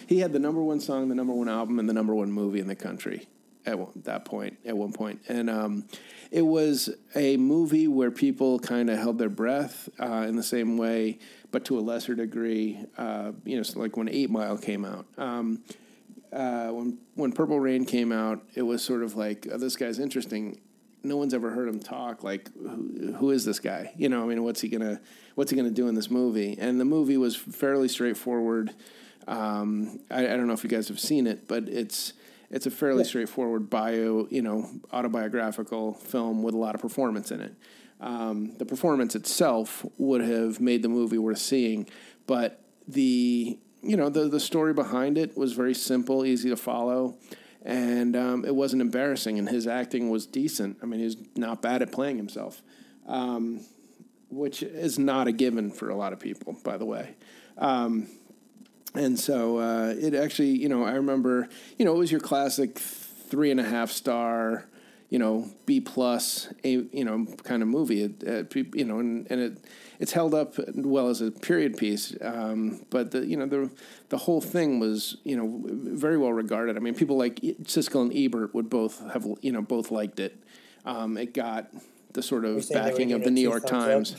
He 0.09 0.21
had 0.21 0.33
the 0.33 0.39
number 0.39 0.63
one 0.63 0.79
song, 0.79 1.07
the 1.07 1.13
number 1.13 1.33
one 1.33 1.47
album, 1.47 1.77
and 1.77 1.87
the 1.87 1.93
number 1.93 2.15
one 2.15 2.31
movie 2.31 2.59
in 2.59 2.65
the 2.65 2.75
country 2.75 3.27
at 3.63 3.77
one, 3.77 3.91
that 4.05 4.25
point. 4.25 4.57
At 4.65 4.75
one 4.75 4.91
point, 4.91 5.21
and 5.29 5.51
um, 5.51 5.85
it 6.31 6.41
was 6.41 6.89
a 7.13 7.37
movie 7.37 7.87
where 7.87 8.09
people 8.09 8.57
kind 8.57 8.89
of 8.89 8.97
held 8.97 9.19
their 9.19 9.29
breath 9.29 9.87
uh, 9.99 10.25
in 10.27 10.35
the 10.35 10.41
same 10.41 10.77
way, 10.77 11.19
but 11.51 11.63
to 11.65 11.77
a 11.77 11.81
lesser 11.81 12.15
degree. 12.15 12.83
Uh, 12.97 13.33
you 13.45 13.55
know, 13.55 13.61
so 13.61 13.79
like 13.79 13.97
when 13.97 14.09
Eight 14.09 14.31
Mile 14.31 14.57
came 14.57 14.83
out. 14.83 15.05
Um, 15.19 15.63
uh, 16.33 16.69
when 16.69 16.97
when 17.13 17.31
Purple 17.31 17.59
Rain 17.59 17.85
came 17.85 18.11
out, 18.11 18.41
it 18.55 18.63
was 18.63 18.83
sort 18.83 19.03
of 19.03 19.15
like 19.15 19.47
oh, 19.51 19.59
this 19.59 19.75
guy's 19.75 19.99
interesting. 19.99 20.59
No 21.03 21.17
one's 21.17 21.35
ever 21.35 21.51
heard 21.51 21.69
him 21.69 21.79
talk. 21.79 22.23
Like, 22.23 22.49
who, 22.55 23.13
who 23.19 23.29
is 23.29 23.45
this 23.45 23.59
guy? 23.59 23.93
You 23.95 24.09
know, 24.09 24.23
I 24.23 24.25
mean, 24.25 24.43
what's 24.43 24.61
he 24.61 24.69
gonna 24.69 25.01
what's 25.35 25.51
he 25.51 25.57
gonna 25.57 25.69
do 25.69 25.87
in 25.87 25.93
this 25.93 26.09
movie? 26.09 26.57
And 26.59 26.81
the 26.81 26.85
movie 26.85 27.17
was 27.17 27.35
fairly 27.35 27.87
straightforward. 27.87 28.73
Um, 29.29 29.99
I, 30.09 30.25
I 30.25 30.35
don't 30.35 30.47
know 30.47 30.53
if 30.53 30.63
you 30.63 30.69
guys 30.69 30.87
have 30.87 30.99
seen 30.99 31.27
it, 31.27 31.47
but 31.47 31.69
it's 31.69 32.13
It's 32.51 32.65
a 32.65 32.71
fairly 32.71 33.03
yeah. 33.03 33.09
straightforward 33.09 33.69
bio, 33.69 34.27
you 34.31 34.41
know, 34.41 34.67
autobiographical 34.91 35.93
film 35.93 36.41
with 36.41 36.55
a 36.55 36.57
lot 36.57 36.73
of 36.75 36.81
performance 36.81 37.31
in 37.31 37.41
it. 37.41 37.53
Um, 38.01 38.55
the 38.57 38.65
performance 38.65 39.13
itself 39.15 39.85
would 39.97 40.21
have 40.21 40.59
made 40.59 40.81
the 40.81 40.89
movie 40.89 41.17
worth 41.17 41.37
seeing, 41.39 41.87
but 42.25 42.61
the 42.87 43.59
you 43.81 43.95
know 43.95 44.09
the 44.09 44.27
the 44.27 44.39
story 44.39 44.73
behind 44.73 45.17
it 45.17 45.37
was 45.37 45.53
very 45.53 45.73
simple, 45.75 46.25
easy 46.25 46.49
to 46.49 46.55
follow, 46.55 47.17
and 47.63 48.15
um, 48.15 48.45
it 48.45 48.55
wasn't 48.55 48.81
embarrassing. 48.81 49.37
And 49.37 49.47
his 49.49 49.67
acting 49.67 50.09
was 50.09 50.25
decent. 50.25 50.77
I 50.81 50.85
mean, 50.85 51.01
he's 51.01 51.17
not 51.35 51.61
bad 51.61 51.81
at 51.81 51.91
playing 51.91 52.17
himself, 52.17 52.61
um, 53.05 53.65
which 54.29 54.63
is 54.63 54.97
not 54.97 55.27
a 55.27 55.31
given 55.31 55.69
for 55.69 55.89
a 55.89 55.95
lot 55.95 56.13
of 56.13 56.19
people, 56.19 56.57
by 56.63 56.77
the 56.77 56.85
way. 56.85 57.15
Um, 57.57 58.07
and 58.95 59.19
so 59.19 59.59
uh, 59.59 59.93
it 59.97 60.13
actually, 60.13 60.57
you 60.57 60.69
know, 60.69 60.83
I 60.83 60.93
remember, 60.93 61.47
you 61.77 61.85
know, 61.85 61.93
it 61.93 61.97
was 61.97 62.11
your 62.11 62.21
classic 62.21 62.77
three 62.79 63.51
and 63.51 63.59
a 63.59 63.63
half 63.63 63.91
star, 63.91 64.65
you 65.09 65.19
know, 65.19 65.49
B 65.65 65.79
plus, 65.79 66.51
a 66.63 66.69
you 66.69 67.03
know, 67.03 67.25
kind 67.43 67.61
of 67.61 67.67
movie. 67.67 68.03
It, 68.03 68.23
it, 68.23 68.55
you 68.75 68.85
know, 68.85 68.99
and, 68.99 69.27
and 69.29 69.39
it 69.39 69.57
it's 69.99 70.13
held 70.13 70.33
up 70.33 70.55
well 70.75 71.09
as 71.09 71.21
a 71.21 71.29
period 71.29 71.77
piece. 71.77 72.15
Um, 72.21 72.85
but 72.89 73.11
the 73.11 73.25
you 73.25 73.37
know 73.37 73.45
the 73.45 73.69
the 74.09 74.17
whole 74.17 74.41
thing 74.41 74.79
was 74.79 75.17
you 75.23 75.35
know 75.35 75.61
very 75.65 76.17
well 76.17 76.33
regarded. 76.33 76.77
I 76.77 76.79
mean, 76.79 76.95
people 76.95 77.17
like 77.17 77.35
Siskel 77.63 78.01
and 78.01 78.15
Ebert 78.15 78.55
would 78.55 78.69
both 78.69 78.99
have 79.11 79.27
you 79.41 79.51
know 79.51 79.61
both 79.61 79.91
liked 79.91 80.19
it. 80.19 80.41
Um, 80.85 81.17
it 81.17 81.33
got 81.33 81.69
the 82.13 82.23
sort 82.23 82.45
of 82.45 82.67
backing 82.69 83.11
of 83.11 83.23
the 83.23 83.31
New 83.31 83.41
York 83.41 83.67
Times. 83.67 84.15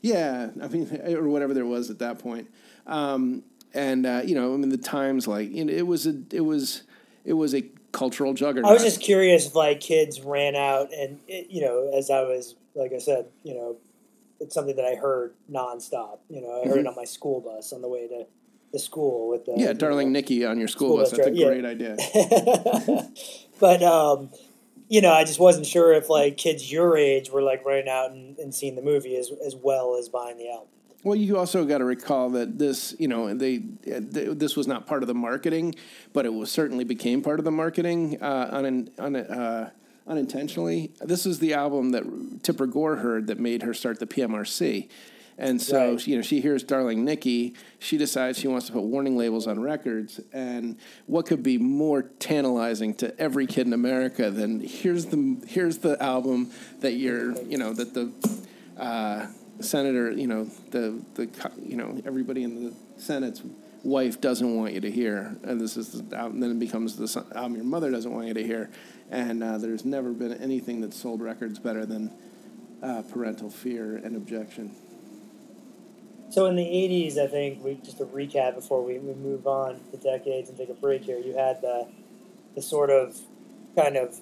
yeah, 0.00 0.50
I 0.62 0.68
mean, 0.68 1.00
or 1.16 1.28
whatever 1.28 1.54
there 1.54 1.66
was 1.66 1.90
at 1.90 1.98
that 2.00 2.18
point. 2.18 2.48
Um, 2.86 3.42
and 3.76 4.06
uh, 4.06 4.22
you 4.24 4.34
know, 4.34 4.54
I 4.54 4.56
mean, 4.56 4.70
the 4.70 4.76
Times 4.76 5.28
like 5.28 5.50
you 5.50 5.64
know, 5.64 5.72
it 5.72 5.86
was 5.86 6.06
a 6.06 6.20
it 6.32 6.40
was 6.40 6.82
it 7.24 7.34
was 7.34 7.54
a 7.54 7.62
cultural 7.92 8.34
juggernaut. 8.34 8.70
I 8.70 8.74
was 8.74 8.82
just 8.82 9.00
curious 9.00 9.46
if 9.46 9.54
like 9.54 9.80
kids 9.80 10.20
ran 10.20 10.56
out 10.56 10.92
and 10.92 11.20
it, 11.28 11.50
you 11.50 11.60
know, 11.60 11.92
as 11.96 12.10
I 12.10 12.22
was 12.22 12.54
like 12.74 12.92
I 12.92 12.98
said, 12.98 13.26
you 13.42 13.54
know, 13.54 13.76
it's 14.40 14.54
something 14.54 14.76
that 14.76 14.84
I 14.84 14.94
heard 14.94 15.34
nonstop. 15.50 16.18
You 16.28 16.42
know, 16.42 16.62
I 16.62 16.66
heard 16.66 16.78
mm-hmm. 16.78 16.86
it 16.86 16.86
on 16.88 16.94
my 16.96 17.04
school 17.04 17.40
bus 17.40 17.72
on 17.72 17.82
the 17.82 17.88
way 17.88 18.08
to 18.08 18.26
the 18.72 18.78
school 18.78 19.30
with 19.30 19.46
the 19.46 19.54
yeah, 19.56 19.72
darling 19.72 20.08
know, 20.08 20.18
Nikki 20.18 20.44
on 20.44 20.58
your 20.58 20.68
school, 20.68 20.88
school 20.88 20.96
bus. 20.98 21.10
bus. 21.10 21.18
That's 21.18 21.30
a 21.30 21.34
yeah. 21.34 21.46
great 21.46 21.64
idea. 21.64 21.96
but 23.60 23.82
um, 23.82 24.30
you 24.88 25.00
know, 25.00 25.12
I 25.12 25.24
just 25.24 25.40
wasn't 25.40 25.66
sure 25.66 25.92
if 25.92 26.08
like 26.08 26.36
kids 26.36 26.70
your 26.70 26.96
age 26.96 27.30
were 27.30 27.42
like 27.42 27.64
running 27.64 27.88
out 27.88 28.10
and, 28.10 28.38
and 28.38 28.54
seeing 28.54 28.76
the 28.76 28.82
movie 28.82 29.16
as 29.16 29.30
as 29.44 29.54
well 29.56 29.96
as 29.98 30.08
buying 30.08 30.38
the 30.38 30.50
album. 30.50 30.68
Well, 31.06 31.14
you 31.14 31.38
also 31.38 31.64
got 31.64 31.78
to 31.78 31.84
recall 31.84 32.30
that 32.30 32.58
this, 32.58 32.92
you 32.98 33.06
know, 33.06 33.32
they, 33.32 33.58
they, 33.58 34.24
this 34.24 34.56
was 34.56 34.66
not 34.66 34.88
part 34.88 35.04
of 35.04 35.06
the 35.06 35.14
marketing, 35.14 35.76
but 36.12 36.26
it 36.26 36.34
was 36.34 36.50
certainly 36.50 36.82
became 36.82 37.22
part 37.22 37.38
of 37.38 37.44
the 37.44 37.52
marketing 37.52 38.20
uh, 38.20 38.48
un, 38.50 38.90
un, 38.98 39.14
uh, 39.14 39.70
unintentionally. 40.08 40.90
This 41.00 41.24
is 41.24 41.38
the 41.38 41.54
album 41.54 41.92
that 41.92 42.02
Tipper 42.42 42.66
Gore 42.66 42.96
heard 42.96 43.28
that 43.28 43.38
made 43.38 43.62
her 43.62 43.72
start 43.72 44.00
the 44.00 44.06
PMRC. 44.08 44.88
And 45.38 45.62
so, 45.62 45.92
right. 45.92 46.06
you 46.08 46.16
know, 46.16 46.22
she 46.22 46.40
hears 46.40 46.64
Darling 46.64 47.04
Nikki. 47.04 47.54
She 47.78 47.98
decides 47.98 48.40
she 48.40 48.48
wants 48.48 48.66
to 48.66 48.72
put 48.72 48.82
warning 48.82 49.16
labels 49.16 49.46
on 49.46 49.60
records. 49.60 50.18
And 50.32 50.76
what 51.06 51.26
could 51.26 51.44
be 51.44 51.56
more 51.56 52.02
tantalizing 52.18 52.94
to 52.94 53.16
every 53.16 53.46
kid 53.46 53.68
in 53.68 53.74
America 53.74 54.28
than 54.28 54.58
here's 54.58 55.06
the 55.06 55.40
here's 55.46 55.78
the 55.78 56.02
album 56.02 56.50
that 56.80 56.94
you're, 56.94 57.40
you 57.42 57.58
know, 57.58 57.72
that 57.74 57.94
the 57.94 58.10
uh, 58.76 59.28
senator, 59.60 60.10
you 60.10 60.26
know, 60.26 60.44
the 60.70 61.00
the 61.14 61.28
you 61.62 61.76
know 61.76 62.00
everybody 62.04 62.42
in 62.42 62.64
the 62.64 62.74
Senate's 62.98 63.42
wife 63.82 64.20
doesn't 64.20 64.56
want 64.56 64.72
you 64.74 64.80
to 64.80 64.90
hear, 64.90 65.36
and 65.44 65.60
this 65.60 65.76
is 65.76 65.92
the, 65.92 66.24
and 66.24 66.42
then 66.42 66.50
it 66.50 66.58
becomes 66.58 66.96
the 66.96 67.24
album 67.34 67.54
your 67.56 67.64
mother 67.64 67.90
doesn't 67.90 68.12
want 68.12 68.26
you 68.26 68.34
to 68.34 68.42
hear, 68.42 68.70
and 69.10 69.42
uh, 69.42 69.58
there's 69.58 69.84
never 69.84 70.10
been 70.10 70.34
anything 70.34 70.80
that 70.80 70.92
sold 70.92 71.20
records 71.20 71.58
better 71.58 71.86
than 71.86 72.12
uh, 72.82 73.02
parental 73.10 73.50
fear 73.50 73.96
and 73.96 74.16
objection. 74.16 74.74
So 76.30 76.46
in 76.46 76.56
the 76.56 76.64
'80s, 76.64 77.18
I 77.18 77.28
think 77.28 77.62
we 77.64 77.74
just 77.74 77.98
to 77.98 78.04
recap 78.04 78.56
before 78.56 78.82
we, 78.84 78.98
we 78.98 79.14
move 79.14 79.46
on 79.46 79.80
the 79.92 79.98
decades 79.98 80.48
and 80.48 80.58
take 80.58 80.70
a 80.70 80.74
break 80.74 81.04
here. 81.04 81.18
You 81.18 81.36
had 81.36 81.60
the 81.62 81.88
the 82.54 82.62
sort 82.62 82.90
of 82.90 83.18
kind 83.76 83.96
of 83.96 84.18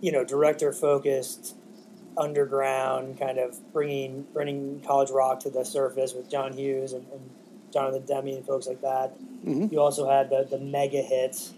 you 0.00 0.12
know 0.12 0.24
director 0.24 0.72
focused 0.72 1.56
underground 2.20 3.18
kind 3.18 3.38
of 3.38 3.58
bringing 3.72 4.26
bringing 4.34 4.80
college 4.86 5.10
rock 5.10 5.40
to 5.40 5.50
the 5.50 5.64
surface 5.64 6.12
with 6.12 6.30
John 6.30 6.52
Hughes 6.52 6.92
and, 6.92 7.06
and 7.12 7.30
Jonathan 7.72 8.04
Demme 8.04 8.36
and 8.36 8.46
folks 8.46 8.66
like 8.66 8.82
that. 8.82 9.18
Mm-hmm. 9.44 9.68
You 9.72 9.80
also 9.80 10.08
had 10.08 10.28
the 10.28 10.46
the 10.48 10.58
mega 10.58 11.00
hits, 11.00 11.54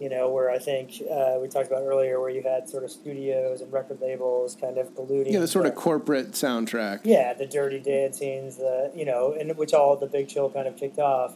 you 0.00 0.08
know, 0.08 0.30
where 0.30 0.50
I 0.50 0.58
think 0.58 1.02
uh, 1.10 1.38
we 1.40 1.48
talked 1.48 1.66
about 1.66 1.82
earlier, 1.82 2.20
where 2.20 2.30
you 2.30 2.42
had 2.42 2.68
sort 2.68 2.84
of 2.84 2.90
studios 2.90 3.60
and 3.60 3.72
record 3.72 4.00
labels 4.00 4.56
kind 4.58 4.78
of 4.78 4.94
polluting. 4.94 5.32
Yeah, 5.32 5.40
the 5.40 5.48
sort 5.48 5.64
the, 5.64 5.72
of 5.72 5.76
corporate 5.76 6.32
soundtrack. 6.32 7.00
Yeah, 7.02 7.34
the 7.34 7.46
Dirty 7.46 7.80
Dancings, 7.80 8.56
the 8.56 8.92
you 8.94 9.04
know, 9.04 9.32
and 9.38 9.56
which 9.56 9.74
all 9.74 9.96
the 9.96 10.06
Big 10.06 10.28
Chill 10.28 10.48
kind 10.48 10.68
of 10.68 10.76
kicked 10.76 10.98
off. 10.98 11.34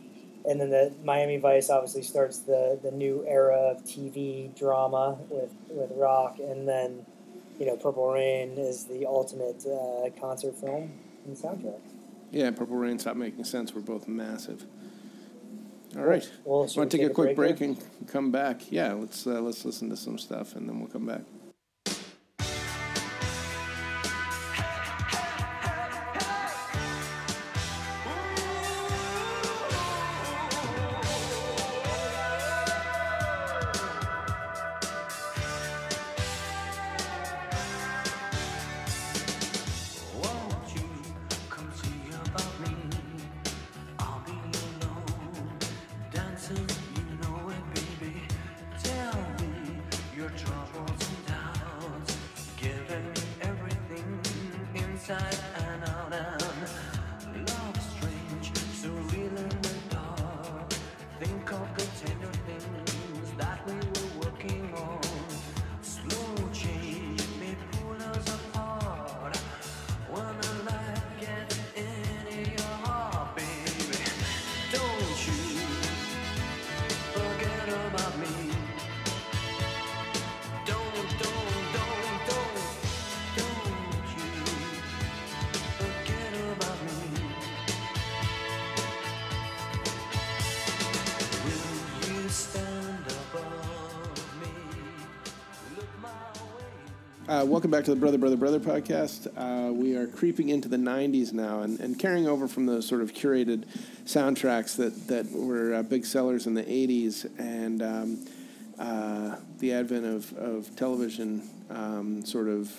And 0.49 0.59
then 0.59 0.71
the 0.71 0.95
Miami 1.05 1.37
Vice 1.37 1.69
obviously 1.69 2.03
starts 2.03 2.39
the, 2.39 2.79
the 2.83 2.91
new 2.91 3.23
era 3.29 3.73
of 3.73 3.85
TV 3.85 4.57
drama 4.57 5.19
with, 5.29 5.51
with 5.69 5.91
rock, 5.95 6.39
and 6.39 6.67
then 6.67 7.05
you 7.59 7.67
know, 7.67 7.77
Purple 7.77 8.13
Rain 8.13 8.51
is 8.53 8.85
the 8.85 9.07
ultimate 9.07 9.65
uh, 9.67 10.11
concert 10.21 10.57
film 10.57 10.93
and 11.27 11.37
soundtrack. 11.37 11.81
Yeah, 12.31 12.51
Purple 12.51 12.77
Rain, 12.77 12.99
Stop 12.99 13.17
Making 13.17 13.45
Sense 13.45 13.75
were 13.75 13.81
both 13.81 14.07
massive. 14.07 14.65
All 15.97 16.05
right. 16.05 16.31
Well, 16.45 16.61
Want 16.61 16.73
to 16.75 16.85
take, 16.85 17.01
take, 17.01 17.11
a 17.11 17.15
quick 17.15 17.35
break, 17.35 17.59
break 17.59 17.61
and 17.63 18.09
come 18.09 18.31
back? 18.31 18.71
Yeah, 18.71 18.93
let's 18.93 19.27
uh, 19.27 19.41
let's 19.41 19.65
listen 19.65 19.89
to 19.91 19.97
some 19.97 20.19
stuff 20.19 20.55
and 20.55 20.69
then 20.69 20.79
we'll 20.79 20.91
come 20.91 21.07
back. 21.07 21.23
Uh, 97.39 97.45
welcome 97.45 97.71
back 97.71 97.85
to 97.85 97.93
the 97.93 97.97
Brother, 98.01 98.19
Brother, 98.19 98.37
Brother 98.37 98.59
podcast. 98.59 99.29
Uh, 99.37 99.73
we 99.73 99.95
are 99.95 100.09
creeping 100.09 100.49
into 100.49 100.69
the 100.69 100.77
90s 100.77 101.33
now 101.33 101.61
and, 101.61 101.79
and 101.79 101.97
carrying 101.97 102.27
over 102.27 102.49
from 102.49 102.67
the 102.67 102.83
sort 102.83 103.01
of 103.01 103.13
curated 103.13 103.65
soundtracks 104.05 104.75
that, 104.75 105.07
that 105.07 105.31
were 105.31 105.75
uh, 105.75 105.83
big 105.85 106.05
sellers 106.05 106.49
in 106.49 106.55
the 106.55 106.65
80s 106.65 107.31
and 107.39 107.81
um, 107.81 108.27
uh, 108.77 109.37
the 109.61 109.73
advent 109.73 110.05
of, 110.05 110.33
of 110.37 110.75
television 110.75 111.49
um, 111.71 112.25
sort 112.25 112.49
of 112.49 112.73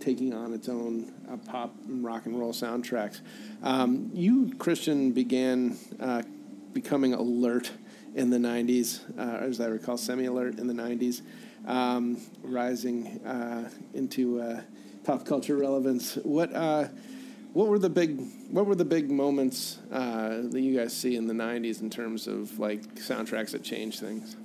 taking 0.00 0.34
on 0.34 0.52
its 0.52 0.68
own 0.68 1.12
uh, 1.30 1.36
pop 1.36 1.72
and 1.86 2.02
rock 2.02 2.26
and 2.26 2.36
roll 2.40 2.52
soundtracks. 2.52 3.20
Um, 3.62 4.10
you, 4.12 4.52
Christian, 4.58 5.12
began 5.12 5.78
uh, 6.00 6.22
becoming 6.72 7.14
alert 7.14 7.70
in 8.16 8.30
the 8.30 8.38
90s, 8.38 9.16
as 9.16 9.60
I 9.60 9.66
recall, 9.66 9.96
semi 9.96 10.24
alert 10.24 10.58
in 10.58 10.66
the 10.66 10.74
90s 10.74 11.22
um, 11.66 12.20
rising 12.42 13.20
uh, 13.24 13.70
into 13.94 14.40
uh, 14.40 14.62
pop 15.04 15.24
culture 15.24 15.56
relevance. 15.56 16.16
What 16.16 16.54
uh, 16.54 16.88
what 17.52 17.68
were 17.68 17.78
the 17.78 17.90
big 17.90 18.20
what 18.50 18.66
were 18.66 18.74
the 18.74 18.84
big 18.84 19.10
moments 19.10 19.78
uh, 19.90 20.40
that 20.42 20.60
you 20.60 20.76
guys 20.76 20.96
see 20.96 21.16
in 21.16 21.26
the 21.26 21.34
'90s 21.34 21.80
in 21.80 21.90
terms 21.90 22.26
of 22.26 22.58
like 22.58 22.94
soundtracks 22.96 23.50
that 23.50 23.62
changed 23.62 24.00
things? 24.00 24.36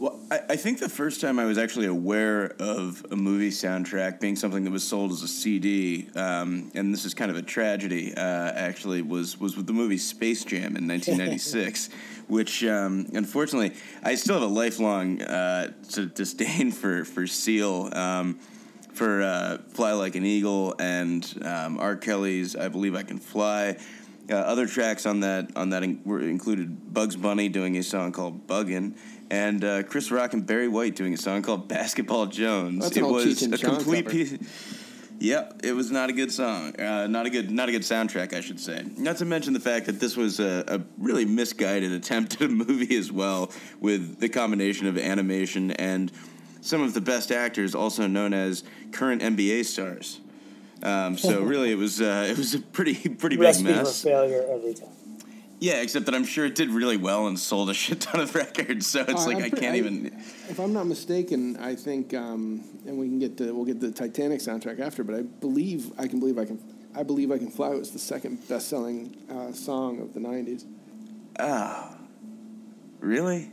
Well, 0.00 0.18
I, 0.30 0.40
I, 0.48 0.56
think 0.56 0.78
the 0.78 0.88
first 0.88 1.20
time 1.20 1.38
I 1.38 1.44
was 1.44 1.58
actually 1.58 1.84
aware 1.84 2.54
of 2.58 3.04
a 3.10 3.16
movie 3.16 3.50
soundtrack 3.50 4.18
being 4.18 4.34
something 4.34 4.64
that 4.64 4.70
was 4.70 4.82
sold 4.82 5.12
as 5.12 5.22
a 5.22 5.28
CD, 5.28 6.08
um, 6.16 6.72
and 6.74 6.90
this 6.90 7.04
is 7.04 7.12
kind 7.12 7.30
of 7.30 7.36
a 7.36 7.42
tragedy, 7.42 8.14
uh, 8.16 8.20
actually, 8.20 9.02
was 9.02 9.38
was 9.38 9.58
with 9.58 9.66
the 9.66 9.74
movie 9.74 9.98
Space 9.98 10.42
Jam 10.42 10.74
in 10.74 10.88
1996, 10.88 11.90
which 12.30 12.64
um, 12.64 13.06
unfortunately 13.12 13.76
I 14.02 14.14
still 14.14 14.34
have 14.34 14.48
a 14.48 14.52
lifelong 14.52 15.20
uh, 15.20 15.72
sort 15.82 16.06
of 16.06 16.14
disdain 16.14 16.70
for 16.80 17.04
for 17.04 17.26
Seal. 17.26 17.90
Um, 17.92 18.38
for 18.92 19.22
uh, 19.22 19.58
"Fly 19.68 19.92
Like 19.92 20.16
an 20.16 20.26
Eagle" 20.26 20.74
and 20.78 21.24
um, 21.44 21.78
R. 21.78 21.96
Kelly's 21.96 22.56
"I 22.56 22.68
Believe 22.68 22.94
I 22.94 23.02
Can 23.02 23.18
Fly." 23.18 23.76
Uh, 24.28 24.34
other 24.34 24.66
tracks 24.66 25.06
on 25.06 25.20
that 25.20 25.56
on 25.56 25.70
that 25.70 25.82
in- 25.82 26.00
were 26.04 26.20
included 26.20 26.92
Bugs 26.92 27.16
Bunny 27.16 27.48
doing 27.48 27.76
a 27.76 27.82
song 27.82 28.12
called 28.12 28.46
"Buggin'," 28.46 28.96
and 29.30 29.64
uh, 29.64 29.82
Chris 29.84 30.10
Rock 30.10 30.34
and 30.34 30.46
Barry 30.46 30.68
White 30.68 30.96
doing 30.96 31.14
a 31.14 31.16
song 31.16 31.42
called 31.42 31.68
"Basketball 31.68 32.26
Jones." 32.26 32.82
That's 32.82 32.96
it 32.96 33.04
was 33.04 33.42
a 33.42 33.58
complete 33.58 34.08
piece. 34.08 34.38
Yep, 35.20 35.60
it 35.64 35.72
was 35.72 35.90
not 35.90 36.08
a 36.08 36.14
good 36.14 36.32
song. 36.32 36.74
Uh, 36.80 37.06
not 37.06 37.26
a 37.26 37.30
good, 37.30 37.50
not 37.50 37.68
a 37.68 37.72
good 37.72 37.82
soundtrack, 37.82 38.32
I 38.32 38.40
should 38.40 38.58
say. 38.58 38.86
Not 38.96 39.18
to 39.18 39.26
mention 39.26 39.52
the 39.52 39.60
fact 39.60 39.84
that 39.84 40.00
this 40.00 40.16
was 40.16 40.40
a, 40.40 40.64
a, 40.66 40.80
really 40.96 41.26
misguided 41.26 41.92
attempt 41.92 42.40
at 42.40 42.42
a 42.42 42.48
movie 42.48 42.96
as 42.96 43.12
well, 43.12 43.52
with 43.80 44.18
the 44.18 44.30
combination 44.30 44.86
of 44.86 44.96
animation 44.96 45.72
and 45.72 46.10
some 46.62 46.80
of 46.80 46.94
the 46.94 47.02
best 47.02 47.30
actors, 47.30 47.74
also 47.74 48.06
known 48.06 48.32
as 48.32 48.64
current 48.92 49.20
NBA 49.20 49.66
stars. 49.66 50.20
Um, 50.82 51.18
so 51.18 51.42
really, 51.42 51.70
it 51.70 51.78
was 51.78 52.00
uh, 52.00 52.26
it 52.26 52.38
was 52.38 52.54
a 52.54 52.60
pretty 52.60 52.94
pretty 53.10 53.36
Recipe 53.36 53.66
big 53.66 53.76
mess. 53.76 54.02
Failure 54.02 54.46
every 54.50 54.72
time. 54.72 54.88
Yeah, 55.60 55.82
except 55.82 56.06
that 56.06 56.14
I'm 56.14 56.24
sure 56.24 56.46
it 56.46 56.54
did 56.54 56.70
really 56.70 56.96
well 56.96 57.26
and 57.26 57.38
sold 57.38 57.68
a 57.68 57.74
shit 57.74 58.00
ton 58.00 58.22
of 58.22 58.34
records. 58.34 58.86
So 58.86 59.04
it's 59.06 59.26
uh, 59.26 59.26
like 59.26 59.36
I 59.36 59.50
can't 59.50 59.74
I, 59.74 59.78
even. 59.78 60.06
If 60.48 60.58
I'm 60.58 60.72
not 60.72 60.86
mistaken, 60.86 61.58
I 61.58 61.74
think, 61.74 62.14
um, 62.14 62.64
and 62.86 62.96
we 62.96 63.06
can 63.06 63.18
get 63.18 63.36
to 63.36 63.54
we'll 63.54 63.66
get 63.66 63.78
the 63.78 63.92
Titanic 63.92 64.40
soundtrack 64.40 64.80
after, 64.80 65.04
but 65.04 65.14
I 65.14 65.20
believe 65.20 65.92
I 65.98 66.08
can 66.08 66.18
believe 66.18 66.38
I 66.38 66.46
can 66.46 66.58
I 66.96 67.02
believe 67.02 67.30
I 67.30 67.36
can 67.36 67.50
fly 67.50 67.68
was 67.68 67.90
the 67.90 67.98
second 67.98 68.48
best 68.48 68.68
selling 68.68 69.14
uh, 69.30 69.52
song 69.52 70.00
of 70.00 70.14
the 70.14 70.20
'90s. 70.20 70.64
Ah, 71.38 71.94
really? 73.00 73.50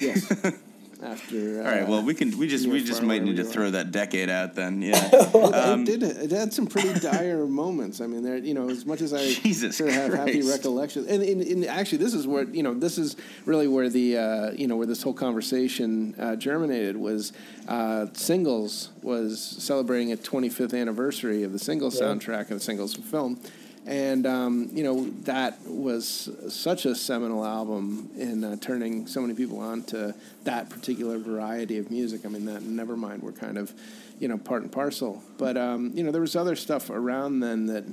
Yes. 0.00 0.30
after. 1.02 1.62
Uh, 1.62 1.64
All 1.64 1.70
right. 1.70 1.88
Well, 1.88 2.02
we 2.02 2.14
can. 2.14 2.36
We 2.38 2.48
just. 2.48 2.66
We 2.66 2.82
just 2.82 3.02
might 3.02 3.22
need 3.22 3.36
to 3.36 3.44
throw 3.44 3.70
that 3.70 3.90
decade 3.90 4.30
out 4.30 4.54
then. 4.54 4.82
Yeah. 4.82 5.08
well, 5.34 5.54
um, 5.54 5.82
it 5.82 6.00
did. 6.00 6.02
It 6.02 6.30
had 6.30 6.52
some 6.52 6.66
pretty 6.66 6.98
dire 7.00 7.46
moments. 7.46 8.00
I 8.00 8.06
mean, 8.06 8.22
there. 8.22 8.36
You 8.36 8.54
know, 8.54 8.68
as 8.68 8.86
much 8.86 9.00
as 9.00 9.12
I 9.12 9.26
Jesus 9.42 9.76
sort 9.76 9.90
of 9.90 9.96
have 9.96 10.14
happy 10.14 10.42
recollections, 10.42 11.06
and, 11.08 11.22
and, 11.22 11.42
and, 11.42 11.64
actually, 11.66 11.98
this 11.98 12.14
is 12.14 12.26
where 12.26 12.44
you 12.44 12.62
know 12.62 12.74
this 12.74 12.98
is 12.98 13.16
really 13.44 13.68
where 13.68 13.88
the 13.88 14.18
uh, 14.18 14.50
you 14.52 14.66
know 14.66 14.76
where 14.76 14.86
this 14.86 15.02
whole 15.02 15.14
conversation 15.14 16.14
uh, 16.18 16.36
germinated 16.36 16.96
was. 16.96 17.32
Uh, 17.68 18.06
singles 18.12 18.90
was 19.02 19.40
celebrating 19.40 20.12
a 20.12 20.16
25th 20.16 20.80
anniversary 20.80 21.42
of 21.42 21.52
the 21.52 21.58
Singles 21.58 22.00
yeah. 22.00 22.06
soundtrack 22.06 22.42
of 22.42 22.50
the 22.50 22.60
Singles 22.60 22.94
film 22.94 23.40
and 23.86 24.26
um, 24.26 24.68
you 24.72 24.82
know 24.82 25.08
that 25.22 25.58
was 25.64 26.28
such 26.48 26.84
a 26.84 26.94
seminal 26.94 27.44
album 27.44 28.10
in 28.16 28.42
uh, 28.42 28.56
turning 28.60 29.06
so 29.06 29.20
many 29.20 29.34
people 29.34 29.58
on 29.60 29.82
to 29.84 30.14
that 30.44 30.68
particular 30.68 31.18
variety 31.18 31.78
of 31.78 31.90
music. 31.90 32.26
I 32.26 32.28
mean, 32.28 32.46
that 32.46 32.62
Nevermind 32.62 33.22
were 33.22 33.32
kind 33.32 33.56
of 33.56 33.72
you 34.18 34.28
know 34.28 34.38
part 34.38 34.62
and 34.62 34.72
parcel, 34.72 35.22
but 35.38 35.56
um, 35.56 35.92
you 35.94 36.02
know 36.02 36.10
there 36.10 36.20
was 36.20 36.34
other 36.36 36.56
stuff 36.56 36.90
around 36.90 37.40
then 37.40 37.66
that. 37.66 37.84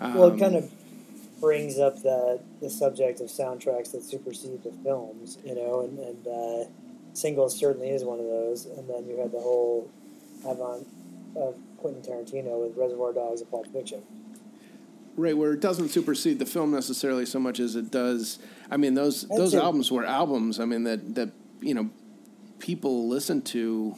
Um, 0.00 0.14
well, 0.14 0.32
it 0.34 0.38
kind 0.38 0.54
of 0.54 0.70
brings 1.40 1.78
up 1.78 2.02
the 2.02 2.40
the 2.60 2.68
subject 2.68 3.20
of 3.20 3.28
soundtracks 3.28 3.92
that 3.92 4.04
supersede 4.04 4.62
the 4.62 4.72
films, 4.84 5.38
you 5.44 5.54
know, 5.54 5.80
and, 5.80 5.98
and 5.98 6.26
uh, 6.26 6.70
singles 7.14 7.56
certainly 7.58 7.88
is 7.88 8.04
one 8.04 8.18
of 8.18 8.26
those. 8.26 8.66
And 8.66 8.88
then 8.88 9.06
you 9.08 9.18
had 9.18 9.32
the 9.32 9.40
whole 9.40 9.90
avant 10.44 10.86
of 11.36 11.56
Quentin 11.78 12.02
Tarantino 12.02 12.66
with 12.66 12.76
Reservoir 12.76 13.12
Dogs 13.12 13.40
and 13.40 13.50
Pulp 13.50 13.66
Fiction. 13.72 14.02
Right, 15.18 15.36
where 15.36 15.52
it 15.52 15.60
doesn't 15.60 15.88
supersede 15.88 16.38
the 16.38 16.46
film 16.46 16.70
necessarily 16.70 17.26
so 17.26 17.40
much 17.40 17.58
as 17.58 17.74
it 17.74 17.90
does. 17.90 18.38
I 18.70 18.76
mean, 18.76 18.94
those 18.94 19.22
That's 19.22 19.36
those 19.36 19.54
it. 19.54 19.58
albums 19.58 19.90
were 19.90 20.04
albums. 20.04 20.60
I 20.60 20.64
mean 20.64 20.84
that 20.84 21.16
that 21.16 21.30
you 21.60 21.74
know 21.74 21.90
people 22.60 23.08
listen 23.08 23.42
to 23.42 23.96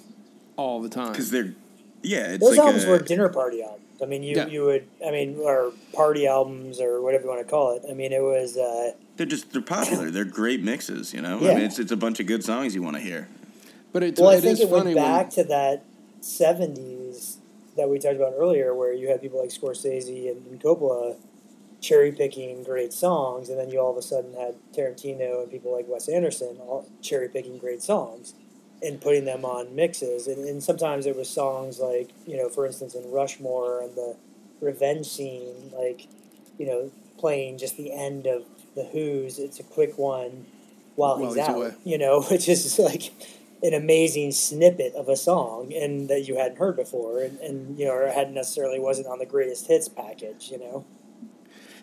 all 0.57 0.81
the 0.81 0.89
time 0.89 1.12
because 1.12 1.31
they're 1.31 1.55
yeah. 2.03 2.39
those 2.39 2.57
like 2.57 2.61
albums 2.61 2.85
a, 2.85 2.89
were 2.89 2.99
dinner 3.01 3.29
party 3.29 3.62
albums. 3.62 3.85
I 4.03 4.07
mean, 4.07 4.23
you 4.23 4.35
yeah. 4.35 4.47
you 4.47 4.64
would 4.64 4.87
I 5.07 5.11
mean, 5.11 5.37
or 5.39 5.73
party 5.93 6.27
albums 6.27 6.81
or 6.81 7.03
whatever 7.03 7.25
you 7.25 7.29
want 7.29 7.47
to 7.47 7.51
call 7.51 7.77
it. 7.77 7.83
I 7.89 7.93
mean, 7.93 8.14
it 8.14 8.23
was. 8.23 8.57
Uh, 8.57 8.93
they're 9.16 9.27
just 9.27 9.53
they're 9.53 9.61
popular. 9.61 10.11
they're 10.11 10.25
great 10.25 10.62
mixes. 10.62 11.12
You 11.12 11.21
know, 11.21 11.39
yeah. 11.39 11.51
I 11.51 11.55
mean, 11.55 11.64
it's 11.64 11.79
it's 11.79 11.93
a 11.93 11.99
bunch 11.99 12.18
of 12.21 12.27
good 12.29 12.43
songs 12.43 12.75
you 12.75 12.83
want 12.83 12.97
to 12.97 13.03
hear. 13.03 13.29
But 13.93 14.05
it's 14.05 14.18
well, 14.18 14.31
it 14.31 14.39
I 14.39 14.41
think 14.41 14.59
it 14.59 14.71
went 14.71 14.95
back 14.95 15.25
when, 15.25 15.31
to 15.33 15.45
that 15.45 15.85
'70s 16.23 17.00
that 17.81 17.89
we 17.89 17.99
talked 17.99 18.16
about 18.16 18.35
earlier, 18.37 18.74
where 18.74 18.93
you 18.93 19.09
had 19.09 19.22
people 19.22 19.41
like 19.41 19.51
Scorsese 19.51 20.31
and, 20.31 20.47
and 20.47 20.61
Coppola 20.61 21.16
cherry 21.81 22.12
picking 22.12 22.62
great 22.62 22.93
songs, 22.93 23.49
and 23.49 23.59
then 23.59 23.70
you 23.70 23.78
all 23.81 23.91
of 23.91 23.97
a 23.97 24.03
sudden 24.03 24.35
had 24.35 24.55
Tarantino 24.74 25.43
and 25.43 25.51
people 25.51 25.74
like 25.74 25.87
Wes 25.89 26.09
Anderson 26.09 26.59
all 26.61 26.87
cherry 27.01 27.28
picking 27.28 27.59
great 27.59 27.83
songs 27.83 28.35
and 28.83 29.01
putting 29.01 29.24
them 29.24 29.45
on 29.45 29.74
mixes. 29.74 30.26
And, 30.26 30.47
and 30.47 30.62
sometimes 30.62 31.07
it 31.07 31.16
was 31.16 31.28
songs 31.28 31.78
like, 31.81 32.11
you 32.26 32.37
know, 32.37 32.49
for 32.49 32.66
instance, 32.66 32.95
in 32.95 33.11
Rushmore 33.11 33.83
and 33.83 33.95
the 33.95 34.16
revenge 34.61 35.07
scene, 35.07 35.72
like, 35.74 36.07
you 36.59 36.66
know, 36.66 36.91
playing 37.18 37.59
just 37.59 37.76
the 37.76 37.93
end 37.93 38.26
of 38.26 38.45
The 38.74 38.85
Who's, 38.85 39.39
it's 39.39 39.59
a 39.59 39.62
quick 39.62 39.99
one 39.99 40.47
while, 40.97 41.18
while 41.18 41.28
he's, 41.28 41.37
he's, 41.37 41.49
out, 41.49 41.57
away. 41.57 41.74
you 41.85 41.99
know, 41.99 42.22
which 42.31 42.49
is 42.49 42.78
like 42.78 43.12
an 43.63 43.75
amazing 43.75 44.33
snippet 44.33 44.95
of 44.95 45.09
a 45.09 45.17
song 45.17 45.73
and 45.75 46.09
that 46.09 46.27
you 46.27 46.37
hadn't 46.37 46.57
heard 46.57 46.77
before 46.77 47.21
and, 47.21 47.39
and 47.41 47.79
you 47.79 47.85
know 47.85 47.93
or 47.93 48.09
hadn't 48.09 48.35
necessarily 48.35 48.79
wasn't 48.79 49.07
on 49.07 49.19
the 49.19 49.27
greatest 49.27 49.67
hits 49.67 49.89
package 49.89 50.51
you 50.51 50.59
know? 50.59 50.85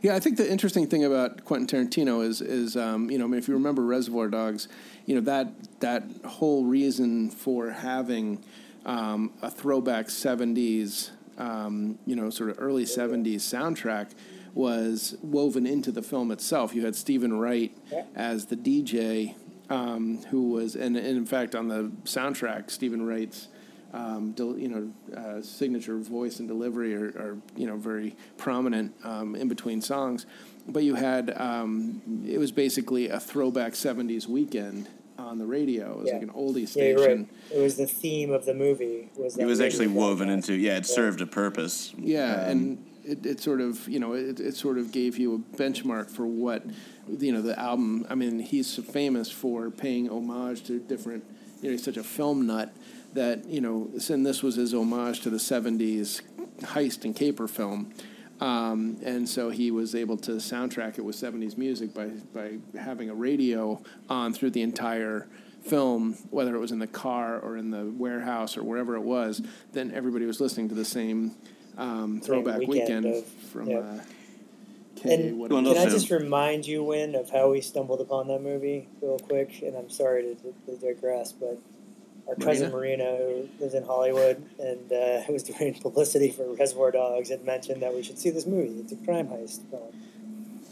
Yeah 0.01 0.15
i 0.15 0.19
think 0.19 0.37
the 0.37 0.49
interesting 0.49 0.87
thing 0.87 1.03
about 1.05 1.45
quentin 1.45 1.87
tarantino 1.87 2.25
is 2.25 2.41
is 2.41 2.75
um, 2.75 3.11
you 3.11 3.17
know 3.17 3.25
I 3.25 3.27
mean, 3.27 3.39
if 3.39 3.47
you 3.47 3.53
remember 3.53 3.83
reservoir 3.83 4.27
dogs 4.27 4.67
you 5.05 5.15
know 5.15 5.21
that 5.21 5.79
that 5.79 6.03
whole 6.25 6.65
reason 6.65 7.29
for 7.29 7.71
having 7.71 8.43
um, 8.85 9.33
a 9.41 9.51
throwback 9.51 10.07
70s 10.07 11.11
um, 11.37 11.99
you 12.05 12.15
know 12.15 12.29
sort 12.29 12.49
of 12.49 12.57
early 12.59 12.85
70s 12.85 13.35
soundtrack 13.35 14.11
was 14.53 15.15
woven 15.21 15.67
into 15.67 15.91
the 15.91 16.01
film 16.01 16.31
itself. 16.31 16.73
You 16.73 16.83
had 16.83 16.95
Steven 16.95 17.37
Wright 17.37 17.77
as 18.15 18.47
the 18.47 18.55
dj 18.55 19.35
um, 19.69 20.19
who 20.29 20.51
was, 20.51 20.75
and, 20.75 20.95
and, 20.95 21.17
in 21.17 21.25
fact, 21.25 21.55
on 21.55 21.67
the 21.67 21.91
soundtrack, 22.03 22.71
Steven 22.71 23.05
Wright's, 23.05 23.47
um, 23.93 24.31
del, 24.33 24.57
you 24.57 24.67
know, 24.67 24.91
uh, 25.17 25.41
signature 25.41 25.97
voice 25.97 26.39
and 26.39 26.47
delivery 26.47 26.93
are, 26.93 27.07
are 27.07 27.37
you 27.55 27.67
know, 27.67 27.77
very 27.77 28.15
prominent 28.37 28.93
um, 29.03 29.35
in 29.35 29.47
between 29.47 29.81
songs. 29.81 30.25
But 30.67 30.83
you 30.83 30.95
had, 30.95 31.33
um, 31.39 32.23
it 32.27 32.37
was 32.37 32.51
basically 32.51 33.09
a 33.09 33.19
throwback 33.19 33.73
70s 33.73 34.27
weekend 34.27 34.89
on 35.17 35.37
the 35.37 35.45
radio. 35.45 35.93
It 35.93 35.97
was 35.99 36.07
yeah. 36.07 36.13
like 36.13 36.23
an 36.23 36.29
oldie 36.29 36.67
station. 36.67 36.99
Yeah, 36.99 37.05
right. 37.05 37.27
It 37.51 37.61
was 37.61 37.77
the 37.77 37.87
theme 37.87 38.31
of 38.31 38.45
the 38.45 38.53
movie. 38.53 39.09
Was 39.17 39.37
it 39.37 39.45
was 39.45 39.61
actually 39.61 39.87
woven 39.87 40.29
into, 40.29 40.53
yeah, 40.53 40.73
it 40.77 40.87
yeah. 40.87 40.95
served 40.95 41.21
a 41.21 41.25
purpose. 41.25 41.93
Yeah, 41.97 42.33
um, 42.33 42.49
and 42.49 42.85
it, 43.07 43.25
it 43.25 43.39
sort 43.39 43.61
of, 43.61 43.87
you 43.87 43.99
know, 43.99 44.13
it, 44.13 44.39
it 44.39 44.55
sort 44.55 44.77
of 44.77 44.91
gave 44.91 45.17
you 45.17 45.35
a 45.35 45.57
benchmark 45.57 46.09
for 46.09 46.27
what 46.27 46.65
you 47.07 47.31
know 47.31 47.41
the 47.41 47.57
album. 47.57 48.05
I 48.09 48.15
mean, 48.15 48.39
he's 48.39 48.75
famous 48.75 49.31
for 49.31 49.71
paying 49.71 50.09
homage 50.09 50.63
to 50.65 50.79
different. 50.79 51.23
You 51.61 51.69
know, 51.69 51.71
he's 51.71 51.83
such 51.83 51.97
a 51.97 52.03
film 52.03 52.45
nut 52.45 52.75
that 53.13 53.45
you 53.45 53.61
know, 53.61 53.89
and 54.09 54.25
this 54.25 54.43
was 54.43 54.55
his 54.55 54.73
homage 54.73 55.21
to 55.21 55.29
the 55.29 55.37
'70s 55.37 56.21
heist 56.61 57.05
and 57.05 57.15
caper 57.15 57.47
film. 57.47 57.93
Um, 58.39 58.97
and 59.03 59.27
so 59.27 59.49
he 59.49 59.71
was 59.71 59.95
able 59.95 60.15
to 60.17 60.33
soundtrack 60.33 60.99
it 60.99 61.01
with 61.01 61.15
70s 61.15 61.57
music 61.57 61.91
by, 61.91 62.09
by 62.35 62.57
having 62.79 63.09
a 63.09 63.15
radio 63.15 63.81
on 64.11 64.31
through 64.31 64.51
the 64.51 64.61
entire 64.61 65.27
film, 65.63 66.13
whether 66.29 66.55
it 66.55 66.59
was 66.59 66.71
in 66.71 66.77
the 66.77 66.85
car 66.85 67.39
or 67.39 67.57
in 67.57 67.71
the 67.71 67.85
warehouse 67.85 68.55
or 68.55 68.61
wherever 68.61 68.95
it 68.95 69.01
was, 69.01 69.41
then 69.73 69.91
everybody 69.91 70.27
was 70.27 70.39
listening 70.39 70.69
to 70.69 70.75
the 70.75 70.85
same 70.85 71.35
um, 71.77 72.21
throwback 72.21 72.59
weekend, 72.59 73.05
weekend 73.05 73.05
of, 73.05 73.25
from 73.25 73.69
yep. 73.69 73.83
uh, 73.83 74.03
and 75.03 75.49
can 75.49 75.67
I 75.67 75.85
just 75.85 76.09
remind 76.09 76.65
you, 76.65 76.83
Win, 76.83 77.15
of 77.15 77.29
how 77.29 77.51
we 77.51 77.61
stumbled 77.61 78.01
upon 78.01 78.27
that 78.27 78.41
movie 78.41 78.87
real 79.01 79.19
quick? 79.19 79.61
And 79.61 79.75
I'm 79.75 79.89
sorry 79.89 80.35
to, 80.35 80.53
to 80.65 80.77
digress, 80.77 81.31
but 81.31 81.59
our 82.27 82.35
cousin 82.35 82.71
Marina, 82.71 83.15
who 83.17 83.49
lives 83.59 83.73
in 83.73 83.83
Hollywood 83.83 84.43
and 84.59 84.91
uh, 84.91 85.21
was 85.29 85.43
doing 85.43 85.73
publicity 85.81 86.29
for 86.29 86.51
Reservoir 86.53 86.91
Dogs, 86.91 87.29
had 87.29 87.45
mentioned 87.45 87.81
that 87.81 87.93
we 87.93 88.03
should 88.03 88.19
see 88.19 88.29
this 88.29 88.45
movie. 88.45 88.79
It's 88.79 88.91
a 88.91 88.95
crime 88.97 89.27
heist 89.27 89.69
film. 89.69 89.93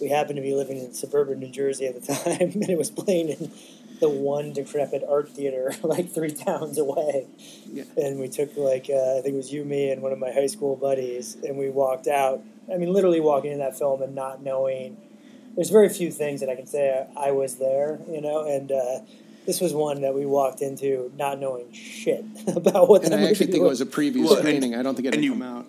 We 0.01 0.09
happened 0.09 0.35
to 0.35 0.41
be 0.41 0.53
living 0.53 0.77
in 0.77 0.93
suburban 0.93 1.39
New 1.39 1.49
Jersey 1.49 1.85
at 1.87 2.01
the 2.01 2.13
time, 2.13 2.51
and 2.53 2.69
it 2.69 2.77
was 2.77 2.89
playing 2.89 3.29
in 3.29 3.51
the 3.99 4.09
one 4.09 4.53
decrepit 4.53 5.03
art 5.07 5.29
theater 5.29 5.73
like 5.83 6.11
three 6.11 6.31
towns 6.31 6.77
away. 6.77 7.27
Yeah. 7.71 7.83
And 7.97 8.19
we 8.19 8.27
took 8.27 8.55
like 8.57 8.89
uh, 8.89 9.17
I 9.17 9.21
think 9.21 9.33
it 9.33 9.37
was 9.37 9.51
you, 9.51 9.65
me, 9.65 9.91
and 9.91 10.01
one 10.01 10.11
of 10.11 10.19
my 10.19 10.31
high 10.31 10.47
school 10.47 10.75
buddies, 10.75 11.35
and 11.43 11.57
we 11.57 11.69
walked 11.69 12.07
out. 12.07 12.41
I 12.71 12.77
mean, 12.77 12.91
literally 12.91 13.19
walking 13.19 13.51
in 13.51 13.59
that 13.59 13.77
film 13.77 14.01
and 14.01 14.15
not 14.15 14.41
knowing. 14.41 14.97
There's 15.55 15.69
very 15.69 15.87
few 15.87 16.11
things 16.11 16.41
that 16.41 16.49
I 16.49 16.55
can 16.55 16.67
say 16.67 17.07
I, 17.15 17.29
I 17.29 17.31
was 17.31 17.55
there, 17.55 17.99
you 18.09 18.19
know, 18.19 18.45
and 18.45 18.73
uh, 18.73 18.99
this 19.45 19.61
was 19.61 19.73
one 19.73 20.01
that 20.01 20.13
we 20.13 20.25
walked 20.25 20.61
into 20.61 21.11
not 21.17 21.39
knowing 21.39 21.71
shit 21.71 22.25
about 22.55 22.89
what. 22.89 23.05
And 23.05 23.13
I 23.13 23.29
actually 23.29 23.47
think 23.47 23.63
was. 23.63 23.79
it 23.79 23.85
was 23.85 23.93
a 23.93 23.97
preview 23.97 24.25
well, 24.25 24.37
screening. 24.37 24.73
And, 24.73 24.79
I 24.79 24.83
don't 24.83 24.95
think 24.95 25.07
it 25.07 25.13
had 25.15 25.23
come 25.23 25.41
out. 25.41 25.67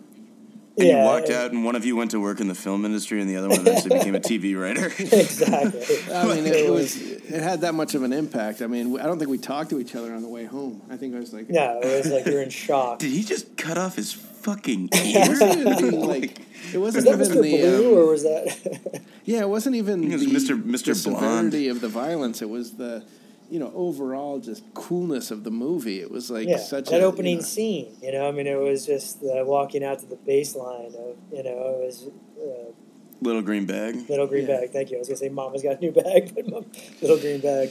And 0.78 0.88
yeah, 0.88 0.98
you 0.98 1.04
walked 1.04 1.30
out, 1.30 1.52
and 1.52 1.64
one 1.64 1.74
of 1.74 1.86
you 1.86 1.96
went 1.96 2.10
to 2.10 2.20
work 2.20 2.38
in 2.38 2.48
the 2.48 2.54
film 2.54 2.84
industry, 2.84 3.20
and 3.20 3.30
the 3.30 3.36
other 3.36 3.48
one 3.48 3.60
eventually 3.60 3.98
became 3.98 4.14
a 4.14 4.20
TV 4.20 4.60
writer. 4.60 4.86
exactly. 4.98 6.14
I 6.14 6.26
mean, 6.26 6.46
it 6.46 6.70
was 6.70 7.00
it 7.00 7.42
had 7.42 7.62
that 7.62 7.74
much 7.74 7.94
of 7.94 8.02
an 8.02 8.12
impact. 8.12 8.60
I 8.60 8.66
mean, 8.66 9.00
I 9.00 9.04
don't 9.04 9.18
think 9.18 9.30
we 9.30 9.38
talked 9.38 9.70
to 9.70 9.80
each 9.80 9.94
other 9.94 10.12
on 10.12 10.22
the 10.22 10.28
way 10.28 10.44
home. 10.44 10.82
I 10.90 10.96
think 10.98 11.14
I 11.14 11.18
was 11.18 11.32
like, 11.32 11.46
yeah, 11.48 11.78
it 11.82 12.04
was 12.04 12.12
like 12.12 12.26
you're 12.26 12.42
in 12.42 12.50
shock. 12.50 12.98
Did 12.98 13.10
he 13.10 13.24
just 13.24 13.56
cut 13.56 13.78
off 13.78 13.96
his 13.96 14.12
fucking 14.12 14.90
ear? 14.94 15.24
like, 15.92 16.40
it 16.74 16.78
wasn't 16.78 17.06
even 17.06 17.20
Mr. 17.20 17.32
the 17.32 17.40
Blue, 17.40 17.92
um, 17.92 17.98
or 17.98 18.10
was 18.10 18.22
that? 18.24 19.00
yeah, 19.24 19.40
it 19.40 19.48
wasn't 19.48 19.76
even 19.76 20.04
it 20.04 20.12
was 20.12 20.26
the, 20.26 20.54
Mr. 20.54 20.62
Mr. 20.62 20.86
the 20.86 20.94
severity 20.94 21.68
of 21.68 21.80
the 21.80 21.88
violence. 21.88 22.42
It 22.42 22.50
was 22.50 22.72
the 22.72 23.02
you 23.50 23.58
know, 23.58 23.72
overall 23.74 24.38
just 24.38 24.62
coolness 24.74 25.30
of 25.30 25.44
the 25.44 25.50
movie. 25.50 26.00
It 26.00 26.10
was 26.10 26.30
like 26.30 26.48
yeah, 26.48 26.58
such 26.58 26.90
that 26.90 27.00
a, 27.00 27.04
opening 27.04 27.32
you 27.32 27.36
know, 27.38 27.42
scene. 27.42 27.96
You 28.02 28.12
know, 28.12 28.28
I 28.28 28.32
mean, 28.32 28.46
it 28.46 28.58
was 28.58 28.86
just 28.86 29.22
uh, 29.22 29.44
walking 29.44 29.84
out 29.84 30.00
to 30.00 30.06
the 30.06 30.16
baseline 30.16 30.94
of, 30.94 31.16
you 31.32 31.42
know, 31.42 31.78
it 31.80 31.86
was. 31.86 32.08
Uh, 32.38 32.72
little 33.20 33.42
green 33.42 33.66
bag. 33.66 34.08
Little 34.08 34.26
green 34.26 34.46
yeah. 34.46 34.60
bag. 34.60 34.70
Thank 34.70 34.90
you. 34.90 34.96
I 34.96 35.00
was 35.00 35.08
gonna 35.08 35.18
say 35.18 35.28
Mama's 35.28 35.62
got 35.62 35.78
a 35.78 35.80
new 35.80 35.92
bag, 35.92 36.32
but 36.34 36.48
Mom, 36.48 36.66
little 37.00 37.18
green 37.18 37.40
bag, 37.40 37.70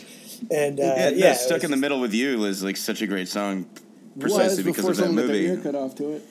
and 0.51 0.80
uh, 0.80 0.84
yeah, 0.84 1.09
yeah 1.09 1.34
stuck 1.34 1.63
in 1.63 1.71
the 1.71 1.78
middle 1.78 1.99
with 1.99 2.13
you 2.13 2.45
is 2.45 2.63
like 2.63 2.78
such 2.78 3.01
a 3.01 3.07
great 3.07 3.28
song, 3.28 3.65
precisely 4.19 4.63
because 4.63 4.86
of 4.88 4.97
that 4.97 5.11
movie. 5.11 5.47
Got 5.47 5.63
their 5.63 5.71
cut 5.71 5.76
off 5.76 5.95
to 5.95 6.13
it. 6.13 6.23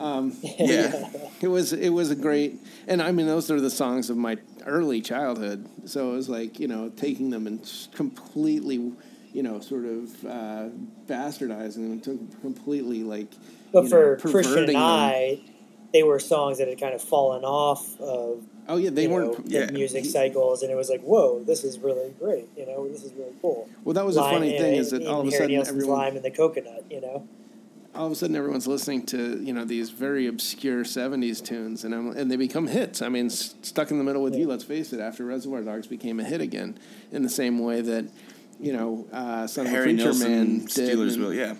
Um, 0.00 0.34
yeah, 0.42 1.08
it 1.42 1.48
was 1.48 1.74
it 1.74 1.90
was 1.90 2.10
a 2.10 2.16
great, 2.16 2.58
and 2.88 3.02
I 3.02 3.12
mean 3.12 3.26
those 3.26 3.50
are 3.50 3.60
the 3.60 3.70
songs 3.70 4.08
of 4.08 4.16
my 4.16 4.38
early 4.66 5.02
childhood. 5.02 5.68
So 5.84 6.12
it 6.12 6.16
was 6.16 6.28
like 6.28 6.58
you 6.58 6.68
know 6.68 6.88
taking 6.88 7.28
them 7.30 7.46
and 7.46 7.70
completely, 7.94 8.92
you 9.32 9.42
know, 9.42 9.60
sort 9.60 9.84
of 9.84 10.24
uh, 10.24 10.68
bastardizing 11.06 11.74
them, 11.74 12.00
to 12.00 12.28
completely 12.40 13.04
like. 13.04 13.30
But 13.72 13.88
for 13.88 14.16
know, 14.16 14.30
Christian 14.30 14.70
and 14.70 14.76
I, 14.76 15.40
them. 15.44 15.54
they 15.92 16.02
were 16.02 16.18
songs 16.18 16.58
that 16.58 16.66
had 16.66 16.80
kind 16.80 16.94
of 16.94 17.02
fallen 17.02 17.44
off 17.44 18.00
of. 18.00 18.42
Oh 18.68 18.78
yeah, 18.78 18.90
they 18.90 19.06
weren't 19.06 19.50
know, 19.50 19.60
yeah. 19.60 19.70
music 19.70 20.06
cycles, 20.06 20.62
and 20.62 20.72
it 20.72 20.76
was 20.76 20.88
like, 20.88 21.02
whoa, 21.02 21.44
this 21.44 21.62
is 21.62 21.78
really 21.78 22.14
great. 22.18 22.48
You 22.56 22.66
know, 22.66 22.88
this 22.88 23.04
is 23.04 23.12
really 23.12 23.34
cool. 23.42 23.68
Well, 23.84 23.94
that 23.94 24.06
was 24.06 24.16
a 24.16 24.22
funny 24.22 24.56
thing 24.56 24.76
is 24.76 24.92
that 24.92 25.06
all 25.06 25.20
of 25.20 25.26
a 25.26 25.30
sudden 25.30 25.56
everyone 25.56 25.98
lime 25.98 26.16
and 26.16 26.24
the 26.24 26.30
coconut. 26.30 26.86
You 26.88 27.02
know 27.02 27.28
all 27.94 28.06
of 28.06 28.12
a 28.12 28.14
sudden 28.14 28.36
everyone's 28.36 28.66
listening 28.66 29.04
to 29.06 29.42
you 29.42 29.52
know 29.52 29.64
these 29.64 29.90
very 29.90 30.26
obscure 30.26 30.84
'70s 30.84 31.44
tunes, 31.44 31.84
and 31.84 31.94
I'm, 31.94 32.16
and 32.16 32.30
they 32.30 32.36
become 32.36 32.66
hits. 32.66 33.02
I 33.02 33.08
mean, 33.08 33.30
stuck 33.30 33.90
in 33.90 33.98
the 33.98 34.04
middle 34.04 34.22
with 34.22 34.34
yeah. 34.34 34.40
you. 34.40 34.46
Let's 34.46 34.64
face 34.64 34.92
it. 34.92 35.00
After 35.00 35.24
Reservoir 35.24 35.62
Dogs 35.62 35.86
became 35.86 36.20
a 36.20 36.24
hit 36.24 36.40
again, 36.40 36.78
in 37.10 37.22
the 37.22 37.28
same 37.28 37.58
way 37.58 37.80
that 37.80 38.06
you 38.60 38.72
know 38.72 39.06
uh, 39.12 39.46
Son 39.46 39.66
of 39.66 39.72
Harry 39.72 39.92
a 39.92 39.94
Preacher 39.94 40.04
Nilsson, 40.04 40.30
Man 40.30 40.66
Steelers 40.66 41.18
will, 41.18 41.34
yeah. 41.34 41.54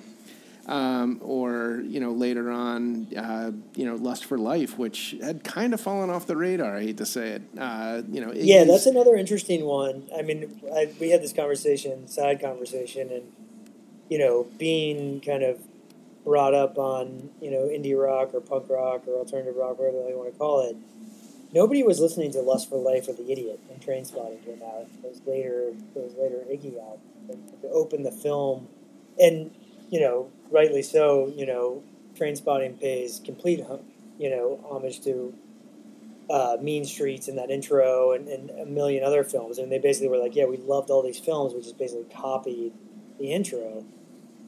Um, 0.67 1.19
or 1.21 1.83
you 1.85 1.99
know 1.99 2.13
later 2.13 2.51
on, 2.51 3.09
uh, 3.17 3.51
you 3.75 3.87
know 3.87 3.97
Lust 3.97 4.25
for 4.25 4.39
Life, 4.39 4.79
which 4.79 5.17
had 5.21 5.43
kind 5.43 5.75
of 5.75 5.81
fallen 5.81 6.11
off 6.11 6.27
the 6.27 6.37
radar. 6.37 6.77
I 6.77 6.83
hate 6.83 6.99
to 6.99 7.07
say 7.07 7.31
it. 7.31 7.43
Uh, 7.59 8.03
you 8.09 8.21
know, 8.21 8.33
yeah, 8.33 8.63
that's 8.65 8.87
another 8.87 9.17
interesting 9.17 9.65
one. 9.65 10.09
I 10.17 10.23
mean, 10.23 10.61
I, 10.73 10.91
we 11.01 11.11
had 11.11 11.23
this 11.23 11.33
conversation, 11.33 12.07
side 12.07 12.41
conversation, 12.41 13.11
and 13.11 13.33
you 14.09 14.19
know, 14.19 14.47
being 14.59 15.21
kind 15.23 15.43
of 15.43 15.59
brought 16.31 16.55
up 16.55 16.79
on 16.79 17.29
you 17.41 17.51
know 17.51 17.63
indie 17.63 18.01
rock 18.01 18.33
or 18.33 18.41
punk 18.41 18.71
rock 18.71 19.03
or 19.09 19.19
alternative 19.19 19.57
rock, 19.57 19.77
whatever 19.81 20.09
you 20.09 20.17
want 20.17 20.33
to 20.33 20.39
call 20.39 20.61
it. 20.61 20.77
Nobody 21.53 21.83
was 21.83 21.99
listening 21.99 22.31
to 22.33 22.41
"Lust 22.41 22.69
for 22.69 22.77
Life" 22.77 23.09
or 23.09 23.15
"The 23.15 23.33
Idiot" 23.33 23.59
when 23.67 23.81
Trainspotting 23.81 24.45
came 24.45 24.63
out. 24.63 24.87
It 25.03 25.09
was 25.09 25.21
later. 25.27 25.73
Was 25.95 26.15
later 26.15 26.45
Iggy 26.49 26.79
album 26.79 27.43
to 27.63 27.69
open 27.71 28.05
the 28.05 28.13
film, 28.13 28.69
and 29.19 29.51
you 29.91 29.99
know, 29.99 30.31
rightly 30.53 30.83
so. 30.83 31.33
You 31.35 31.47
know, 31.47 31.83
Trainspotting 32.15 32.81
pays 32.81 33.21
complete, 33.25 33.65
you 34.17 34.31
know, 34.31 34.65
homage 34.71 35.03
to 35.03 35.35
uh, 36.31 36.59
Mean 36.61 36.85
Streets 36.85 37.27
and 37.27 37.37
that 37.39 37.51
intro 37.51 38.13
and, 38.13 38.29
and, 38.29 38.51
a 38.51 38.67
million 38.67 39.03
other 39.03 39.25
films. 39.25 39.59
And 39.59 39.73
they 39.73 39.81
basically 39.81 40.07
were 40.07 40.19
like, 40.19 40.37
yeah, 40.37 40.45
we 40.45 40.59
loved 40.59 40.91
all 40.91 41.03
these 41.03 41.19
films, 41.19 41.55
we 41.55 41.61
just 41.61 41.77
basically 41.77 42.07
copied 42.15 42.73
the 43.19 43.33
intro. 43.33 43.85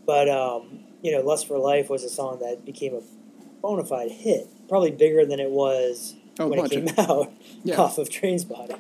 But 0.07 0.29
um, 0.29 0.85
you 1.03 1.13
know, 1.13 1.21
Lust 1.21 1.47
for 1.47 1.59
Life 1.59 1.91
was 1.91 2.05
a 2.05 2.09
song 2.09 2.39
that 2.41 2.65
became 2.65 2.95
a 2.95 3.03
bona 3.61 3.85
fide 3.85 4.11
hit, 4.11 4.49
probably 4.69 4.93
bigger 4.93 5.27
than 5.27 5.41
it 5.41 5.51
was 5.51 6.15
oh, 6.39 6.49
when 6.49 6.61
it 6.61 6.71
came 6.71 6.89
of, 6.89 6.99
out 6.99 7.33
yeah. 7.65 7.77
off 7.77 7.99
of 7.99 8.09
Trainspotting. 8.09 8.79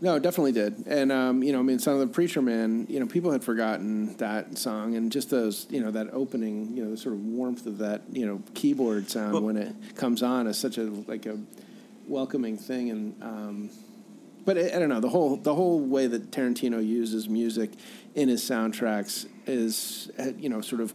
No, 0.00 0.16
it 0.16 0.22
definitely 0.22 0.52
did. 0.52 0.86
And, 0.86 1.10
um, 1.10 1.42
you 1.42 1.52
know, 1.52 1.60
I 1.60 1.62
mean, 1.62 1.78
Son 1.78 1.94
of 1.94 2.00
the 2.00 2.06
Preacher 2.06 2.42
Man, 2.42 2.86
you 2.90 3.00
know, 3.00 3.06
people 3.06 3.30
had 3.30 3.42
forgotten 3.42 4.14
that 4.18 4.58
song 4.58 4.94
and 4.94 5.10
just 5.10 5.30
those, 5.30 5.66
you 5.70 5.80
know, 5.80 5.90
that 5.90 6.08
opening, 6.12 6.76
you 6.76 6.84
know, 6.84 6.90
the 6.90 6.98
sort 6.98 7.14
of 7.14 7.24
warmth 7.24 7.64
of 7.66 7.78
that, 7.78 8.02
you 8.12 8.26
know, 8.26 8.42
keyboard 8.54 9.10
sound 9.10 9.32
well, 9.32 9.42
when 9.42 9.56
it 9.56 9.74
comes 9.96 10.22
on 10.22 10.46
is 10.46 10.58
such 10.58 10.76
a, 10.76 10.82
like 10.82 11.24
a 11.24 11.38
welcoming 12.06 12.58
thing. 12.58 12.90
And, 12.90 13.22
um, 13.22 13.70
but 14.46 14.56
I, 14.56 14.68
I 14.74 14.78
don't 14.78 14.88
know, 14.88 15.00
the 15.00 15.10
whole, 15.10 15.36
the 15.36 15.54
whole 15.54 15.80
way 15.80 16.06
that 16.06 16.30
Tarantino 16.30 16.84
uses 16.84 17.28
music 17.28 17.72
in 18.14 18.30
his 18.30 18.42
soundtracks 18.42 19.26
is 19.46 20.10
uh, 20.18 20.30
you 20.38 20.48
know 20.48 20.60
sort 20.60 20.80
of 20.80 20.94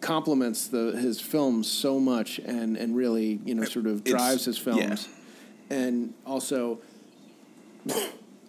complements 0.00 0.66
the 0.66 0.92
his 0.92 1.20
films 1.20 1.70
so 1.70 2.00
much 2.00 2.38
and 2.40 2.76
and 2.76 2.96
really 2.96 3.38
you 3.44 3.54
know 3.54 3.64
sort 3.64 3.86
of 3.86 4.02
drives 4.02 4.34
it's, 4.34 4.44
his 4.46 4.58
films 4.58 5.08
yeah. 5.70 5.76
and 5.76 6.14
also 6.26 6.80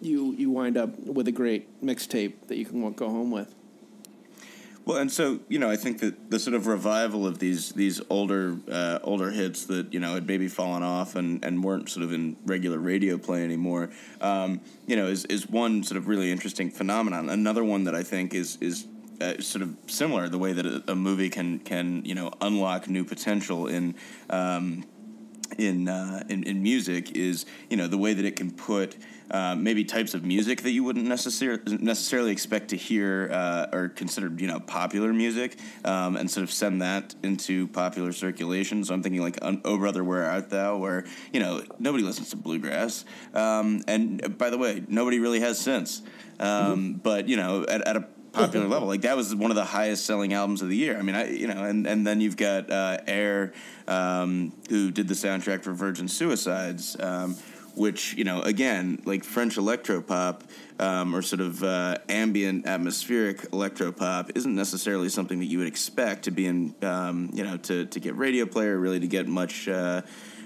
you 0.00 0.32
you 0.32 0.50
wind 0.50 0.76
up 0.76 0.98
with 0.98 1.28
a 1.28 1.32
great 1.32 1.80
mixtape 1.84 2.32
that 2.48 2.56
you 2.56 2.64
can 2.64 2.92
go 2.94 3.08
home 3.08 3.30
with 3.30 3.54
well, 4.86 4.98
and 4.98 5.10
so 5.10 5.40
you 5.48 5.58
know, 5.58 5.70
I 5.70 5.76
think 5.76 6.00
that 6.00 6.30
the 6.30 6.38
sort 6.38 6.54
of 6.54 6.66
revival 6.66 7.26
of 7.26 7.38
these 7.38 7.72
these 7.72 8.02
older 8.10 8.58
uh, 8.70 8.98
older 9.02 9.30
hits 9.30 9.64
that 9.66 9.94
you 9.94 10.00
know 10.00 10.14
had 10.14 10.26
maybe 10.26 10.48
fallen 10.48 10.82
off 10.82 11.16
and, 11.16 11.42
and 11.44 11.64
weren't 11.64 11.88
sort 11.88 12.04
of 12.04 12.12
in 12.12 12.36
regular 12.44 12.78
radio 12.78 13.16
play 13.16 13.44
anymore, 13.44 13.90
um, 14.20 14.60
you 14.86 14.96
know, 14.96 15.06
is 15.06 15.24
is 15.26 15.48
one 15.48 15.82
sort 15.82 15.96
of 15.96 16.06
really 16.06 16.30
interesting 16.30 16.70
phenomenon. 16.70 17.30
Another 17.30 17.64
one 17.64 17.84
that 17.84 17.94
I 17.94 18.02
think 18.02 18.34
is 18.34 18.58
is 18.60 18.86
uh, 19.22 19.40
sort 19.40 19.62
of 19.62 19.74
similar 19.86 20.28
the 20.28 20.38
way 20.38 20.52
that 20.52 20.66
a, 20.66 20.82
a, 20.88 20.94
movie 20.94 21.30
can 21.30 21.60
can 21.60 22.04
you 22.04 22.14
know 22.14 22.30
unlock 22.40 22.88
new 22.88 23.04
potential 23.04 23.66
in. 23.66 23.94
Um, 24.28 24.84
in, 25.58 25.88
uh, 25.88 26.24
in 26.28 26.42
in 26.44 26.62
music 26.62 27.12
is 27.12 27.46
you 27.70 27.76
know 27.76 27.86
the 27.86 27.98
way 27.98 28.12
that 28.12 28.24
it 28.24 28.34
can 28.34 28.50
put 28.50 28.96
uh, 29.30 29.54
maybe 29.54 29.84
types 29.84 30.14
of 30.14 30.24
music 30.24 30.62
that 30.62 30.70
you 30.70 30.84
wouldn't 30.84 31.06
necessarily 31.06 31.60
necessarily 31.78 32.30
expect 32.30 32.68
to 32.68 32.76
hear 32.76 33.28
uh, 33.32 33.66
or 33.72 33.88
consider 33.88 34.30
you 34.36 34.46
know 34.46 34.60
popular 34.60 35.12
music, 35.12 35.58
um, 35.84 36.16
and 36.16 36.30
sort 36.30 36.44
of 36.44 36.52
send 36.52 36.82
that 36.82 37.14
into 37.22 37.68
popular 37.68 38.12
circulation. 38.12 38.84
So 38.84 38.94
I'm 38.94 39.02
thinking 39.02 39.22
like 39.22 39.38
"Oh 39.42 39.78
Brother 39.78 40.04
Where 40.04 40.24
Art 40.24 40.50
Thou," 40.50 40.76
where 40.76 41.04
you 41.32 41.40
know 41.40 41.62
nobody 41.78 42.04
listens 42.04 42.30
to 42.30 42.36
bluegrass, 42.36 43.04
um, 43.34 43.82
and 43.88 44.36
by 44.38 44.50
the 44.50 44.58
way, 44.58 44.82
nobody 44.88 45.18
really 45.18 45.40
has 45.40 45.58
since. 45.58 46.02
Um, 46.40 46.48
mm-hmm. 46.48 46.92
But 46.98 47.28
you 47.28 47.36
know, 47.36 47.64
at, 47.64 47.86
at 47.86 47.96
a 47.96 48.06
popular 48.34 48.66
level. 48.66 48.88
Like 48.88 49.02
that 49.02 49.16
was 49.16 49.34
one 49.34 49.50
of 49.50 49.56
the 49.56 49.64
highest 49.64 50.04
selling 50.04 50.32
albums 50.32 50.62
of 50.62 50.68
the 50.68 50.76
year. 50.76 50.98
I 50.98 51.02
mean, 51.02 51.14
I 51.14 51.30
you 51.30 51.46
know, 51.46 51.64
and 51.64 51.86
and 51.86 52.06
then 52.06 52.20
you've 52.20 52.36
got 52.36 52.70
uh, 52.70 52.98
Air, 53.06 53.52
um, 53.88 54.52
who 54.68 54.90
did 54.90 55.08
the 55.08 55.14
soundtrack 55.14 55.62
for 55.62 55.72
Virgin 55.72 56.08
Suicides. 56.08 56.96
Um, 57.00 57.36
which 57.76 58.14
you 58.14 58.24
know 58.24 58.40
again 58.42 59.00
like 59.04 59.24
French 59.24 59.56
electropop 59.56 60.42
um, 60.78 61.14
or 61.14 61.22
sort 61.22 61.40
of 61.40 61.62
uh, 61.62 61.98
ambient 62.08 62.66
atmospheric 62.66 63.42
electropop 63.50 64.30
isn't 64.34 64.54
necessarily 64.54 65.08
something 65.08 65.38
that 65.38 65.46
you 65.46 65.58
would 65.58 65.68
expect 65.68 66.24
to 66.24 66.30
be 66.30 66.46
in 66.46 66.74
um, 66.82 67.30
you 67.32 67.44
know 67.44 67.56
to, 67.58 67.86
to 67.86 68.00
get 68.00 68.16
radio 68.16 68.46
play 68.46 68.66
or 68.66 68.78
really 68.78 69.00
to 69.00 69.06
get 69.06 69.26
much 69.26 69.68
uh, 69.68 70.02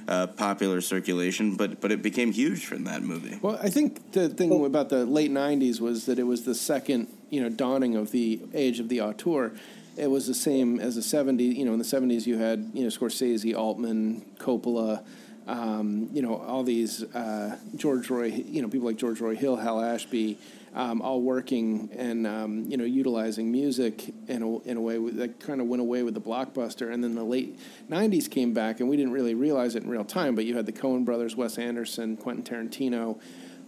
uh, 0.09 0.27
popular 0.27 0.81
circulation, 0.81 1.55
but 1.57 1.81
but 1.81 1.93
it 1.93 2.03
became 2.03 2.33
huge 2.33 2.65
from 2.65 2.85
that 2.85 3.03
movie. 3.03 3.39
Well, 3.43 3.59
I 3.63 3.69
think 3.69 4.13
the 4.13 4.29
thing 4.29 4.65
about 4.65 4.89
the 4.89 5.05
late 5.05 5.31
'90s 5.31 5.81
was 5.81 6.07
that 6.07 6.19
it 6.19 6.25
was 6.25 6.45
the 6.45 6.55
second 6.55 7.09
you 7.31 7.43
know 7.43 7.51
dawning 7.51 7.95
of 7.95 8.11
the 8.11 8.41
age 8.55 8.81
of 8.81 8.89
the 8.89 9.03
auteur. 9.03 9.53
It 9.97 10.11
was 10.11 10.27
the 10.27 10.35
same 10.35 10.81
as 10.81 10.95
the 10.95 11.03
'70s. 11.03 11.55
You 11.55 11.67
know, 11.67 11.73
in 11.75 11.79
the 11.79 11.85
'70s 11.85 12.27
you 12.27 12.39
had 12.39 12.71
you 12.73 12.83
know 12.83 12.89
Scorsese, 12.89 13.55
Altman, 13.55 14.25
Coppola 14.39 15.05
um, 15.49 16.11
you 16.13 16.21
know, 16.21 16.37
all 16.37 16.63
these 16.63 17.03
uh, 17.03 17.57
George 17.75 18.11
Roy, 18.11 18.27
you 18.27 18.61
know, 18.61 18.69
people 18.69 18.87
like 18.87 18.99
George 18.99 19.21
Roy 19.21 19.35
Hill, 19.35 19.57
Hal 19.57 19.81
Ashby, 19.81 20.39
um, 20.75 21.01
all 21.01 21.23
working 21.23 21.89
and 21.97 22.27
um, 22.27 22.65
you 22.69 22.77
know 22.77 22.85
utilizing 22.85 23.51
music 23.51 24.15
in 24.29 24.43
a, 24.43 24.59
in 24.69 24.77
a 24.77 24.81
way 24.81 24.99
that 25.13 25.41
kind 25.41 25.61
of 25.63 25.67
went 25.67 25.81
away 25.81 26.03
with 26.03 26.13
the 26.13 26.21
blockbuster. 26.21 26.93
And 26.93 27.03
then 27.03 27.15
the 27.15 27.25
late 27.25 27.59
'90s 27.91 28.31
came 28.31 28.53
back, 28.53 28.81
and 28.81 28.89
we 28.89 28.97
didn't 28.97 29.13
really 29.13 29.35
realize 29.35 29.75
it 29.75 29.85
in 29.85 29.89
real 29.89 30.05
time. 30.05 30.35
But 30.35 30.45
you 30.45 30.55
had 30.55 30.67
the 30.67 30.73
Coen 30.73 31.05
Brothers, 31.05 31.35
Wes 31.35 31.57
Anderson, 31.57 32.19
Quentin 32.19 32.45
Tarantino, 32.45 33.19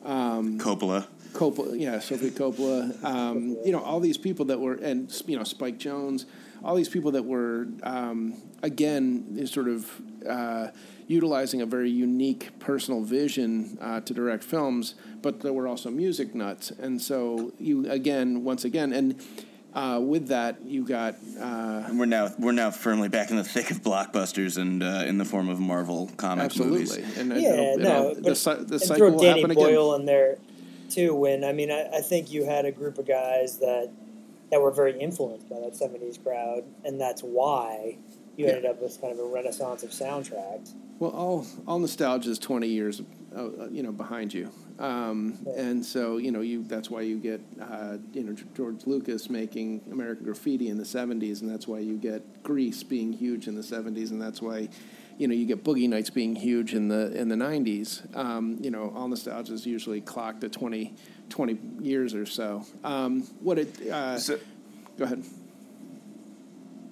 um, 0.05 0.59
Coppola. 0.59 1.07
Coppola, 1.33 1.78
yeah, 1.81 1.99
Sophie 1.99 2.31
Coppola. 2.31 3.03
Um, 3.03 3.57
you 3.64 3.72
know, 3.72 3.81
all 3.81 4.01
these 4.01 4.18
people 4.18 4.45
that 4.47 4.61
were, 4.61 4.74
and 4.74 5.11
you 5.26 5.37
know, 5.39 5.45
Spike 5.45 5.78
Jonze, 5.78 6.26
all 6.62 6.74
these 6.74 6.89
people 6.91 7.12
that 7.12 7.24
were, 7.24 7.68
um, 7.83 8.35
again, 8.62 9.47
sort 9.47 9.68
of 9.68 9.91
uh, 10.28 10.68
utilizing 11.11 11.61
a 11.61 11.67
very 11.67 11.91
unique 11.91 12.57
personal 12.61 13.03
vision 13.03 13.77
uh, 13.81 14.01
to 14.01 14.15
direct 14.15 14.45
films, 14.45 14.95
but 15.23 15.41
they 15.41 15.51
were 15.51 15.67
also 15.67 15.91
music 15.91 16.37
nuts. 16.37 16.71
And 16.71 17.03
so 17.03 17.53
you 17.59 17.91
again, 17.91 18.45
once 18.45 18.65
again, 18.65 18.93
and 18.93 19.21
uh, 19.75 20.01
with 20.01 20.29
that, 20.29 20.63
you 20.63 20.85
got. 20.85 21.15
Uh, 21.39 21.85
and 21.87 21.99
we're 21.99 22.07
now 22.07 22.29
we're 22.39 22.53
now 22.53 22.71
firmly 22.71 23.09
back 23.09 23.31
in 23.31 23.37
the 23.37 23.45
thick 23.45 23.73
of 23.73 23.83
blockbusters 23.83 24.57
and 24.57 24.83
uh, 24.85 25.05
in 25.07 25.19
the 25.19 25.25
form 25.25 25.49
of 25.49 25.59
Marvel 25.59 26.09
comics 26.17 26.55
absolutely. 26.55 26.79
movies. 26.79 27.19
And 27.19 27.31
yeah, 27.31 27.51
it'll, 27.51 27.79
no, 27.79 28.11
it'll, 28.11 28.23
but, 28.23 28.35
the, 28.45 28.65
the 28.65 28.75
and 28.75 28.81
cycle 28.81 28.97
throw 28.97 29.11
will 29.11 29.19
Danny 29.19 29.41
happen 29.41 29.57
Boyle 29.57 29.95
again. 29.95 30.01
in 30.01 30.07
there 30.07 30.39
too. 30.91 31.15
When 31.15 31.43
I 31.43 31.53
mean, 31.53 31.73
I, 31.73 31.89
I 31.99 32.01
think 32.03 32.31
you 32.31 32.45
had 32.45 32.67
a 32.67 32.73
group 32.73 32.99
of 32.99 33.09
guys 33.09 33.59
that 33.59 33.91
that 34.53 34.61
were 34.61 34.71
very 34.71 34.99
influenced 35.01 35.49
by 35.49 35.59
that 35.59 35.73
'70s 35.73 36.23
crowd, 36.23 36.63
and 36.85 37.01
that's 37.01 37.23
why 37.23 37.99
you 38.41 38.47
Yeah. 38.47 38.53
ended 38.53 38.70
up 38.70 38.80
with 38.80 38.99
kind 39.01 39.12
of 39.12 39.18
a 39.18 39.28
renaissance 39.28 39.82
of 39.82 39.91
soundtracks. 39.91 40.72
Well, 40.99 41.11
all 41.11 41.47
all 41.66 41.78
nostalgia 41.78 42.30
is 42.30 42.38
twenty 42.38 42.68
years, 42.68 43.03
uh, 43.36 43.38
uh, 43.45 43.68
you 43.70 43.82
know, 43.82 43.93
behind 43.93 44.32
you, 44.34 44.51
um, 44.78 45.38
Yeah. 45.47 45.62
and 45.62 45.84
so 45.84 46.16
you 46.16 46.30
know 46.32 46.41
you 46.41 46.62
that's 46.64 46.91
why 46.91 47.03
you 47.03 47.18
get 47.18 47.41
uh, 47.61 47.99
you 48.12 48.24
know 48.24 48.34
George 48.55 48.86
Lucas 48.86 49.28
making 49.30 49.82
American 49.93 50.24
Graffiti 50.24 50.68
in 50.68 50.78
the 50.78 50.84
seventies, 50.84 51.43
and 51.43 51.51
that's 51.51 51.66
why 51.68 51.78
you 51.80 51.97
get 51.97 52.43
Grease 52.43 52.82
being 52.82 53.12
huge 53.12 53.47
in 53.47 53.55
the 53.55 53.62
seventies, 53.62 54.11
and 54.11 54.20
that's 54.20 54.41
why 54.43 54.68
you 55.18 55.26
know 55.28 55.34
you 55.34 55.47
get 55.47 55.62
Boogie 55.64 55.88
Nights 55.88 56.11
being 56.11 56.34
huge 56.34 56.74
in 56.74 56.88
the 56.88 57.12
in 57.18 57.28
the 57.28 57.36
nineties. 57.36 58.03
Um, 58.14 58.59
you 58.62 58.70
know, 58.70 58.91
all 58.95 59.09
nostalgia 59.09 59.53
is 59.53 59.66
usually 59.66 60.01
clocked 60.01 60.45
at 60.45 60.53
20, 60.53 60.95
20 61.30 61.59
years 61.82 62.14
or 62.14 62.24
so. 62.26 62.64
Um, 62.84 63.22
what 63.43 63.59
it? 63.59 63.68
Uh, 63.91 64.18
So, 64.18 64.38
go 64.99 65.05
ahead. 65.05 65.22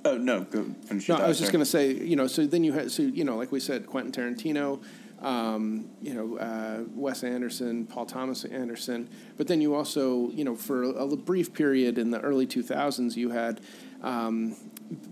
Oh 0.05 0.17
no, 0.17 0.43
go 0.43 0.65
finish. 0.87 1.09
No, 1.09 1.17
I 1.17 1.29
was 1.29 1.39
just 1.39 1.53
going 1.53 1.65
to 1.65 1.71
say, 1.71 1.93
you 1.93 2.17
know, 2.17 2.27
so 2.27 2.47
then 2.47 2.65
you 2.65 2.73
had, 2.73 2.91
so 2.91 3.03
you 3.03 3.25
know, 3.25 3.37
like 3.37 3.53
we 3.53 3.61
said, 3.61 3.87
Quentin 3.87 4.13
Tarantino, 4.13 4.83
um, 5.21 5.89
you 6.01 6.15
know, 6.15 6.39
uh, 6.39 6.85
Wes 6.95 7.25
Anderson, 7.25 7.87
Paul 7.87 8.07
Thomas 8.07 8.45
Anderson, 8.45 9.09
but 9.37 9.47
then 9.49 9.61
you 9.61 9.75
also, 9.75 10.31
you 10.31 10.45
know, 10.45 10.55
for 10.55 10.85
a, 10.85 10.89
a 10.89 11.17
brief 11.17 11.53
period 11.53 11.99
in 11.99 12.11
the 12.11 12.21
early 12.21 12.47
two 12.47 12.63
thousands, 12.63 13.17
you 13.17 13.31
had 13.31 13.61
um, 14.03 14.57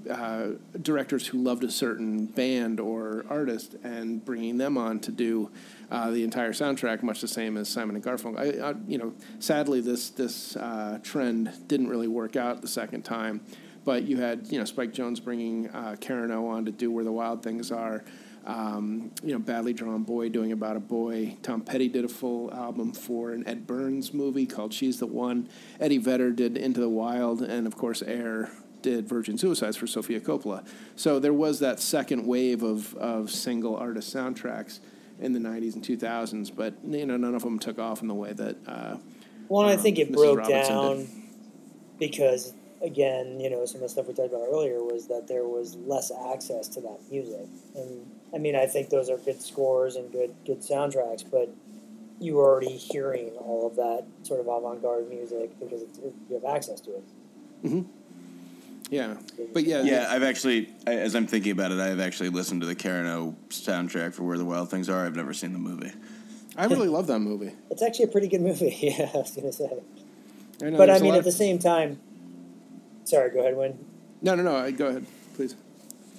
uh, 0.09 0.51
directors 0.81 1.27
who 1.27 1.39
loved 1.39 1.65
a 1.65 1.71
certain 1.71 2.27
band 2.27 2.79
or 2.79 3.27
artist 3.29 3.75
and 3.83 4.25
bringing 4.25 4.59
them 4.59 4.79
on 4.79 5.01
to 5.01 5.11
do 5.11 5.51
uh, 5.91 6.11
the 6.11 6.23
entire 6.23 6.53
soundtrack, 6.53 7.03
much 7.03 7.21
the 7.21 7.29
same 7.29 7.57
as 7.57 7.69
Simon 7.69 7.97
and 7.97 8.05
Garfunkel. 8.05 8.39
I, 8.39 8.71
I, 8.71 8.75
you 8.87 8.99
know, 8.99 9.13
sadly, 9.39 9.81
this 9.81 10.11
this 10.11 10.57
uh, 10.57 10.99
trend 11.03 11.53
didn't 11.67 11.89
really 11.89 12.09
work 12.09 12.37
out 12.37 12.63
the 12.63 12.69
second 12.69 13.03
time. 13.03 13.41
But 13.87 14.03
you 14.03 14.17
had, 14.19 14.49
you 14.51 14.59
know, 14.59 14.65
Spike 14.67 14.93
Jonze 14.93 15.23
bringing 15.23 15.71
uh, 15.71 15.95
Karen 16.01 16.31
O 16.33 16.49
on 16.49 16.65
to 16.67 16.73
do 16.73 16.91
Where 16.91 17.05
the 17.05 17.13
Wild 17.13 17.43
Things 17.43 17.71
Are. 17.73 18.05
Um, 18.45 19.13
you 19.23 19.33
know, 19.33 19.39
Badly 19.39 19.73
Drawn 19.73 20.03
Boy 20.03 20.29
doing 20.29 20.51
About 20.53 20.77
a 20.77 20.81
Boy. 20.81 21.37
Tom 21.43 21.61
Petty 21.63 21.89
did 21.89 22.05
a 22.05 22.09
full 22.09 22.53
album 22.53 22.93
for 22.93 23.31
an 23.31 23.47
Ed 23.47 23.67
Burns 23.67 24.13
movie 24.13 24.45
called 24.45 24.75
She's 24.75 24.99
the 24.99 25.07
One. 25.07 25.49
Eddie 25.81 25.99
Vedder 25.99 26.33
did 26.33 26.57
Into 26.57 26.81
the 26.81 26.89
Wild, 26.89 27.43
and 27.43 27.67
of 27.67 27.77
course, 27.77 28.03
Air 28.03 28.51
did 28.83 29.09
Virgin 29.09 29.39
Suicides 29.39 29.77
for 29.77 29.87
Sofia 29.87 30.21
Coppola. 30.21 30.67
So 30.97 31.19
there 31.21 31.33
was 31.33 31.61
that 31.61 31.79
second 31.81 32.27
wave 32.27 32.63
of, 32.65 32.95
of 32.97 33.31
single 33.31 33.77
artist 33.77 34.15
soundtracks 34.15 34.81
in 35.21 35.33
the 35.33 35.41
90s 35.41 35.75
and 35.75 35.85
2000s, 35.85 36.55
but, 36.55 36.75
you 36.85 37.07
know, 37.07 37.17
none 37.17 37.35
of 37.37 37.43
them 37.43 37.59
took 37.59 37.79
off 37.79 38.03
in 38.03 38.09
the 38.09 38.15
way 38.15 38.33
that. 38.33 38.57
Uh, 38.67 38.97
Well, 39.49 39.67
I 39.69 39.77
think 39.77 39.99
it 39.99 40.11
Mrs. 40.11 40.15
broke 40.15 40.39
Robinson 40.39 40.75
down 40.75 40.97
did. 40.99 41.09
because, 41.99 42.53
again, 42.87 43.41
you 43.41 43.51
know, 43.51 43.65
some 43.67 43.77
of 43.77 43.83
the 43.83 43.89
stuff 43.89 44.07
we 44.07 44.15
talked 44.15 44.33
about 44.33 44.47
earlier 44.51 44.83
was 44.83 45.09
that 45.09 45.27
there 45.29 45.45
was 45.45 45.77
less 45.77 46.11
access 46.33 46.69
to 46.69 46.81
that 46.81 46.99
music. 47.11 47.47
And 47.75 48.07
I 48.35 48.39
mean, 48.39 48.57
I 48.57 48.67
think 48.67 48.89
those 48.89 49.11
are 49.11 49.19
good 49.19 49.43
scores 49.43 49.97
and 49.97 50.11
good 50.11 50.35
good 50.47 50.61
soundtracks, 50.61 51.25
but 51.31 51.51
you 52.19 52.37
were 52.37 52.45
already 52.45 52.77
hearing 52.77 53.31
all 53.39 53.67
of 53.67 53.77
that 53.77 54.05
sort 54.23 54.41
of 54.41 54.47
avant-garde 54.47 55.09
music 55.11 55.51
because 55.61 55.83
it's, 55.83 55.99
it, 55.99 56.15
you 56.31 56.37
have 56.37 56.45
access 56.57 56.81
to 56.81 56.91
it. 56.93 57.05
Mm-hmm. 57.65 57.83
Yeah. 58.91 59.17
But 59.53 59.65
yeah. 59.65 59.83
Yeah, 59.83 60.07
I've 60.09 60.23
actually, 60.23 60.71
I- 60.87 60.95
as 60.95 61.15
I'm 61.15 61.27
thinking 61.27 61.53
about 61.53 61.73
it, 61.73 61.79
I've 61.79 62.01
actually 62.01 62.31
listened 62.31 62.61
to 62.63 62.67
the 62.67 62.75
Karen 62.75 63.07
O 63.07 63.37
soundtrack 63.51 64.15
for 64.15 64.23
Where 64.23 64.39
the 64.39 64.45
Wild 64.45 64.71
Things 64.71 64.89
Are. 64.89 65.05
I've 65.05 65.17
never 65.17 65.35
seen 65.35 65.53
the 65.53 65.59
movie. 65.59 65.93
I 66.57 66.65
really 66.67 66.89
love 66.89 67.07
that 67.09 67.19
movie. 67.19 67.53
It's 67.71 67.83
actually 67.83 68.07
a 68.07 68.09
pretty 68.09 68.29
good 68.29 68.41
movie. 68.41 68.75
Yeah, 68.81 69.11
I 69.13 69.19
was 69.19 69.33
gonna 69.33 69.53
say. 69.53 69.69
I 70.63 70.71
know, 70.71 70.79
But 70.79 70.89
I 70.89 71.01
mean, 71.01 71.15
at 71.15 71.25
the 71.25 71.33
same 71.33 71.59
time, 71.59 72.01
sorry, 73.07 73.31
go 73.31 73.41
ahead, 73.41 73.57
Win. 73.57 73.79
No, 74.23 74.35
no, 74.35 74.43
no. 74.43 74.57
I- 74.57 74.71
Go 74.71 74.87
ahead, 74.89 75.07
please. 75.35 75.57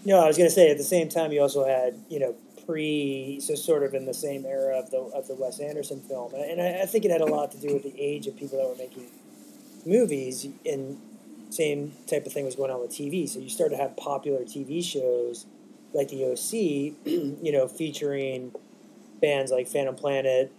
No, 0.06 0.20
I 0.20 0.28
was 0.28 0.38
going 0.38 0.50
to 0.50 0.54
say 0.54 0.72
at 0.72 0.78
the 0.78 0.84
same 0.84 1.10
time 1.10 1.32
you 1.32 1.42
also 1.42 1.66
had 1.66 1.96
you 2.10 2.20
know 2.20 2.36
pre 2.66 3.40
so 3.42 3.56
sort 3.56 3.84
of 3.84 3.94
in 3.94 4.06
the 4.06 4.14
same 4.14 4.46
era 4.46 4.78
of 4.78 4.90
the 4.92 4.98
of 4.98 5.28
the 5.28 5.36
Wes 5.36 5.60
Anderson 5.60 6.02
film, 6.02 6.34
and, 6.34 6.44
and 6.44 6.62
I, 6.62 6.84
I 6.84 6.86
think 6.86 7.06
it 7.06 7.12
had 7.12 7.22
a 7.22 7.26
lot 7.26 7.52
to 7.52 7.58
do 7.58 7.74
with 7.74 7.84
the 7.84 7.94
age 8.00 8.28
of 8.28 8.36
people 8.36 8.58
that 8.58 8.68
were 8.68 8.76
making 8.76 9.06
movies, 9.86 10.48
and 10.66 11.00
same 11.50 11.94
type 12.08 12.26
of 12.26 12.34
thing 12.34 12.46
was 12.46 12.56
going 12.56 12.72
on 12.72 12.82
with 12.82 12.92
TV. 12.92 13.28
So 13.28 13.40
you 13.40 13.50
started 13.50 13.76
to 13.76 13.82
have 13.82 13.96
popular 13.98 14.42
TV 14.42 14.84
shows 14.84 15.46
like 15.94 16.10
the 16.10 16.26
OC, 16.26 16.54
you 17.44 17.52
know, 17.52 17.68
featuring 17.68 18.54
bands 19.22 19.52
like 19.52 19.68
Phantom 19.68 19.96
Planet. 19.96 20.52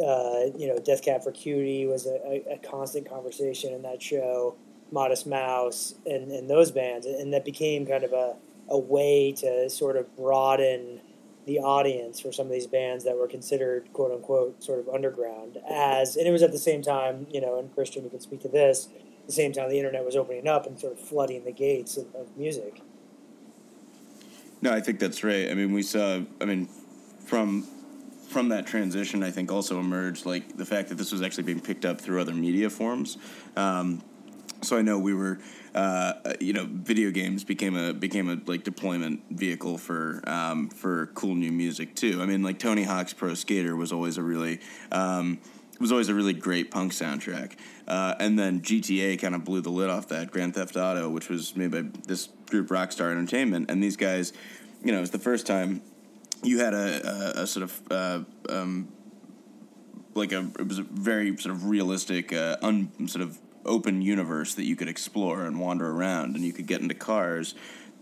Uh, 0.00 0.46
you 0.56 0.66
know, 0.66 0.78
Death 0.78 1.02
Cab 1.02 1.22
for 1.22 1.30
Cutie 1.30 1.84
was 1.86 2.06
a, 2.06 2.14
a, 2.24 2.54
a 2.54 2.58
constant 2.58 3.08
conversation 3.08 3.74
in 3.74 3.82
that 3.82 4.02
show. 4.02 4.56
Modest 4.92 5.26
Mouse 5.26 5.94
and, 6.06 6.30
and 6.30 6.48
those 6.48 6.70
bands, 6.70 7.06
and 7.06 7.32
that 7.32 7.44
became 7.44 7.86
kind 7.86 8.04
of 8.04 8.12
a, 8.12 8.36
a 8.68 8.78
way 8.78 9.32
to 9.32 9.68
sort 9.70 9.96
of 9.96 10.14
broaden 10.16 11.00
the 11.46 11.58
audience 11.58 12.20
for 12.20 12.32
some 12.32 12.46
of 12.46 12.52
these 12.52 12.66
bands 12.66 13.04
that 13.04 13.16
were 13.16 13.26
considered 13.26 13.92
quote 13.92 14.12
unquote 14.12 14.62
sort 14.62 14.78
of 14.78 14.88
underground. 14.88 15.58
As 15.68 16.16
and 16.16 16.26
it 16.26 16.30
was 16.30 16.42
at 16.42 16.52
the 16.52 16.58
same 16.58 16.82
time, 16.82 17.26
you 17.30 17.40
know, 17.40 17.58
and 17.58 17.74
Christian, 17.74 18.04
you 18.04 18.10
can 18.10 18.20
speak 18.20 18.40
to 18.42 18.48
this. 18.48 18.88
At 19.20 19.26
the 19.26 19.32
same 19.32 19.52
time, 19.52 19.68
the 19.68 19.78
internet 19.78 20.04
was 20.04 20.16
opening 20.16 20.48
up 20.48 20.66
and 20.66 20.78
sort 20.78 20.92
of 20.92 21.00
flooding 21.00 21.44
the 21.44 21.52
gates 21.52 21.96
of, 21.96 22.14
of 22.14 22.36
music. 22.36 22.82
No, 24.62 24.72
I 24.72 24.80
think 24.80 24.98
that's 24.98 25.24
right. 25.24 25.50
I 25.50 25.54
mean, 25.54 25.72
we 25.72 25.82
saw. 25.82 26.20
I 26.40 26.44
mean, 26.44 26.68
from 27.24 27.66
from 28.28 28.50
that 28.50 28.66
transition, 28.66 29.24
I 29.24 29.30
think 29.30 29.50
also 29.50 29.80
emerged 29.80 30.26
like 30.26 30.56
the 30.56 30.64
fact 30.64 30.88
that 30.90 30.96
this 30.96 31.10
was 31.10 31.22
actually 31.22 31.44
being 31.44 31.60
picked 31.60 31.84
up 31.84 32.00
through 32.00 32.20
other 32.20 32.34
media 32.34 32.70
forms. 32.70 33.18
Um, 33.56 34.02
so 34.62 34.76
I 34.76 34.82
know 34.82 34.98
we 34.98 35.14
were, 35.14 35.38
uh, 35.74 36.14
you 36.40 36.52
know, 36.52 36.66
video 36.68 37.10
games 37.10 37.44
became 37.44 37.76
a 37.76 37.92
became 37.92 38.28
a 38.28 38.40
like 38.46 38.64
deployment 38.64 39.22
vehicle 39.30 39.78
for 39.78 40.22
um, 40.26 40.68
for 40.68 41.06
cool 41.14 41.34
new 41.34 41.52
music 41.52 41.94
too. 41.94 42.20
I 42.22 42.26
mean, 42.26 42.42
like 42.42 42.58
Tony 42.58 42.82
Hawk's 42.84 43.12
Pro 43.12 43.34
Skater 43.34 43.76
was 43.76 43.92
always 43.92 44.18
a 44.18 44.22
really 44.22 44.60
um, 44.92 45.38
was 45.80 45.90
always 45.90 46.08
a 46.08 46.14
really 46.14 46.34
great 46.34 46.70
punk 46.70 46.92
soundtrack. 46.92 47.52
Uh, 47.88 48.14
and 48.20 48.38
then 48.38 48.60
GTA 48.60 49.18
kind 49.18 49.34
of 49.34 49.44
blew 49.44 49.60
the 49.60 49.70
lid 49.70 49.90
off 49.90 50.08
that 50.08 50.30
Grand 50.30 50.54
Theft 50.54 50.76
Auto, 50.76 51.08
which 51.08 51.28
was 51.28 51.56
made 51.56 51.70
by 51.70 51.82
this 52.06 52.28
group 52.48 52.68
Rockstar 52.68 53.10
Entertainment, 53.10 53.70
and 53.70 53.82
these 53.82 53.96
guys, 53.96 54.32
you 54.84 54.92
know, 54.92 54.98
it 54.98 55.00
was 55.00 55.10
the 55.10 55.18
first 55.18 55.46
time 55.46 55.82
you 56.42 56.60
had 56.60 56.74
a, 56.74 57.38
a, 57.38 57.42
a 57.42 57.46
sort 57.46 57.64
of 57.64 57.80
uh, 57.90 58.20
um, 58.48 58.88
like 60.14 60.32
a 60.32 60.50
it 60.58 60.68
was 60.68 60.78
a 60.78 60.82
very 60.82 61.36
sort 61.36 61.54
of 61.54 61.66
realistic, 61.66 62.32
uh, 62.32 62.56
un, 62.62 62.90
sort 63.08 63.22
of 63.22 63.38
open 63.64 64.02
universe 64.02 64.54
that 64.54 64.64
you 64.64 64.76
could 64.76 64.88
explore 64.88 65.44
and 65.44 65.60
wander 65.60 65.90
around, 65.90 66.36
and 66.36 66.44
you 66.44 66.52
could 66.52 66.66
get 66.66 66.80
into 66.80 66.94
cars. 66.94 67.54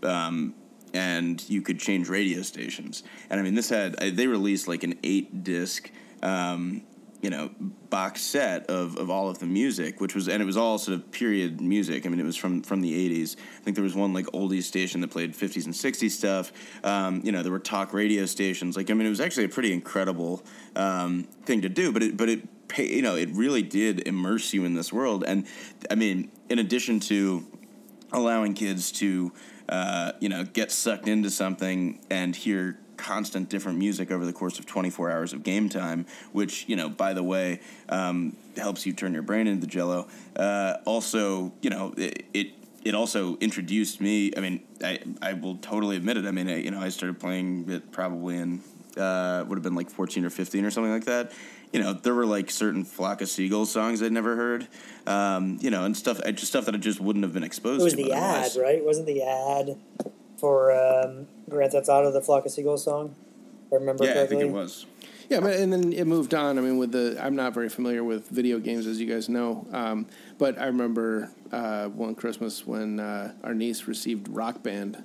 Um, 0.03 0.55
and 0.93 1.47
you 1.49 1.61
could 1.61 1.79
change 1.79 2.09
radio 2.09 2.41
stations, 2.41 3.03
and 3.29 3.39
I 3.39 3.43
mean, 3.43 3.53
this 3.53 3.69
had 3.69 3.95
uh, 4.01 4.09
they 4.11 4.27
released 4.27 4.67
like 4.67 4.83
an 4.83 4.97
eight 5.03 5.43
disc, 5.43 5.91
um, 6.23 6.81
you 7.21 7.29
know, 7.29 7.51
box 7.89 8.21
set 8.21 8.69
of, 8.69 8.97
of 8.97 9.09
all 9.09 9.29
of 9.29 9.39
the 9.39 9.45
music, 9.45 9.99
which 9.99 10.15
was 10.15 10.27
and 10.27 10.41
it 10.41 10.45
was 10.45 10.57
all 10.57 10.77
sort 10.77 10.97
of 10.97 11.11
period 11.11 11.61
music. 11.61 12.05
I 12.05 12.09
mean, 12.09 12.19
it 12.19 12.25
was 12.25 12.35
from 12.35 12.61
from 12.61 12.81
the 12.81 13.09
'80s. 13.09 13.35
I 13.37 13.63
think 13.63 13.75
there 13.75 13.83
was 13.83 13.95
one 13.95 14.13
like 14.13 14.25
oldies 14.27 14.63
station 14.63 15.01
that 15.01 15.11
played 15.11 15.33
'50s 15.33 15.65
and 15.65 15.73
'60s 15.73 16.11
stuff. 16.11 16.51
Um, 16.83 17.21
you 17.23 17.31
know, 17.31 17.43
there 17.43 17.51
were 17.51 17.59
talk 17.59 17.93
radio 17.93 18.25
stations. 18.25 18.75
Like, 18.75 18.89
I 18.89 18.93
mean, 18.93 19.05
it 19.05 19.11
was 19.11 19.21
actually 19.21 19.45
a 19.45 19.49
pretty 19.49 19.73
incredible 19.73 20.43
um, 20.75 21.23
thing 21.45 21.61
to 21.61 21.69
do. 21.69 21.91
But 21.91 22.03
it 22.03 22.17
but 22.17 22.29
it 22.29 22.47
you 22.77 23.01
know 23.01 23.15
it 23.15 23.29
really 23.31 23.61
did 23.61 24.07
immerse 24.07 24.53
you 24.53 24.65
in 24.65 24.73
this 24.73 24.91
world. 24.93 25.23
And 25.25 25.45
I 25.89 25.95
mean, 25.95 26.31
in 26.49 26.59
addition 26.59 26.99
to 27.01 27.45
allowing 28.11 28.53
kids 28.53 28.91
to 28.93 29.31
uh, 29.67 30.13
you 30.19 30.29
know 30.29 30.43
get 30.43 30.71
sucked 30.71 31.07
into 31.07 31.29
something 31.29 31.99
and 32.09 32.35
hear 32.35 32.77
constant 32.97 33.47
different 33.47 33.77
music 33.77 34.11
over 34.11 34.25
the 34.25 34.33
course 34.33 34.59
of 34.59 34.65
24 34.65 35.09
hours 35.09 35.31
of 35.31 35.41
game 35.41 35.69
time 35.69 36.05
which 36.33 36.67
you 36.67 36.75
know 36.75 36.89
by 36.89 37.13
the 37.13 37.23
way 37.23 37.61
um, 37.87 38.35
helps 38.57 38.85
you 38.85 38.91
turn 38.91 39.13
your 39.13 39.21
brain 39.21 39.47
into 39.47 39.65
jello 39.65 40.07
uh, 40.35 40.75
also 40.85 41.53
you 41.61 41.69
know 41.69 41.93
it, 41.95 42.25
it 42.33 42.47
it 42.83 42.95
also 42.95 43.37
introduced 43.37 44.01
me 44.01 44.31
i 44.35 44.41
mean 44.41 44.61
i 44.83 44.99
i 45.21 45.33
will 45.33 45.55
totally 45.57 45.95
admit 45.95 46.17
it 46.17 46.25
i 46.25 46.31
mean 46.31 46.49
I, 46.49 46.57
you 46.57 46.71
know 46.71 46.81
i 46.81 46.89
started 46.89 47.19
playing 47.19 47.69
it 47.69 47.91
probably 47.91 48.37
in 48.37 48.61
uh, 48.97 49.45
would 49.47 49.55
have 49.55 49.63
been 49.63 49.75
like 49.75 49.89
14 49.89 50.25
or 50.25 50.29
15 50.29 50.65
or 50.65 50.71
something 50.71 50.91
like 50.91 51.05
that 51.05 51.31
you 51.71 51.81
know, 51.81 51.93
there 51.93 52.13
were 52.13 52.25
like 52.25 52.49
certain 52.49 52.83
Flock 52.83 53.21
of 53.21 53.29
Seagulls 53.29 53.71
songs 53.71 54.01
I'd 54.01 54.11
never 54.11 54.35
heard, 54.35 54.67
um, 55.05 55.57
you 55.61 55.69
know, 55.69 55.85
and 55.85 55.95
stuff, 55.95 56.19
just 56.25 56.47
stuff 56.47 56.65
that 56.65 56.75
I 56.75 56.77
just 56.77 56.99
wouldn't 56.99 57.23
have 57.23 57.33
been 57.33 57.43
exposed 57.43 57.79
to. 57.79 57.81
It 57.81 57.83
was 57.83 57.93
to. 57.93 58.03
the 58.03 58.11
ad, 58.13 58.51
right? 58.59 58.83
Wasn't 58.83 59.05
the 59.05 59.23
ad 59.23 59.77
for 60.37 60.71
um, 60.71 61.27
Grand 61.49 61.71
Theft 61.71 61.89
Auto: 61.89 62.11
The 62.11 62.21
Flock 62.21 62.45
of 62.45 62.51
Seagulls 62.51 62.83
song. 62.83 63.15
I 63.71 63.75
remember 63.75 64.03
yeah, 64.03 64.13
correctly. 64.13 64.37
I 64.37 64.39
think 64.39 64.51
it 64.51 64.53
was. 64.53 64.85
Yeah, 65.29 65.41
but 65.41 65.53
and 65.57 65.71
then 65.71 65.93
it 65.93 66.07
moved 66.07 66.33
on. 66.33 66.57
I 66.57 66.61
mean, 66.61 66.77
with 66.79 66.91
the 66.91 67.17
I'm 67.23 67.35
not 67.35 67.53
very 67.53 67.69
familiar 67.69 68.03
with 68.03 68.27
video 68.29 68.57
games, 68.57 68.87
as 68.87 68.99
you 68.99 69.05
guys 69.05 69.29
know. 69.29 69.67
Um, 69.71 70.07
but 70.39 70.57
I 70.57 70.65
remember 70.65 71.31
uh, 71.51 71.85
one 71.89 72.15
Christmas 72.15 72.65
when 72.65 72.99
uh, 72.99 73.33
our 73.43 73.53
niece 73.53 73.87
received 73.87 74.27
Rock 74.27 74.63
Band 74.63 75.03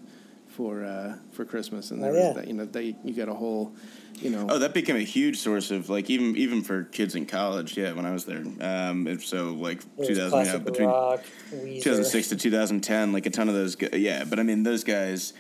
for 0.57 0.85
uh, 0.85 1.17
for 1.33 1.45
Christmas, 1.45 1.91
and 1.91 2.03
there 2.03 2.13
Oh, 2.13 2.27
was 2.29 2.37
that, 2.37 2.47
you 2.49 2.55
know 2.55 2.65
they 2.65 2.97
you 3.05 3.13
got 3.13 3.29
a 3.29 3.35
whole, 3.35 3.75
you 4.21 4.31
know. 4.31 4.47
Oh, 4.49 4.59
that 4.59 4.73
became 4.73 4.97
a 4.97 5.01
huge 5.01 5.39
source 5.39 5.71
of 5.71 5.89
like 5.89 6.09
even 6.11 6.37
even 6.37 6.63
for 6.63 6.85
kids 6.85 7.15
in 7.15 7.27
college. 7.27 7.77
Yeah, 7.77 7.93
when 7.93 8.07
I 8.07 8.13
was 8.13 8.25
there. 8.25 8.45
Um, 8.61 9.07
if 9.09 9.25
so 9.27 9.53
like 9.55 9.79
It 9.99 10.07
2000 10.07 10.17
yeah, 10.17 10.29
classic 10.45 10.65
between 10.65 10.89
rock, 10.89 11.21
2006 11.51 12.29
to 12.29 12.37
2010, 12.37 13.13
like 13.13 13.27
a 13.27 13.31
ton 13.31 13.49
of 13.49 13.55
those. 13.55 13.75
gu- 13.77 13.89
Yeah, 13.99 14.25
but 14.25 14.39
I 14.39 14.43
mean 14.43 14.63
those 14.63 14.85
guys. 14.85 15.33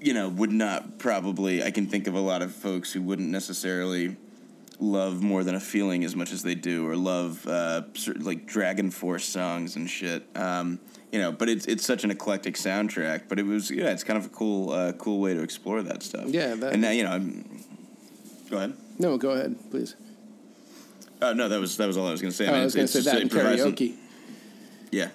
You 0.00 0.12
know, 0.12 0.28
would 0.28 0.52
not 0.52 0.98
probably. 0.98 1.62
I 1.62 1.70
can 1.70 1.86
think 1.86 2.06
of 2.06 2.14
a 2.14 2.20
lot 2.20 2.42
of 2.42 2.52
folks 2.54 2.92
who 2.92 3.00
wouldn't 3.02 3.28
necessarily 3.28 4.16
love 4.78 5.22
more 5.22 5.42
than 5.42 5.54
a 5.54 5.60
feeling 5.60 6.04
as 6.04 6.14
much 6.14 6.32
as 6.32 6.42
they 6.42 6.54
do, 6.54 6.86
or 6.86 6.94
love 6.96 7.46
uh, 7.46 7.82
cer- 7.94 8.14
like 8.14 8.46
Dragon 8.46 8.90
Force 8.90 9.24
songs 9.24 9.74
and 9.74 9.88
shit. 9.88 10.24
Um, 10.36 10.78
you 11.12 11.20
know, 11.20 11.32
but 11.32 11.48
it's 11.48 11.66
it's 11.66 11.84
such 11.84 12.04
an 12.04 12.10
eclectic 12.10 12.54
soundtrack. 12.54 13.22
But 13.28 13.38
it 13.38 13.46
was 13.46 13.70
yeah, 13.70 13.90
it's 13.90 14.04
kind 14.04 14.18
of 14.18 14.26
a 14.26 14.30
cool 14.30 14.70
uh, 14.70 14.92
cool 14.92 15.20
way 15.20 15.34
to 15.34 15.42
explore 15.42 15.82
that 15.82 16.02
stuff. 16.02 16.26
Yeah, 16.28 16.54
that- 16.54 16.72
and 16.72 16.82
now 16.82 16.90
you 16.90 17.04
know, 17.04 17.10
I'm, 17.10 17.64
go 18.50 18.56
ahead. 18.58 18.74
no, 18.98 19.16
go 19.18 19.30
ahead, 19.30 19.56
please. 19.70 19.94
Oh 21.22 21.32
no, 21.32 21.48
that 21.48 21.60
was 21.60 21.76
that 21.78 21.86
was 21.86 21.96
all 21.96 22.06
I 22.08 22.10
was 22.10 22.20
going 22.20 22.30
to 22.32 22.36
say. 22.36 22.46
Oh, 22.46 22.50
I 22.50 22.54
mean, 22.54 22.64
was 22.64 22.74
going 22.74 22.86
to 22.88 23.02
say 23.02 23.10
that 23.10 23.22
in 23.22 23.28
karaoke. 23.28 23.94
Yeah. 24.92 25.08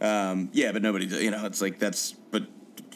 Um, 0.00 0.48
yeah, 0.52 0.72
but 0.72 0.82
nobody, 0.82 1.06
you 1.06 1.30
know, 1.30 1.44
it's 1.44 1.60
like 1.60 1.78
that's, 1.78 2.12
but 2.12 2.44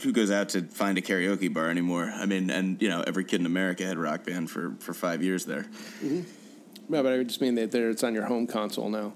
who 0.03 0.13
goes 0.13 0.31
out 0.31 0.49
to 0.51 0.63
find 0.63 0.97
a 0.97 1.03
karaoke 1.03 1.53
bar 1.53 1.69
anymore? 1.69 2.11
I 2.15 2.25
mean, 2.25 2.49
and, 2.51 2.81
you 2.81 2.89
know, 2.89 3.05
every 3.07 3.25
kid 3.25 3.41
in 3.41 3.47
America 3.47 3.85
had 3.85 3.99
rock 3.99 4.25
band 4.25 4.51
for, 4.51 4.75
for 4.81 4.95
five 4.95 5.23
years 5.23 5.45
there. 5.45 5.67
No, 6.89 7.03
but 7.03 7.13
I 7.13 7.23
just 7.23 7.41
mean 7.43 7.57
that 7.57 7.73
there 7.73 7.91
it's 7.91 8.03
on 8.03 8.15
your 8.15 8.25
home 8.25 8.47
console 8.47 8.89
now. 8.89 9.13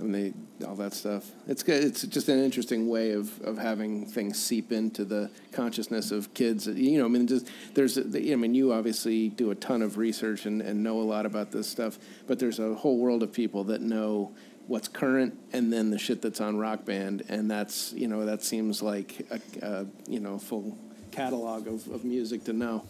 Mean, 0.00 0.34
they, 0.60 0.66
all 0.66 0.76
that 0.76 0.92
stuff. 0.92 1.30
It's 1.48 1.62
good. 1.62 1.82
It's 1.82 2.02
just 2.02 2.28
an 2.28 2.38
interesting 2.38 2.88
way 2.88 3.12
of, 3.12 3.40
of 3.42 3.58
having 3.58 4.06
things 4.06 4.40
seep 4.40 4.70
into 4.70 5.04
the 5.04 5.30
consciousness 5.52 6.12
of 6.12 6.32
kids. 6.34 6.66
You 6.68 6.98
know, 6.98 7.04
I 7.06 7.08
mean, 7.08 7.26
just 7.26 7.48
there's. 7.74 7.98
A, 7.98 8.02
I 8.32 8.36
mean, 8.36 8.54
you 8.54 8.72
obviously 8.72 9.28
do 9.28 9.50
a 9.50 9.54
ton 9.56 9.82
of 9.82 9.98
research 9.98 10.46
and, 10.46 10.62
and 10.62 10.82
know 10.84 11.00
a 11.00 11.02
lot 11.02 11.26
about 11.26 11.50
this 11.50 11.68
stuff, 11.68 11.98
but 12.28 12.38
there's 12.38 12.60
a 12.60 12.74
whole 12.74 12.98
world 12.98 13.22
of 13.24 13.32
people 13.32 13.64
that 13.64 13.80
know 13.80 14.32
what's 14.68 14.86
current 14.86 15.36
and 15.52 15.72
then 15.72 15.90
the 15.90 15.98
shit 15.98 16.20
that's 16.22 16.40
on 16.40 16.58
Rock 16.58 16.84
Band, 16.84 17.24
and 17.28 17.50
that's 17.50 17.92
you 17.92 18.06
know 18.06 18.24
that 18.26 18.42
seems 18.44 18.80
like 18.82 19.26
a, 19.30 19.40
a 19.66 19.86
you 20.08 20.20
know 20.20 20.38
full 20.38 20.78
catalog 21.10 21.66
of, 21.66 21.88
of 21.88 22.04
music 22.04 22.44
to 22.44 22.52
know. 22.52 22.84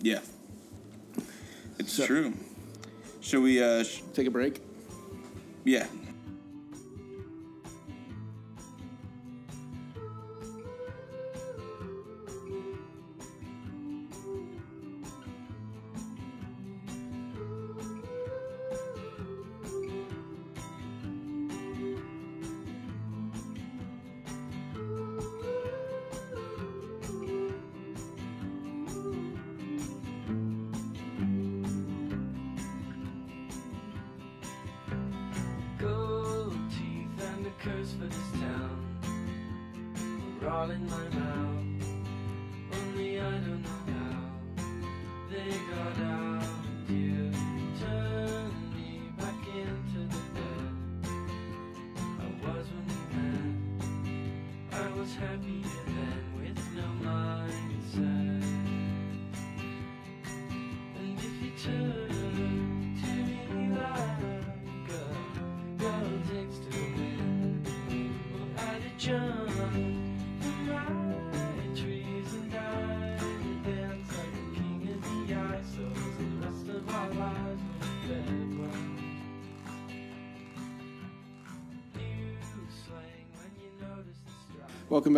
Yeah. 0.00 0.18
It's 1.78 1.92
So- 1.92 2.06
true. 2.06 2.32
Should 3.20 3.42
we, 3.44 3.62
uh, 3.62 3.84
sh- 3.84 4.02
Take 4.14 4.26
a 4.26 4.30
break. 4.32 4.60
Yeah. 5.64 5.86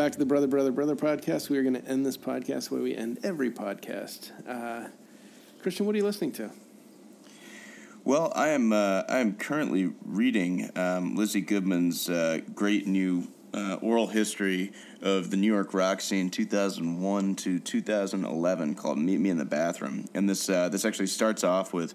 Back 0.05 0.13
to 0.13 0.19
the 0.19 0.27
Brother, 0.27 0.47
Brother, 0.47 0.71
Brother 0.71 0.97
podcast. 0.97 1.49
We 1.49 1.57
are 1.57 1.63
going 1.63 1.81
to 1.81 1.85
end 1.87 2.05
this 2.05 2.19
podcast 2.19 2.71
where 2.71 2.83
we 2.83 2.95
end 2.95 3.21
every 3.23 3.51
podcast. 3.51 4.33
Uh, 4.47 4.89
Christian, 5.63 5.87
what 5.87 5.95
are 5.95 5.97
you 5.99 6.05
listening 6.05 6.33
to? 6.33 6.51
Well, 8.05 8.31
I 8.37 8.49
am 8.49 8.75
uh, 8.75 9.05
I 9.09 9.21
am 9.21 9.33
currently 9.33 9.95
reading 10.05 10.71
um, 10.77 11.17
Lizzie 11.17 11.41
Goodman's 11.41 12.11
uh, 12.11 12.41
great 12.55 12.87
new 12.87 13.29
uh, 13.55 13.77
oral 13.81 14.09
history 14.09 14.73
of 15.01 15.31
the 15.31 15.39
New 15.39 15.51
York 15.51 15.73
rock 15.73 16.03
scene, 16.03 16.29
2001 16.29 17.37
to 17.37 17.59
2011, 17.59 18.75
called 18.75 18.99
"Meet 18.99 19.21
Me 19.21 19.31
in 19.31 19.39
the 19.39 19.47
Bathroom." 19.47 20.05
And 20.13 20.29
this 20.29 20.51
uh, 20.51 20.69
this 20.69 20.85
actually 20.85 21.07
starts 21.07 21.45
off 21.45 21.73
with 21.73 21.95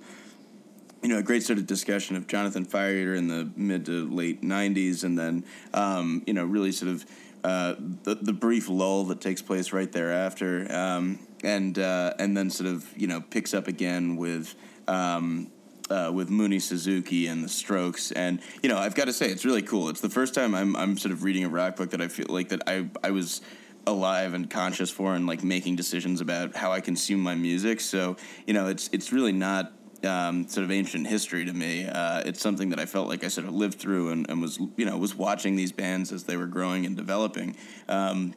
you 1.02 1.10
know, 1.10 1.20
a 1.20 1.24
great 1.24 1.44
sort 1.44 1.60
of 1.60 1.66
discussion 1.66 2.16
of 2.16 2.28
Jonathan 2.28 2.66
Fire 2.66 2.92
Eater 2.92 3.16
in 3.16 3.28
the 3.28 3.50
mid 3.56 3.86
to 3.86 4.10
late 4.10 4.42
'90s, 4.42 5.04
and 5.04 5.18
then 5.18 5.46
um, 5.74 6.24
you 6.26 6.34
know, 6.34 6.44
really 6.44 6.72
sort 6.72 6.92
of 6.92 7.06
uh, 7.44 7.76
the 8.04 8.16
the 8.16 8.34
brief 8.34 8.70
lull 8.70 9.06
that 9.06 9.22
takes 9.22 9.42
place 9.42 9.72
right 9.72 9.92
thereafter, 9.92 10.68
um, 10.74 11.20
and 11.44 11.78
uh, 11.78 12.14
and 12.20 12.36
then 12.36 12.50
sort 12.50 12.70
of 12.70 12.86
you 12.98 13.08
know 13.08 13.22
picks 13.22 13.54
up 13.54 13.68
again 13.68 14.16
with. 14.16 14.56
Um, 14.88 15.52
uh, 15.90 16.12
with 16.14 16.30
Mooney 16.30 16.60
Suzuki 16.60 17.26
and 17.26 17.44
the 17.44 17.50
Strokes, 17.50 18.12
and 18.12 18.42
you 18.62 18.70
know, 18.70 18.78
I've 18.78 18.94
got 18.94 19.06
to 19.06 19.14
say, 19.14 19.26
it's 19.30 19.44
really 19.44 19.64
cool. 19.64 19.90
It's 19.90 20.02
the 20.02 20.10
first 20.10 20.36
time 20.36 20.54
I'm 20.54 20.76
I'm 20.76 21.00
sort 21.00 21.12
of 21.12 21.24
reading 21.24 21.46
a 21.46 21.50
rock 21.50 21.78
book 21.78 21.90
that 21.92 22.02
I 22.02 22.08
feel 22.08 22.28
like 22.30 22.50
that 22.50 22.62
I 22.68 22.88
I 23.04 23.10
was 23.10 23.42
alive 23.88 24.36
and 24.36 24.50
conscious 24.50 24.92
for, 24.92 25.16
and 25.16 25.26
like 25.26 25.44
making 25.44 25.76
decisions 25.76 26.22
about 26.22 26.56
how 26.56 26.72
I 26.72 26.80
consume 26.80 27.22
my 27.22 27.34
music. 27.34 27.82
So 27.82 28.18
you 28.46 28.54
know, 28.54 28.68
it's 28.68 28.90
it's 28.94 29.12
really 29.12 29.32
not 29.32 29.74
um, 30.06 30.48
sort 30.48 30.64
of 30.64 30.72
ancient 30.72 31.08
history 31.08 31.46
to 31.46 31.54
me. 31.54 31.86
Uh, 31.86 32.22
it's 32.26 32.42
something 32.42 32.70
that 32.70 32.80
I 32.80 32.86
felt 32.86 33.08
like 33.08 33.24
I 33.24 33.28
sort 33.28 33.48
of 33.48 33.54
lived 33.54 33.80
through 33.80 34.10
and, 34.10 34.30
and 34.30 34.42
was 34.42 34.60
you 34.78 34.86
know 34.86 34.98
was 34.98 35.16
watching 35.16 35.56
these 35.56 35.72
bands 35.72 36.12
as 36.12 36.24
they 36.24 36.38
were 36.38 36.48
growing 36.48 36.86
and 36.86 36.96
developing. 36.96 37.56
Um, 37.88 38.34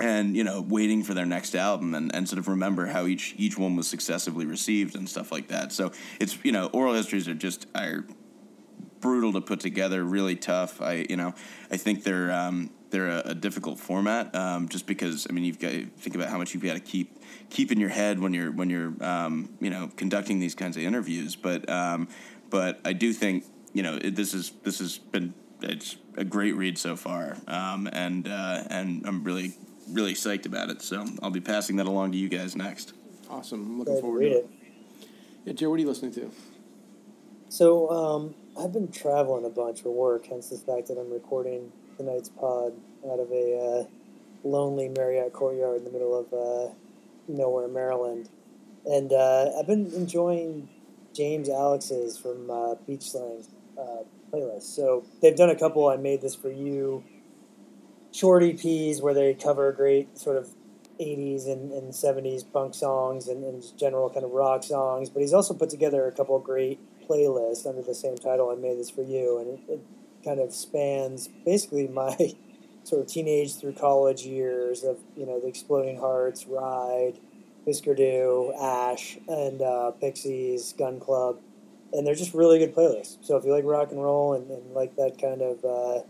and 0.00 0.34
you 0.34 0.44
know, 0.44 0.62
waiting 0.62 1.02
for 1.02 1.12
their 1.12 1.26
next 1.26 1.54
album, 1.54 1.94
and, 1.94 2.14
and 2.14 2.28
sort 2.28 2.38
of 2.38 2.48
remember 2.48 2.86
how 2.86 3.06
each 3.06 3.34
each 3.36 3.58
one 3.58 3.76
was 3.76 3.86
successively 3.86 4.46
received 4.46 4.96
and 4.96 5.08
stuff 5.08 5.30
like 5.30 5.48
that. 5.48 5.72
So 5.72 5.92
it's 6.18 6.38
you 6.42 6.52
know, 6.52 6.66
oral 6.68 6.94
histories 6.94 7.28
are 7.28 7.34
just 7.34 7.66
are 7.74 8.04
brutal 9.00 9.32
to 9.32 9.40
put 9.40 9.60
together, 9.60 10.04
really 10.04 10.36
tough. 10.36 10.80
I 10.80 11.06
you 11.08 11.16
know, 11.16 11.34
I 11.70 11.76
think 11.76 12.04
they're 12.04 12.32
um, 12.32 12.70
they're 12.90 13.08
a, 13.08 13.22
a 13.26 13.34
difficult 13.34 13.78
format 13.78 14.34
um, 14.34 14.68
just 14.68 14.86
because 14.86 15.26
I 15.28 15.32
mean 15.32 15.44
you've 15.44 15.58
got 15.58 15.70
to 15.70 15.86
think 15.86 16.14
about 16.16 16.28
how 16.28 16.38
much 16.38 16.54
you've 16.54 16.62
got 16.62 16.74
to 16.74 16.80
keep 16.80 17.18
keep 17.48 17.72
in 17.72 17.80
your 17.80 17.88
head 17.88 18.20
when 18.20 18.34
you're 18.34 18.50
when 18.50 18.70
you're 18.70 18.92
um, 19.00 19.50
you 19.60 19.70
know 19.70 19.90
conducting 19.96 20.38
these 20.38 20.54
kinds 20.54 20.76
of 20.76 20.82
interviews. 20.82 21.36
But 21.36 21.68
um, 21.68 22.08
but 22.50 22.80
I 22.84 22.92
do 22.92 23.12
think 23.12 23.44
you 23.72 23.82
know 23.82 23.98
it, 24.00 24.16
this 24.16 24.34
is 24.34 24.52
this 24.62 24.78
has 24.80 24.98
been 24.98 25.34
it's 25.62 25.96
a 26.16 26.24
great 26.24 26.56
read 26.56 26.78
so 26.78 26.96
far, 26.96 27.36
um, 27.46 27.88
and 27.92 28.26
uh, 28.28 28.64
and 28.70 29.06
I'm 29.06 29.24
really 29.24 29.54
really 29.90 30.14
psyched 30.14 30.46
about 30.46 30.70
it. 30.70 30.82
So 30.82 31.04
I'll 31.22 31.30
be 31.30 31.40
passing 31.40 31.76
that 31.76 31.86
along 31.86 32.12
to 32.12 32.18
you 32.18 32.28
guys 32.28 32.56
next. 32.56 32.92
Awesome. 33.28 33.60
I'm 33.60 33.78
looking 33.78 34.00
forward 34.00 34.20
to 34.20 34.26
it. 34.26 34.32
it. 34.32 34.50
Yeah, 35.44 35.52
Joe, 35.54 35.70
what 35.70 35.76
are 35.76 35.82
you 35.82 35.88
listening 35.88 36.12
to? 36.12 36.30
So 37.48 37.90
um, 37.90 38.34
I've 38.58 38.72
been 38.72 38.90
traveling 38.90 39.44
a 39.44 39.50
bunch 39.50 39.82
for 39.82 39.90
work, 39.90 40.26
hence 40.26 40.48
the 40.48 40.58
fact 40.58 40.88
that 40.88 40.98
I'm 40.98 41.12
recording 41.12 41.72
tonight's 41.96 42.28
pod 42.28 42.72
out 43.06 43.20
of 43.20 43.30
a 43.30 43.58
uh, 43.58 43.84
lonely 44.42 44.88
Marriott 44.88 45.32
courtyard 45.32 45.78
in 45.78 45.84
the 45.84 45.90
middle 45.90 46.18
of 46.18 46.32
uh, 46.32 46.72
nowhere, 47.28 47.68
Maryland. 47.68 48.28
And 48.84 49.12
uh, 49.12 49.50
I've 49.58 49.66
been 49.66 49.92
enjoying 49.94 50.68
James 51.14 51.48
Alex's 51.48 52.18
from 52.18 52.50
uh, 52.50 52.74
Beach 52.86 53.10
Slang 53.10 53.44
uh, 53.78 54.04
playlist. 54.32 54.74
So 54.74 55.04
they've 55.22 55.36
done 55.36 55.50
a 55.50 55.58
couple. 55.58 55.88
I 55.88 55.96
made 55.96 56.20
this 56.20 56.34
for 56.34 56.50
you 56.50 57.04
short 58.12 58.42
EPs 58.42 59.00
where 59.00 59.14
they 59.14 59.34
cover 59.34 59.70
great 59.72 60.18
sort 60.18 60.36
of 60.36 60.48
80s 61.00 61.46
and, 61.46 61.72
and 61.72 61.92
70s 61.92 62.44
punk 62.52 62.74
songs 62.74 63.28
and, 63.28 63.44
and 63.44 63.62
general 63.78 64.10
kind 64.10 64.24
of 64.24 64.32
rock 64.32 64.64
songs. 64.64 65.08
But 65.08 65.20
he's 65.20 65.32
also 65.32 65.54
put 65.54 65.70
together 65.70 66.06
a 66.06 66.12
couple 66.12 66.38
great 66.40 66.80
playlists 67.10 67.66
under 67.66 67.82
the 67.82 67.94
same 67.94 68.16
title. 68.16 68.50
I 68.50 68.54
made 68.54 68.78
this 68.78 68.90
for 68.90 69.02
you, 69.02 69.38
and 69.38 69.58
it, 69.58 69.72
it 69.72 69.80
kind 70.24 70.40
of 70.40 70.52
spans 70.52 71.28
basically 71.44 71.88
my 72.02 72.16
sort 72.84 73.02
of 73.02 73.08
teenage 73.08 73.56
through 73.56 73.72
college 73.72 74.22
years 74.22 74.84
of 74.84 74.98
you 75.16 75.26
know 75.26 75.40
the 75.40 75.48
Exploding 75.48 75.98
Hearts, 75.98 76.46
Ride, 76.46 77.18
Husker 77.66 77.94
Du, 77.94 78.52
Ash, 78.60 79.18
and 79.28 79.60
uh, 79.60 79.90
Pixies, 79.92 80.74
Gun 80.78 81.00
Club, 81.00 81.40
and 81.92 82.06
they're 82.06 82.14
just 82.14 82.34
really 82.34 82.58
good 82.58 82.74
playlists. 82.74 83.18
So 83.22 83.36
if 83.36 83.44
you 83.44 83.52
like 83.52 83.64
rock 83.64 83.90
and 83.90 84.02
roll 84.02 84.34
and, 84.34 84.50
and 84.50 84.72
like 84.72 84.96
that 84.96 85.20
kind 85.20 85.42
of 85.42 85.64
uh, 85.64 86.02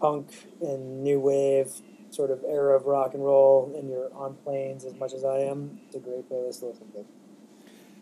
punk 0.00 0.30
and 0.60 1.02
new 1.02 1.20
wave 1.20 1.72
sort 2.10 2.30
of 2.30 2.42
era 2.48 2.76
of 2.76 2.86
rock 2.86 3.14
and 3.14 3.24
roll, 3.24 3.74
and 3.76 3.88
you're 3.88 4.12
on 4.14 4.34
planes 4.44 4.84
as 4.84 4.94
much 4.94 5.12
as 5.12 5.24
I 5.24 5.40
am, 5.40 5.78
it's 5.86 5.96
a 5.96 5.98
great 5.98 6.28
playlist 6.30 6.60
to 6.60 6.66
listen 6.66 6.90
to. 6.92 7.17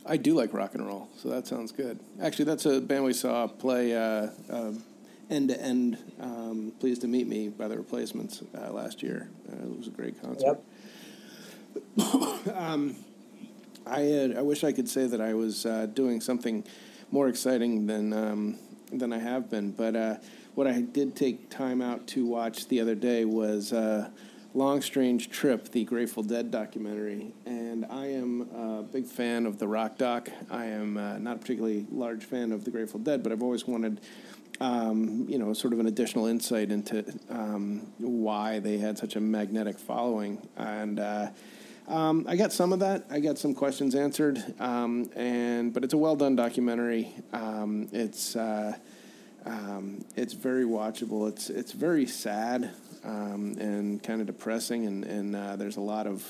I 0.08 0.16
do 0.16 0.34
like 0.34 0.52
rock 0.52 0.74
and 0.74 0.86
roll, 0.86 1.08
so 1.16 1.28
that 1.30 1.46
sounds 1.46 1.72
good. 1.72 1.98
Actually, 2.20 2.46
that's 2.46 2.66
a 2.66 2.80
band 2.80 3.04
we 3.04 3.12
saw 3.12 3.46
play 3.46 3.96
uh, 3.96 4.28
end 5.30 5.48
to 5.48 5.60
end. 5.60 5.98
Pleased 6.80 7.00
to 7.02 7.08
meet 7.08 7.26
me 7.26 7.48
by 7.48 7.68
the 7.68 7.76
Replacements 7.76 8.42
uh, 8.56 8.72
last 8.72 9.02
year. 9.02 9.28
Uh, 9.50 9.64
it 9.64 9.78
was 9.78 9.88
a 9.88 9.90
great 9.90 10.20
concert. 10.20 10.58
Yep. 11.96 12.56
um, 12.56 12.96
I 13.86 14.00
had, 14.00 14.36
I 14.36 14.42
wish 14.42 14.64
I 14.64 14.72
could 14.72 14.88
say 14.88 15.06
that 15.06 15.20
I 15.20 15.34
was 15.34 15.64
uh, 15.64 15.86
doing 15.86 16.20
something 16.20 16.64
more 17.10 17.28
exciting 17.28 17.86
than 17.86 18.12
um, 18.12 18.58
than 18.92 19.12
I 19.12 19.18
have 19.18 19.50
been, 19.50 19.72
but 19.72 19.96
uh, 19.96 20.16
what 20.54 20.66
I 20.66 20.80
did 20.80 21.16
take 21.16 21.50
time 21.50 21.82
out 21.82 22.06
to 22.08 22.24
watch 22.24 22.68
the 22.68 22.80
other 22.80 22.94
day 22.94 23.24
was 23.24 23.72
uh, 23.72 24.10
Long 24.56 24.80
Strange 24.80 25.28
Trip, 25.28 25.70
the 25.70 25.84
Grateful 25.84 26.22
Dead 26.22 26.50
documentary. 26.50 27.34
And 27.44 27.84
I 27.90 28.06
am 28.06 28.48
a 28.56 28.82
big 28.82 29.04
fan 29.04 29.44
of 29.44 29.58
the 29.58 29.68
rock 29.68 29.98
doc. 29.98 30.30
I 30.50 30.64
am 30.64 30.96
uh, 30.96 31.18
not 31.18 31.36
a 31.36 31.38
particularly 31.40 31.86
large 31.92 32.24
fan 32.24 32.52
of 32.52 32.64
the 32.64 32.70
Grateful 32.70 32.98
Dead, 32.98 33.22
but 33.22 33.32
I've 33.32 33.42
always 33.42 33.66
wanted. 33.66 34.00
Um, 34.58 35.26
you 35.28 35.38
know, 35.38 35.52
sort 35.52 35.74
of 35.74 35.80
an 35.80 35.86
additional 35.86 36.24
insight 36.24 36.70
into 36.70 37.04
um, 37.28 37.92
why 37.98 38.58
they 38.58 38.78
had 38.78 38.96
such 38.96 39.14
a 39.14 39.20
magnetic 39.20 39.78
following, 39.78 40.48
and 40.56 40.98
uh, 40.98 41.28
um, 41.88 42.24
I 42.26 42.36
got 42.36 42.54
some 42.54 42.72
of 42.72 42.78
that. 42.78 43.04
I 43.10 43.20
got 43.20 43.36
some 43.36 43.52
questions 43.52 43.94
answered, 43.94 44.42
um, 44.58 45.10
and 45.14 45.74
but 45.74 45.84
it's 45.84 45.92
a 45.92 45.98
well 45.98 46.16
done 46.16 46.36
documentary. 46.36 47.12
Um, 47.34 47.90
it's 47.92 48.34
uh, 48.34 48.78
um, 49.44 50.06
it's 50.16 50.32
very 50.32 50.64
watchable. 50.64 51.28
It's 51.28 51.50
it's 51.50 51.72
very 51.72 52.06
sad 52.06 52.70
um, 53.06 53.56
and 53.58 54.02
kind 54.02 54.20
of 54.20 54.26
depressing, 54.26 54.86
and 54.86 55.04
and 55.04 55.36
uh, 55.36 55.56
there's 55.56 55.76
a 55.76 55.80
lot 55.80 56.06
of 56.06 56.24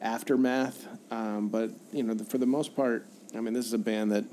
aftermath. 0.00 0.86
Um, 1.10 1.48
but 1.48 1.70
you 1.92 2.02
know, 2.02 2.14
the, 2.14 2.24
for 2.24 2.38
the 2.38 2.46
most 2.46 2.74
part, 2.74 3.06
I 3.36 3.40
mean, 3.40 3.54
this 3.54 3.66
is 3.66 3.74
a 3.74 3.78
band 3.78 4.10
that 4.12 4.24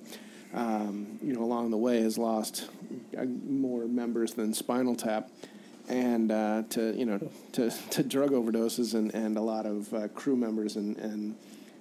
um, 0.53 1.19
you 1.21 1.33
know 1.33 1.43
along 1.43 1.71
the 1.71 1.77
way 1.77 2.01
has 2.01 2.17
lost 2.17 2.69
uh, 3.17 3.25
more 3.25 3.85
members 3.85 4.33
than 4.33 4.53
Spinal 4.53 4.95
Tap. 4.95 5.29
And 5.89 6.31
uh, 6.31 6.63
to 6.69 6.95
you 6.95 7.05
know 7.05 7.19
to, 7.53 7.69
to 7.89 8.03
drug 8.03 8.31
overdoses 8.31 8.93
and, 8.93 9.13
and 9.13 9.37
a 9.37 9.41
lot 9.41 9.65
of 9.65 9.93
uh, 9.93 10.07
crew 10.09 10.37
members 10.37 10.77
and, 10.77 10.95
and 10.97 11.35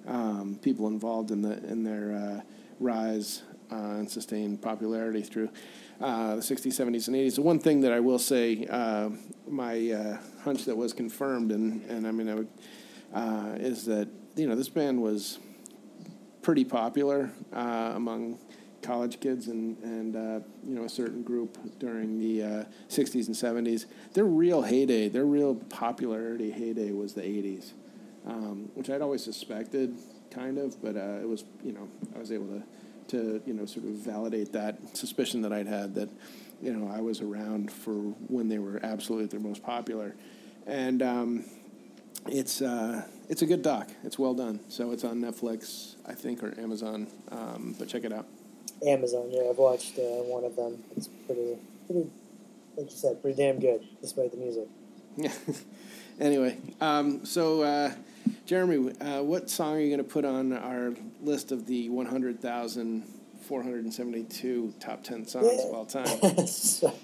um, 0.08 0.58
people 0.62 0.88
involved 0.88 1.30
in 1.30 1.42
the 1.42 1.62
in 1.68 1.84
their 1.84 2.12
uh, 2.12 2.40
rise 2.80 3.42
uh, 3.70 3.76
and 3.76 4.10
sustained 4.10 4.60
popularity 4.62 5.22
through 5.22 5.50
uh, 6.00 6.36
the 6.36 6.40
60s, 6.40 6.68
70s, 6.68 7.08
and 7.08 7.16
80s. 7.16 7.34
The 7.34 7.42
one 7.42 7.58
thing 7.58 7.82
that 7.82 7.92
I 7.92 8.00
will 8.00 8.18
say, 8.18 8.66
uh, 8.70 9.10
my 9.46 9.90
uh, 9.90 10.18
hunch 10.42 10.64
that 10.64 10.76
was 10.76 10.92
confirmed, 10.92 11.52
and, 11.52 11.82
and 11.90 12.06
I 12.06 12.10
mean, 12.10 12.28
I 12.28 12.34
would, 12.36 12.48
uh, 13.12 13.56
is 13.56 13.84
that, 13.84 14.08
you 14.34 14.48
know, 14.48 14.56
this 14.56 14.68
band 14.68 15.02
was 15.02 15.38
pretty 16.40 16.64
popular 16.64 17.30
uh, 17.52 17.92
among 17.94 18.38
college 18.80 19.20
kids 19.20 19.48
and, 19.48 19.76
and 19.82 20.14
you 20.66 20.74
know, 20.74 20.84
a 20.84 20.88
certain 20.88 21.22
group 21.22 21.58
during 21.78 22.18
the 22.18 22.66
60s 22.88 23.26
and 23.26 23.66
70s. 23.66 23.84
Their 24.14 24.24
real 24.24 24.62
heyday, 24.62 25.08
their 25.08 25.26
real 25.26 25.54
popularity 25.54 26.50
heyday 26.50 26.92
was 26.92 27.12
the 27.12 27.20
80s, 27.20 27.72
um, 28.26 28.70
which 28.74 28.88
I'd 28.88 29.02
always 29.02 29.22
suspected, 29.22 29.98
kind 30.30 30.56
of, 30.56 30.82
but 30.82 30.96
it 30.96 31.28
was, 31.28 31.44
you 31.62 31.72
know, 31.72 31.88
I 32.16 32.18
was 32.18 32.32
able 32.32 32.46
to 32.46 32.62
to 33.10 33.42
you 33.46 33.54
know 33.54 33.66
sort 33.66 33.86
of 33.86 33.92
validate 33.92 34.52
that 34.52 34.96
suspicion 34.96 35.42
that 35.42 35.52
I'd 35.52 35.66
had 35.66 35.94
that 35.94 36.08
you 36.62 36.72
know 36.72 36.90
I 36.92 37.00
was 37.00 37.20
around 37.20 37.70
for 37.70 37.94
when 38.28 38.48
they 38.48 38.58
were 38.58 38.80
absolutely 38.82 39.26
their 39.26 39.40
most 39.40 39.62
popular, 39.62 40.14
and 40.66 41.02
um, 41.02 41.44
it's 42.26 42.62
uh, 42.62 43.02
it's 43.28 43.42
a 43.42 43.46
good 43.46 43.62
doc. 43.62 43.88
It's 44.04 44.18
well 44.18 44.34
done. 44.34 44.60
So 44.68 44.92
it's 44.92 45.04
on 45.04 45.20
Netflix, 45.20 45.94
I 46.06 46.14
think, 46.14 46.42
or 46.42 46.58
Amazon. 46.58 47.06
Um, 47.30 47.74
but 47.78 47.88
check 47.88 48.04
it 48.04 48.12
out. 48.12 48.26
Amazon, 48.86 49.28
yeah, 49.30 49.42
I've 49.50 49.58
watched 49.58 49.98
uh, 49.98 50.22
one 50.24 50.44
of 50.44 50.56
them. 50.56 50.82
It's 50.96 51.08
pretty, 51.26 51.58
pretty, 51.86 52.10
like 52.76 52.90
you 52.90 52.96
said, 52.96 53.20
pretty 53.20 53.36
damn 53.36 53.60
good, 53.60 53.86
despite 54.00 54.30
the 54.30 54.38
music. 54.38 54.68
Yeah. 55.16 55.32
anyway, 56.20 56.58
um, 56.80 57.24
so 57.26 57.62
uh, 57.62 57.92
Jeremy, 58.46 58.92
uh, 59.00 59.22
what 59.22 59.50
song 59.50 59.76
are 59.76 59.80
you 59.80 59.88
going 59.88 59.98
to 59.98 60.04
put 60.04 60.24
on 60.24 60.52
our 60.52 60.94
list 61.22 61.50
of 61.52 61.66
the 61.66 61.88
100,472 61.88 64.74
top 64.80 65.02
10 65.02 65.26
songs 65.26 65.48
yeah. 65.52 65.62
of 65.68 65.74
all 65.74 65.86
time? 65.86 66.46
so, 66.46 66.94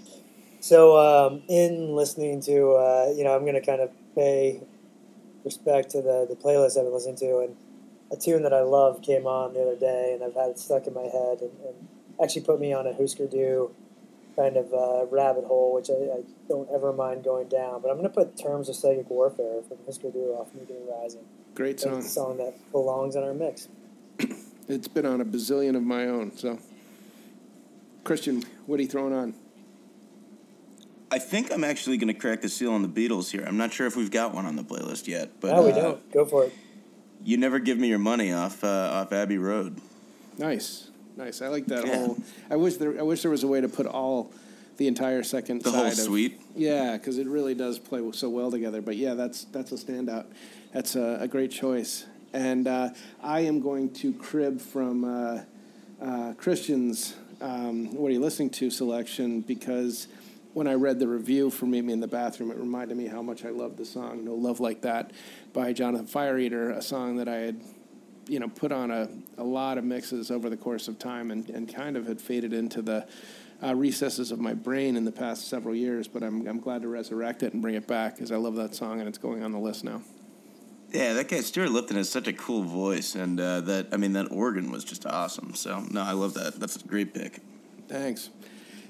so 0.60 0.96
um, 0.98 1.42
in 1.48 1.94
listening 1.94 2.40
to, 2.42 2.72
uh, 2.72 3.12
you 3.16 3.24
know, 3.24 3.34
I'm 3.34 3.42
going 3.42 3.54
to 3.54 3.60
kind 3.60 3.80
of 3.80 3.90
pay 4.14 4.60
respect 5.44 5.90
to 5.90 6.00
the, 6.02 6.26
the 6.28 6.36
playlist 6.36 6.78
I've 6.78 6.84
been 6.84 6.92
listening 6.92 7.16
to, 7.16 7.40
and 7.40 7.56
a 8.10 8.16
tune 8.16 8.42
that 8.42 8.52
I 8.52 8.62
love 8.62 9.00
came 9.02 9.26
on 9.26 9.54
the 9.54 9.62
other 9.62 9.76
day, 9.76 10.12
and 10.14 10.24
I've 10.24 10.34
had 10.34 10.50
it 10.50 10.58
stuck 10.58 10.86
in 10.86 10.94
my 10.94 11.02
head, 11.02 11.40
and, 11.40 11.50
and 11.66 11.88
actually 12.22 12.42
put 12.42 12.60
me 12.60 12.72
on 12.72 12.86
a 12.86 12.94
Husker 12.94 13.26
Du 13.26 13.74
kind 14.36 14.56
of 14.56 14.72
uh, 14.72 15.06
rabbit 15.06 15.44
hole, 15.44 15.74
which 15.74 15.88
I, 15.90 16.18
I, 16.18 16.22
don't 16.48 16.68
ever 16.70 16.92
mind 16.92 17.24
going 17.24 17.48
down. 17.48 17.80
But 17.80 17.90
I'm 17.90 17.96
going 17.96 18.08
to 18.08 18.14
put 18.14 18.36
Terms 18.36 18.68
of 18.68 18.76
Psychic 18.76 19.08
Warfare 19.10 19.62
from 19.66 19.78
Husker 19.86 20.10
Du 20.10 20.34
off 20.38 20.54
New 20.54 20.66
Day 20.66 20.78
Rising. 20.88 21.24
Great 21.54 21.80
song. 21.80 21.98
It's 21.98 22.06
a 22.06 22.10
song 22.10 22.36
that 22.36 22.54
belongs 22.70 23.16
in 23.16 23.24
our 23.24 23.34
mix. 23.34 23.68
it's 24.68 24.88
been 24.88 25.06
on 25.06 25.20
a 25.20 25.24
bazillion 25.24 25.74
of 25.74 25.82
my 25.82 26.04
own. 26.04 26.36
So, 26.36 26.58
Christian, 28.04 28.44
what 28.66 28.78
are 28.78 28.82
you 28.82 28.88
throwing 28.88 29.14
on? 29.14 29.34
I 31.10 31.18
think 31.18 31.52
I'm 31.52 31.64
actually 31.64 31.96
going 31.96 32.12
to 32.12 32.18
crack 32.18 32.42
the 32.42 32.48
seal 32.48 32.72
on 32.72 32.82
the 32.82 32.88
Beatles 32.88 33.30
here. 33.30 33.44
I'm 33.46 33.56
not 33.56 33.72
sure 33.72 33.86
if 33.86 33.96
we've 33.96 34.10
got 34.10 34.34
one 34.34 34.44
on 34.44 34.56
the 34.56 34.64
playlist 34.64 35.06
yet, 35.06 35.40
but 35.40 35.54
no, 35.54 35.62
we 35.62 35.70
uh, 35.70 35.74
don't. 35.74 36.12
Go 36.12 36.24
for 36.24 36.44
it. 36.44 36.54
You 37.24 37.36
never 37.36 37.58
give 37.58 37.78
me 37.78 37.88
your 37.88 37.98
money 37.98 38.32
off 38.32 38.62
uh, 38.62 38.90
off 38.92 39.12
Abbey 39.12 39.38
Road. 39.38 39.80
Nice. 40.36 40.90
Nice. 41.16 41.40
I 41.40 41.48
like 41.48 41.66
that 41.66 41.86
yeah. 41.86 41.96
whole. 41.96 42.18
I 42.50 42.56
wish 42.56 42.76
there. 42.76 42.98
I 42.98 43.02
wish 43.02 43.22
there 43.22 43.30
was 43.30 43.42
a 43.42 43.48
way 43.48 43.60
to 43.60 43.68
put 43.68 43.86
all 43.86 44.32
the 44.76 44.86
entire 44.86 45.22
second 45.22 45.62
the 45.62 45.70
side 45.70 45.78
whole 45.78 45.86
of, 45.86 45.94
suite. 45.94 46.40
Yeah, 46.54 46.96
because 46.96 47.18
it 47.18 47.26
really 47.26 47.54
does 47.54 47.78
play 47.78 48.02
so 48.12 48.28
well 48.28 48.50
together. 48.50 48.82
But 48.82 48.96
yeah, 48.96 49.14
that's 49.14 49.44
that's 49.44 49.72
a 49.72 49.76
standout. 49.76 50.26
That's 50.72 50.94
a, 50.94 51.18
a 51.22 51.28
great 51.28 51.50
choice. 51.50 52.04
And 52.32 52.68
uh, 52.68 52.90
I 53.22 53.40
am 53.40 53.60
going 53.60 53.94
to 53.94 54.12
crib 54.12 54.60
from 54.60 55.04
uh, 55.04 55.40
uh, 56.02 56.34
Christian's 56.34 57.14
um, 57.40 57.94
"What 57.94 58.08
Are 58.08 58.12
You 58.12 58.20
Listening 58.20 58.50
To" 58.50 58.70
selection 58.70 59.40
because 59.40 60.08
when 60.52 60.66
I 60.66 60.74
read 60.74 60.98
the 60.98 61.08
review 61.08 61.50
for 61.50 61.66
Meet 61.66 61.84
Me 61.84 61.92
in 61.92 62.00
the 62.00 62.08
Bathroom, 62.08 62.50
it 62.50 62.58
reminded 62.58 62.96
me 62.96 63.06
how 63.06 63.22
much 63.22 63.44
I 63.44 63.50
love 63.50 63.78
the 63.78 63.86
song 63.86 64.24
"No 64.24 64.34
Love 64.34 64.60
Like 64.60 64.82
That" 64.82 65.12
by 65.54 65.72
Jonathan 65.72 66.06
Fireeater, 66.06 66.76
a 66.76 66.82
song 66.82 67.16
that 67.16 67.28
I 67.28 67.36
had 67.36 67.60
you 68.26 68.40
know, 68.40 68.48
put 68.48 68.72
on 68.72 68.90
a, 68.90 69.08
a 69.38 69.44
lot 69.44 69.78
of 69.78 69.84
mixes 69.84 70.30
over 70.30 70.50
the 70.50 70.56
course 70.56 70.88
of 70.88 70.98
time 70.98 71.30
and, 71.30 71.48
and 71.50 71.72
kind 71.72 71.96
of 71.96 72.06
had 72.06 72.20
faded 72.20 72.52
into 72.52 72.82
the 72.82 73.06
uh, 73.62 73.74
recesses 73.74 74.30
of 74.32 74.38
my 74.38 74.54
brain 74.54 74.96
in 74.96 75.04
the 75.04 75.12
past 75.12 75.48
several 75.48 75.74
years. 75.74 76.08
But 76.08 76.22
I'm, 76.22 76.46
I'm 76.46 76.60
glad 76.60 76.82
to 76.82 76.88
resurrect 76.88 77.42
it 77.42 77.52
and 77.52 77.62
bring 77.62 77.74
it 77.74 77.86
back 77.86 78.16
because 78.16 78.32
I 78.32 78.36
love 78.36 78.56
that 78.56 78.74
song 78.74 79.00
and 79.00 79.08
it's 79.08 79.18
going 79.18 79.42
on 79.42 79.52
the 79.52 79.58
list 79.58 79.84
now. 79.84 80.02
Yeah, 80.92 81.14
that 81.14 81.28
guy 81.28 81.40
Stewart 81.40 81.70
Lupton 81.70 81.96
has 81.96 82.08
such 82.08 82.28
a 82.28 82.32
cool 82.32 82.62
voice, 82.62 83.16
and 83.16 83.40
uh, 83.40 83.60
that 83.62 83.88
I 83.92 83.96
mean 83.96 84.12
that 84.12 84.30
organ 84.30 84.70
was 84.70 84.84
just 84.84 85.04
awesome. 85.04 85.54
So 85.54 85.80
no, 85.90 86.00
I 86.00 86.12
love 86.12 86.34
that. 86.34 86.60
That's 86.60 86.76
a 86.76 86.86
great 86.86 87.12
pick. 87.12 87.40
Thanks. 87.88 88.30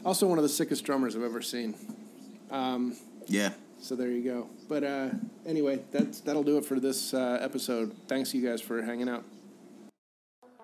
Also, 0.04 0.26
one 0.26 0.38
of 0.38 0.42
the 0.42 0.48
sickest 0.48 0.84
drummers 0.84 1.16
I've 1.16 1.22
ever 1.22 1.42
seen. 1.42 1.74
Um, 2.50 2.96
yeah. 3.26 3.54
So 3.78 3.94
there 3.94 4.10
you 4.10 4.22
go. 4.22 4.48
But 4.68 4.84
uh, 4.84 5.10
anyway, 5.44 5.84
that's 5.92 6.20
that'll 6.20 6.42
do 6.42 6.58
it 6.58 6.64
for 6.64 6.80
this 6.80 7.14
uh, 7.14 7.38
episode. 7.40 7.94
Thanks 8.08 8.34
you 8.34 8.46
guys 8.46 8.60
for 8.60 8.82
hanging 8.82 9.08
out. 9.08 9.24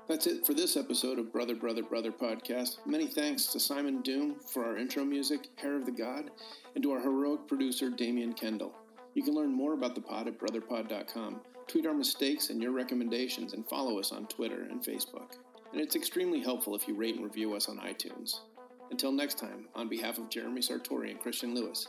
That's 0.09 0.27
it 0.27 0.45
for 0.45 0.53
this 0.53 0.77
episode 0.77 1.19
of 1.19 1.33
Brother 1.33 1.55
Brother 1.55 1.83
Brother 1.83 2.11
podcast. 2.11 2.79
Many 2.85 3.07
thanks 3.07 3.47
to 3.47 3.61
Simon 3.61 4.03
Doom 4.03 4.37
for 4.53 4.65
our 4.65 4.77
intro 4.77 5.05
music, 5.05 5.49
Hair 5.57 5.77
of 5.77 5.87
the 5.87 5.93
God, 5.93 6.31
and 6.75 6.83
to 6.83 6.93
our 6.93 7.01
heroic 7.01 7.47
producer 7.47 7.89
Damian 7.89 8.33
Kendall. 8.33 8.75
You 9.15 9.23
can 9.23 9.35
learn 9.35 9.53
more 9.53 9.75
about 9.75 9.95
the 9.95 10.01
pod 10.01 10.27
at 10.27 10.39
brotherpod.com. 10.39 11.41
Tweet 11.69 11.87
our 11.87 11.95
mistakes 11.95 12.51
and 12.51 12.61
your 12.61 12.73
recommendations, 12.73 13.53
and 13.53 13.67
follow 13.69 13.99
us 13.99 14.11
on 14.11 14.27
Twitter 14.27 14.67
and 14.71 14.85
Facebook. 14.85 15.37
And 15.73 15.81
it's 15.81 15.97
extremely 15.97 16.41
helpful 16.41 16.75
if 16.75 16.89
you 16.89 16.95
rate 16.95 17.15
and 17.15 17.25
review 17.25 17.55
us 17.55 17.69
on 17.69 17.79
iTunes. 17.79 18.41
Until 18.91 19.13
next 19.13 19.39
time, 19.39 19.69
on 19.75 19.89
behalf 19.89 20.19
of 20.19 20.29
Jeremy 20.29 20.61
Sartori 20.61 21.11
and 21.11 21.21
Christian 21.21 21.55
Lewis, 21.55 21.89